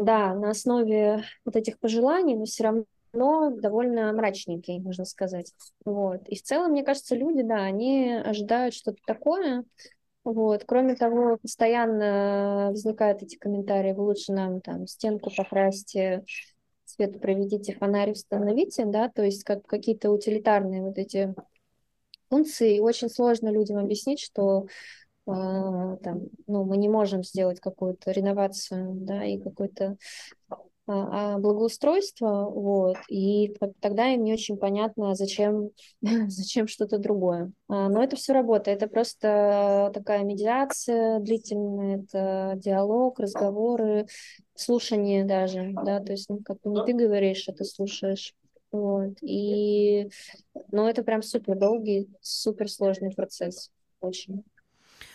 да, 0.00 0.34
на 0.34 0.50
основе 0.50 1.24
вот 1.44 1.56
этих 1.56 1.78
пожеланий, 1.78 2.34
но 2.34 2.46
все 2.46 2.64
равно 2.64 3.50
довольно 3.50 4.12
мрачненький, 4.12 4.80
можно 4.80 5.04
сказать. 5.04 5.52
Вот. 5.84 6.26
И 6.28 6.36
в 6.36 6.42
целом, 6.42 6.72
мне 6.72 6.82
кажется, 6.82 7.14
люди, 7.14 7.42
да, 7.42 7.56
они 7.56 8.12
ожидают 8.12 8.74
что-то 8.74 8.98
такое, 9.06 9.64
вот. 10.24 10.64
Кроме 10.66 10.96
того, 10.96 11.36
постоянно 11.36 12.68
возникают 12.70 13.22
эти 13.22 13.36
комментарии, 13.36 13.92
вы 13.92 14.04
лучше 14.04 14.32
нам 14.32 14.60
там 14.60 14.86
стенку 14.86 15.30
покрасьте, 15.36 16.24
свет 16.84 17.20
проведите, 17.20 17.74
фонарь 17.74 18.12
установите, 18.12 18.84
да, 18.86 19.08
то 19.08 19.22
есть 19.22 19.44
как 19.44 19.66
какие-то 19.66 20.10
утилитарные 20.10 20.82
вот 20.82 20.98
эти 20.98 21.34
функции. 22.30 22.76
И 22.76 22.80
очень 22.80 23.10
сложно 23.10 23.50
людям 23.50 23.76
объяснить, 23.76 24.20
что 24.20 24.66
там, 26.02 26.20
ну, 26.46 26.64
мы 26.64 26.76
не 26.76 26.88
можем 26.88 27.22
сделать 27.22 27.60
какую-то 27.60 28.10
реновацию, 28.10 28.94
да, 28.94 29.24
и 29.24 29.38
какой-то 29.38 29.96
а, 30.92 31.34
а 31.34 31.38
благоустройство, 31.38 32.50
вот, 32.50 32.96
и 33.08 33.54
тогда 33.80 34.08
им 34.08 34.24
не 34.24 34.32
очень 34.32 34.56
понятно, 34.56 35.14
зачем, 35.14 35.70
зачем 36.02 36.66
что-то 36.66 36.98
другое. 36.98 37.52
А, 37.68 37.88
но 37.88 38.02
это 38.02 38.16
все 38.16 38.32
работа, 38.32 38.72
это 38.72 38.88
просто 38.88 39.92
такая 39.94 40.24
медиация 40.24 41.20
длительная, 41.20 41.98
это 41.98 42.54
диалог, 42.56 43.20
разговоры, 43.20 44.06
слушание 44.56 45.24
даже, 45.24 45.72
да, 45.84 46.00
то 46.00 46.10
есть 46.10 46.28
ну, 46.28 46.40
как 46.44 46.60
бы 46.62 46.70
не 46.70 46.84
ты 46.84 46.92
говоришь, 46.92 47.48
а 47.48 47.52
ты 47.52 47.64
слушаешь. 47.64 48.34
Вот, 48.72 49.16
и, 49.22 50.08
ну, 50.72 50.88
это 50.88 51.04
прям 51.04 51.22
супер 51.22 51.56
долгий, 51.56 52.08
супер 52.20 52.68
сложный 52.68 53.12
процесс, 53.12 53.70
очень. 54.00 54.44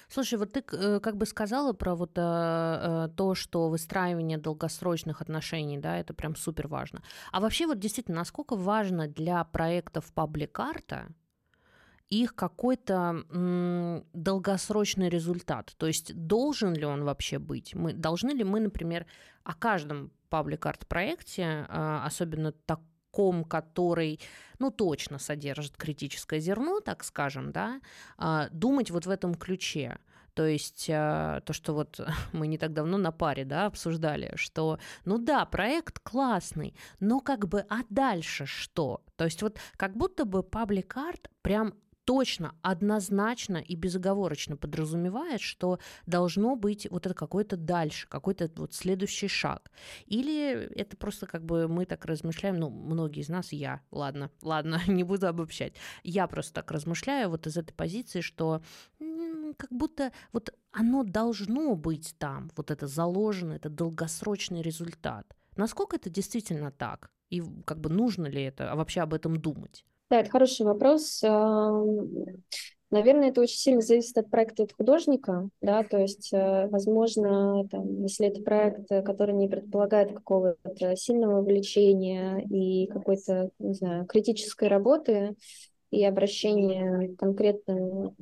Слушай, 0.08 0.38
вот 0.38 0.54
ты 0.54 0.64
э, 0.72 1.00
как 1.00 1.18
бы 1.18 1.26
сказала 1.26 1.74
про 1.74 1.96
вот 1.96 2.12
э, 2.16 3.10
то, 3.16 3.36
что 3.36 3.70
выстраивание 3.70 4.38
долгосрочных 4.38 5.22
отношений, 5.22 5.78
да, 5.78 5.98
это 5.98 6.14
прям 6.14 6.36
супер 6.36 6.68
важно. 6.68 7.02
А 7.32 7.40
вообще 7.40 7.66
вот 7.68 7.80
действительно, 7.80 8.18
насколько 8.18 8.56
важно 8.56 9.08
для 9.08 9.44
проектов 9.44 10.12
паблик-арта 10.14 11.08
их 12.10 12.36
какой-то 12.36 13.24
м, 13.30 14.06
долгосрочный 14.14 15.10
результат? 15.10 15.74
То 15.78 15.88
есть 15.88 16.14
должен 16.16 16.74
ли 16.74 16.86
он 16.86 17.04
вообще 17.04 17.40
быть? 17.40 17.74
Мы, 17.74 17.94
должны 17.94 18.30
ли 18.32 18.44
мы, 18.44 18.60
например, 18.60 19.08
о 19.44 19.54
каждом 19.56 20.12
паблик-арт 20.30 20.88
проекте, 20.88 21.66
особенно 21.70 22.52
так 22.52 22.80
ком, 23.16 23.46
который, 23.46 24.20
ну, 24.60 24.72
точно 24.72 25.20
содержит 25.20 25.78
критическое 25.78 26.42
зерно, 26.42 26.82
так 26.82 27.04
скажем, 27.04 27.52
да, 27.52 27.80
а, 28.18 28.50
думать 28.52 28.92
вот 28.92 29.06
в 29.06 29.10
этом 29.10 29.36
ключе. 29.36 29.98
То 30.34 30.46
есть 30.46 30.90
а, 30.92 31.40
то, 31.42 31.54
что 31.54 31.74
вот 31.74 32.02
мы 32.34 32.48
не 32.48 32.58
так 32.58 32.74
давно 32.74 32.98
на 32.98 33.12
паре 33.12 33.46
да, 33.46 33.68
обсуждали, 33.68 34.34
что, 34.36 34.80
ну 35.06 35.18
да, 35.18 35.46
проект 35.46 36.00
классный, 36.00 36.76
но 37.00 37.22
как 37.22 37.48
бы, 37.48 37.66
а 37.70 37.84
дальше 37.90 38.46
что? 38.46 39.02
То 39.16 39.24
есть 39.24 39.42
вот 39.42 39.60
как 39.78 39.96
будто 39.96 40.26
бы 40.26 40.44
паблик-арт 40.44 41.30
прям 41.42 41.74
точно, 42.06 42.56
однозначно 42.62 43.58
и 43.58 43.76
безоговорочно 43.76 44.56
подразумевает, 44.56 45.42
что 45.42 45.80
должно 46.06 46.56
быть 46.56 46.88
вот 46.90 47.06
это 47.06 47.16
какой-то 47.16 47.58
дальше, 47.58 48.08
какой-то 48.08 48.50
вот 48.56 48.74
следующий 48.74 49.28
шаг. 49.28 49.72
Или 50.06 50.70
это 50.76 50.96
просто 50.96 51.26
как 51.26 51.44
бы 51.44 51.68
мы 51.68 51.86
так 51.86 52.06
размышляем, 52.06 52.60
ну, 52.60 52.70
многие 52.70 53.22
из 53.22 53.30
нас, 53.30 53.52
я, 53.52 53.82
ладно, 53.92 54.32
ладно, 54.42 54.82
не 54.88 55.04
буду 55.04 55.28
обобщать, 55.28 55.74
я 56.04 56.28
просто 56.28 56.54
так 56.54 56.72
размышляю 56.72 57.30
вот 57.30 57.48
из 57.48 57.58
этой 57.58 57.74
позиции, 57.74 58.22
что 58.22 58.62
как 59.58 59.72
будто 59.72 60.12
вот 60.32 60.54
оно 60.72 61.04
должно 61.04 61.76
быть 61.76 62.16
там, 62.18 62.52
вот 62.56 62.70
это 62.72 62.88
заложено, 62.88 63.54
это 63.54 63.70
долгосрочный 63.70 64.62
результат. 64.62 65.36
Насколько 65.56 65.96
это 65.96 66.10
действительно 66.10 66.72
так? 66.72 67.10
И 67.30 67.42
как 67.66 67.80
бы 67.80 67.90
нужно 67.90 68.28
ли 68.28 68.44
это, 68.44 68.72
а 68.72 68.76
вообще 68.76 69.02
об 69.02 69.14
этом 69.14 69.40
думать? 69.40 69.86
Да, 70.10 70.20
это 70.20 70.30
хороший 70.30 70.66
вопрос. 70.66 71.22
Наверное, 72.92 73.30
это 73.30 73.42
очень 73.42 73.58
сильно 73.58 73.82
зависит 73.82 74.18
от 74.18 74.30
проекта 74.30 74.64
от 74.64 74.72
художника, 74.72 75.50
да, 75.62 75.84
то 75.84 75.98
есть, 75.98 76.32
э, 76.32 76.68
возможно, 76.68 77.68
там, 77.70 78.04
если 78.04 78.28
это 78.28 78.42
проект, 78.42 78.90
э, 78.92 79.02
который 79.02 79.34
не 79.34 79.50
предполагает 79.50 80.14
какого-то 80.14 80.96
сильного 80.96 81.42
увлечения 81.42 82.38
и 82.50 82.88
какой-то, 82.88 83.50
не 83.60 83.74
знаю, 83.74 84.06
критической 84.06 84.68
работы 84.70 85.36
и 85.90 86.06
обращения 86.06 87.10
к 87.10 87.20
конкретным 87.20 88.16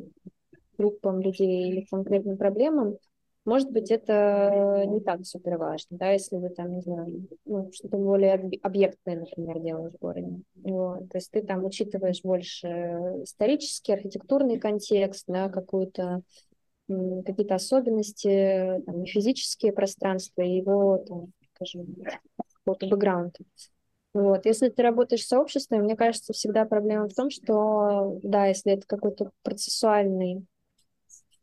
группам 0.78 1.20
людей 1.20 1.70
или 1.70 1.86
конкретным 1.92 2.38
проблемам, 2.38 2.98
может 3.46 3.72
быть, 3.72 3.92
это 3.92 4.86
не 4.88 5.02
так 5.02 5.26
супер 5.26 5.58
важно, 5.58 5.98
да, 5.98 6.12
если 6.12 6.38
вы 6.38 6.50
там, 6.50 6.76
не 6.76 6.82
знаю, 6.82 7.28
ну, 7.46 7.70
что-то 7.74 7.98
более 7.98 8.52
объектное, 8.62 9.20
например, 9.20 9.60
делаешь 9.60 9.94
в 9.94 10.00
городе. 10.00 10.42
Вот. 10.56 11.10
То 11.10 11.18
есть 11.18 11.32
ты 11.32 11.42
там 11.42 11.66
учитываешь 11.66 12.22
больше 12.24 12.68
исторический, 13.24 13.94
архитектурный 13.94 14.60
контекст, 14.60 15.26
да, 15.28 15.50
какую-то 15.50 16.22
какие-то 16.88 17.56
особенности, 17.56 18.82
там, 18.86 19.06
физические 19.06 19.72
пространства, 19.72 20.42
его, 20.42 20.98
там, 20.98 21.32
скажем, 21.56 21.96
какого-то 22.64 22.88
бэкграунда. 22.88 23.40
Вот. 24.14 24.46
Если 24.46 24.70
ты 24.70 24.84
работаешь 24.84 25.24
с 25.24 25.28
сообществом, 25.28 25.84
мне 25.84 25.96
кажется, 25.96 26.34
всегда 26.34 26.66
проблема 26.66 27.08
в 27.08 27.14
том, 27.14 27.30
что, 27.30 28.20
да, 28.22 28.48
если 28.48 28.74
это 28.74 28.86
какой-то 28.86 29.32
процессуальный 29.42 30.46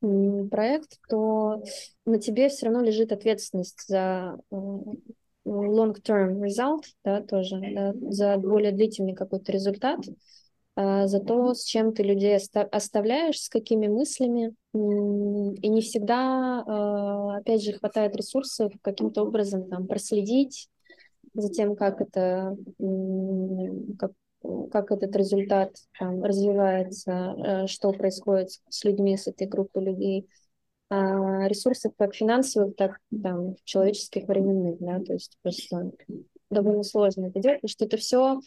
проект, 0.00 0.98
то 1.08 1.62
на 2.06 2.18
тебе 2.18 2.48
все 2.48 2.66
равно 2.66 2.82
лежит 2.82 3.12
ответственность 3.12 3.86
за 3.86 4.38
long-term 5.44 6.40
result, 6.40 6.84
да, 7.04 7.22
тоже, 7.22 7.60
да, 7.74 7.92
за 8.10 8.36
более 8.38 8.72
длительный 8.72 9.14
какой-то 9.14 9.52
результат, 9.52 10.00
а, 10.76 11.06
за 11.06 11.20
то, 11.20 11.54
с 11.54 11.64
чем 11.64 11.92
ты 11.92 12.02
людей 12.02 12.36
оставляешь, 12.36 13.40
с 13.40 13.48
какими 13.48 13.88
мыслями, 13.88 14.54
и 14.72 15.68
не 15.68 15.80
всегда, 15.80 16.62
а, 16.66 17.36
опять 17.38 17.62
же, 17.62 17.72
хватает 17.72 18.16
ресурсов 18.16 18.72
каким-то 18.82 19.22
образом 19.22 19.68
там 19.68 19.86
проследить 19.86 20.68
за 21.34 21.48
тем, 21.48 21.76
как 21.76 22.00
это, 22.00 22.56
как, 23.98 24.12
как 24.70 24.90
этот 24.90 25.14
результат 25.16 25.74
там, 25.98 26.22
развивается, 26.22 27.12
э, 27.12 27.66
что 27.66 27.92
происходит 27.92 28.50
с 28.68 28.84
людьми, 28.84 29.16
с 29.16 29.26
этой 29.26 29.46
группой 29.46 29.84
людей, 29.84 30.28
а, 30.92 31.46
ресурсов 31.46 31.92
как 31.96 32.14
финансовых, 32.14 32.74
так 32.74 32.98
там, 33.22 33.54
человеческих, 33.64 34.26
временных, 34.26 34.78
да, 34.80 34.98
то 34.98 35.12
есть 35.12 35.38
просто 35.40 35.92
довольно 36.50 36.82
сложно 36.82 37.26
это 37.26 37.38
делать, 37.38 37.60
потому 37.60 37.70
что 37.70 37.84
это 37.84 37.96
все, 37.96 38.40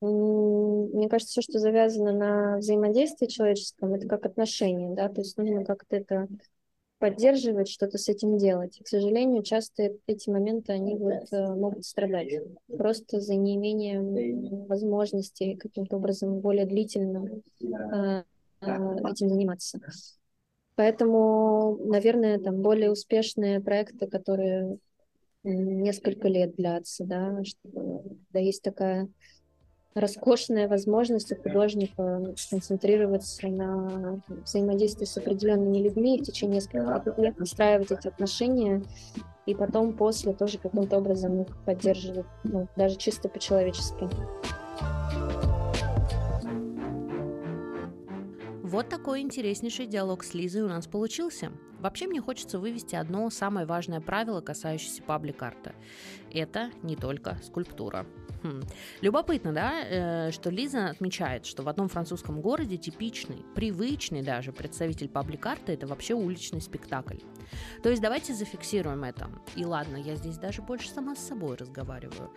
мне 0.00 1.08
кажется, 1.08 1.32
все, 1.32 1.42
что 1.42 1.58
завязано 1.58 2.12
на 2.12 2.58
взаимодействии 2.58 3.26
человеческом, 3.26 3.92
это 3.94 4.06
как 4.06 4.24
отношения, 4.24 4.94
да, 4.94 5.08
то 5.08 5.20
есть 5.20 5.36
нужно 5.36 5.64
как-то 5.64 5.96
это 5.96 6.28
поддерживать, 7.04 7.68
что-то 7.68 7.98
с 7.98 8.08
этим 8.08 8.38
делать. 8.38 8.80
И, 8.80 8.82
к 8.82 8.88
сожалению, 8.88 9.42
часто 9.42 9.92
эти 10.06 10.30
моменты, 10.30 10.72
они 10.72 10.96
вот, 10.96 11.30
э, 11.32 11.54
могут 11.54 11.84
страдать. 11.84 12.32
просто 12.78 13.20
за 13.20 13.34
неимением 13.34 14.64
возможности 14.64 15.54
каким-то 15.56 15.98
образом 15.98 16.40
более 16.40 16.64
длительно 16.64 17.28
э, 17.60 18.22
э, 18.62 18.96
этим 19.10 19.28
заниматься. 19.28 19.80
Поэтому, 20.76 21.76
наверное, 21.84 22.38
там 22.38 22.62
более 22.62 22.90
успешные 22.90 23.60
проекты, 23.60 24.06
которые 24.06 24.78
несколько 25.42 26.28
лет 26.28 26.56
длятся, 26.56 27.04
да, 27.04 27.44
что, 27.44 28.02
да, 28.32 28.38
есть 28.38 28.62
такая 28.62 29.08
роскошная 29.94 30.68
возможность 30.68 31.32
у 31.32 31.36
художника 31.36 32.34
сконцентрироваться 32.36 33.46
на 33.48 34.20
взаимодействии 34.28 35.04
с 35.04 35.16
определенными 35.16 35.78
людьми 35.78 36.16
и 36.16 36.22
в 36.22 36.24
течение 36.24 36.56
нескольких 36.56 37.18
лет 37.18 37.38
выстраивать 37.38 37.92
эти 37.92 38.08
отношения 38.08 38.82
и 39.46 39.54
потом 39.54 39.92
после 39.92 40.32
тоже 40.32 40.58
каким-то 40.58 40.98
образом 40.98 41.42
их 41.42 41.56
поддерживать, 41.64 42.26
ну, 42.44 42.66
даже 42.76 42.96
чисто 42.96 43.28
по-человечески. 43.28 44.08
Вот 48.62 48.88
такой 48.88 49.20
интереснейший 49.20 49.86
диалог 49.86 50.24
с 50.24 50.34
Лизой 50.34 50.62
у 50.62 50.68
нас 50.68 50.88
получился. 50.88 51.52
Вообще 51.78 52.06
мне 52.06 52.20
хочется 52.20 52.58
вывести 52.58 52.96
одно 52.96 53.30
самое 53.30 53.66
важное 53.66 54.00
правило, 54.00 54.40
касающееся 54.40 55.02
паблик-арта. 55.02 55.74
Это 56.32 56.70
не 56.82 56.96
только 56.96 57.38
скульптура. 57.44 58.06
Хм. 58.44 58.62
Любопытно, 59.00 59.54
да, 59.54 59.72
э, 59.82 60.30
что 60.30 60.50
Лиза 60.50 60.88
отмечает, 60.88 61.46
что 61.46 61.62
в 61.62 61.68
одном 61.68 61.88
французском 61.88 62.42
городе 62.42 62.76
типичный, 62.76 63.42
привычный 63.54 64.22
даже 64.22 64.52
представитель 64.52 65.08
паблик-арта– 65.08 65.72
это 65.72 65.86
вообще 65.86 66.12
уличный 66.12 66.60
спектакль. 66.60 67.16
То 67.82 67.88
есть 67.88 68.02
давайте 68.02 68.34
зафиксируем 68.34 69.02
это. 69.02 69.30
И 69.56 69.64
ладно, 69.64 69.96
я 69.96 70.14
здесь 70.16 70.36
даже 70.36 70.60
больше 70.60 70.90
сама 70.90 71.16
с 71.16 71.26
собой 71.26 71.56
разговариваю. 71.56 72.30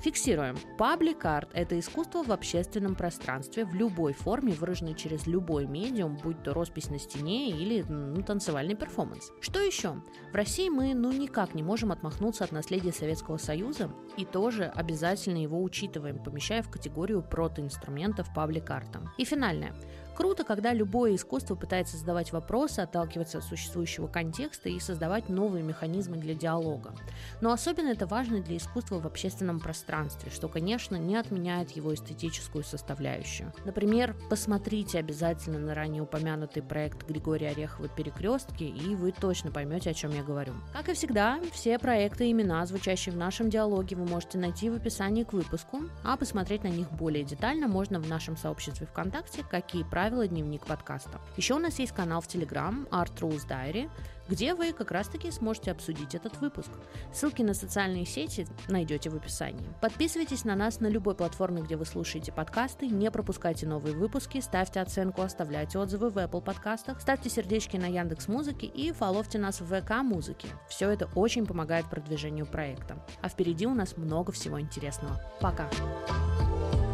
Фиксируем. 0.00 0.56
Паблик 0.78 1.24
арт– 1.24 1.50
это 1.54 1.78
искусство 1.78 2.22
в 2.22 2.30
общественном 2.30 2.94
пространстве 2.94 3.64
в 3.64 3.74
любой 3.74 4.12
форме, 4.12 4.52
выраженной 4.52 4.94
через 4.94 5.26
любой 5.26 5.66
медиум, 5.66 6.16
будь 6.22 6.42
то 6.42 6.54
роспись 6.54 6.90
на 6.90 6.98
стене 6.98 7.50
или 7.50 7.82
ну, 7.82 8.22
танцевальный 8.22 8.74
перформанс. 8.74 9.32
Что 9.40 9.60
еще? 9.60 10.02
В 10.32 10.34
России 10.34 10.68
мы 10.68 10.94
ну 10.94 11.12
никак 11.12 11.54
не 11.54 11.62
можем 11.62 11.92
отмахнуться 11.92 12.44
от 12.44 12.52
наследия 12.52 12.92
Советского 12.92 13.38
Союза 13.38 13.90
и 14.16 14.24
тоже 14.24 14.64
обязательно 14.64 15.38
его 15.38 15.62
учитываем, 15.62 16.22
помещая 16.22 16.62
в 16.62 16.70
категорию 16.70 17.22
протоинструментов 17.22 18.32
паблик-арта. 18.34 19.00
И 19.18 19.24
финальное. 19.24 19.74
Круто, 20.16 20.44
когда 20.44 20.72
любое 20.72 21.14
искусство 21.14 21.56
пытается 21.56 21.98
задавать 21.98 22.32
вопросы, 22.32 22.80
отталкиваться 22.80 23.38
от 23.38 23.44
существующего 23.44 24.06
контекста 24.06 24.70
и 24.70 24.80
создавать 24.80 25.28
новые 25.28 25.62
механизмы 25.62 26.16
для 26.16 26.34
диалога. 26.34 26.94
Но 27.42 27.52
особенно 27.52 27.88
это 27.88 28.06
важно 28.06 28.40
для 28.40 28.56
искусства 28.56 28.98
в 28.98 29.06
общественном 29.06 29.60
пространстве, 29.60 30.30
что, 30.30 30.48
конечно, 30.48 30.96
не 30.96 31.16
отменяет 31.16 31.72
его 31.72 31.92
эстетическую 31.92 32.64
составляющую. 32.64 33.52
Например, 33.66 34.16
посмотрите 34.30 34.98
обязательно 34.98 35.58
на 35.58 35.74
ранее 35.74 36.02
упомянутый 36.02 36.62
проект 36.62 37.06
Григория 37.06 37.50
Орехова 37.50 37.88
«Перекрестки», 37.88 38.64
и 38.64 38.94
вы 38.94 39.12
точно 39.12 39.50
поймете, 39.50 39.90
о 39.90 39.94
чем 39.94 40.12
я 40.12 40.22
говорю. 40.22 40.54
Как 40.72 40.88
и 40.88 40.94
всегда, 40.94 41.38
все 41.52 41.78
проекты 41.78 42.28
и 42.28 42.32
имена, 42.32 42.64
звучащие 42.64 43.14
в 43.14 43.18
нашем 43.18 43.50
диалоге, 43.50 43.96
вы 43.96 44.06
можете 44.06 44.38
найти 44.38 44.70
в 44.70 44.76
описании 44.76 45.24
к 45.24 45.34
выпуску, 45.34 45.82
а 46.02 46.16
посмотреть 46.16 46.64
на 46.64 46.68
них 46.68 46.90
более 46.92 47.22
детально 47.22 47.68
можно 47.68 48.00
в 48.00 48.08
нашем 48.08 48.38
сообществе 48.38 48.86
ВКонтакте, 48.86 49.44
какие 49.50 49.82
правила 49.82 50.05
правило 50.06 50.28
дневник 50.28 50.64
подкаста. 50.64 51.20
Еще 51.36 51.54
у 51.54 51.58
нас 51.58 51.80
есть 51.80 51.90
канал 51.90 52.20
в 52.20 52.28
Telegram 52.28 52.88
Art 52.90 53.12
Rules 53.18 53.44
Diary, 53.48 53.90
где 54.28 54.54
вы 54.54 54.72
как 54.72 54.92
раз-таки 54.92 55.32
сможете 55.32 55.72
обсудить 55.72 56.14
этот 56.14 56.40
выпуск. 56.40 56.70
Ссылки 57.12 57.42
на 57.42 57.54
социальные 57.54 58.06
сети 58.06 58.46
найдете 58.68 59.10
в 59.10 59.16
описании. 59.16 59.68
Подписывайтесь 59.80 60.44
на 60.44 60.54
нас 60.54 60.78
на 60.78 60.86
любой 60.86 61.16
платформе, 61.16 61.60
где 61.62 61.74
вы 61.76 61.84
слушаете 61.86 62.30
подкасты, 62.30 62.86
не 62.86 63.10
пропускайте 63.10 63.66
новые 63.66 63.96
выпуски, 63.96 64.40
ставьте 64.40 64.80
оценку, 64.80 65.22
оставляйте 65.22 65.76
отзывы 65.76 66.10
в 66.10 66.18
Apple 66.18 66.40
подкастах, 66.40 67.00
ставьте 67.00 67.28
сердечки 67.28 67.76
на 67.76 67.86
Яндекс 67.86 68.28
Музыке 68.28 68.68
и 68.68 68.92
фоловьте 68.92 69.40
нас 69.40 69.60
в 69.60 69.66
ВК 69.66 70.02
Музыке. 70.04 70.46
Все 70.68 70.88
это 70.88 71.10
очень 71.16 71.46
помогает 71.46 71.90
продвижению 71.90 72.46
проекта. 72.46 73.04
А 73.22 73.28
впереди 73.28 73.66
у 73.66 73.74
нас 73.74 73.96
много 73.96 74.30
всего 74.30 74.60
интересного. 74.60 75.20
Пока! 75.40 75.68
Пока. 75.68 76.85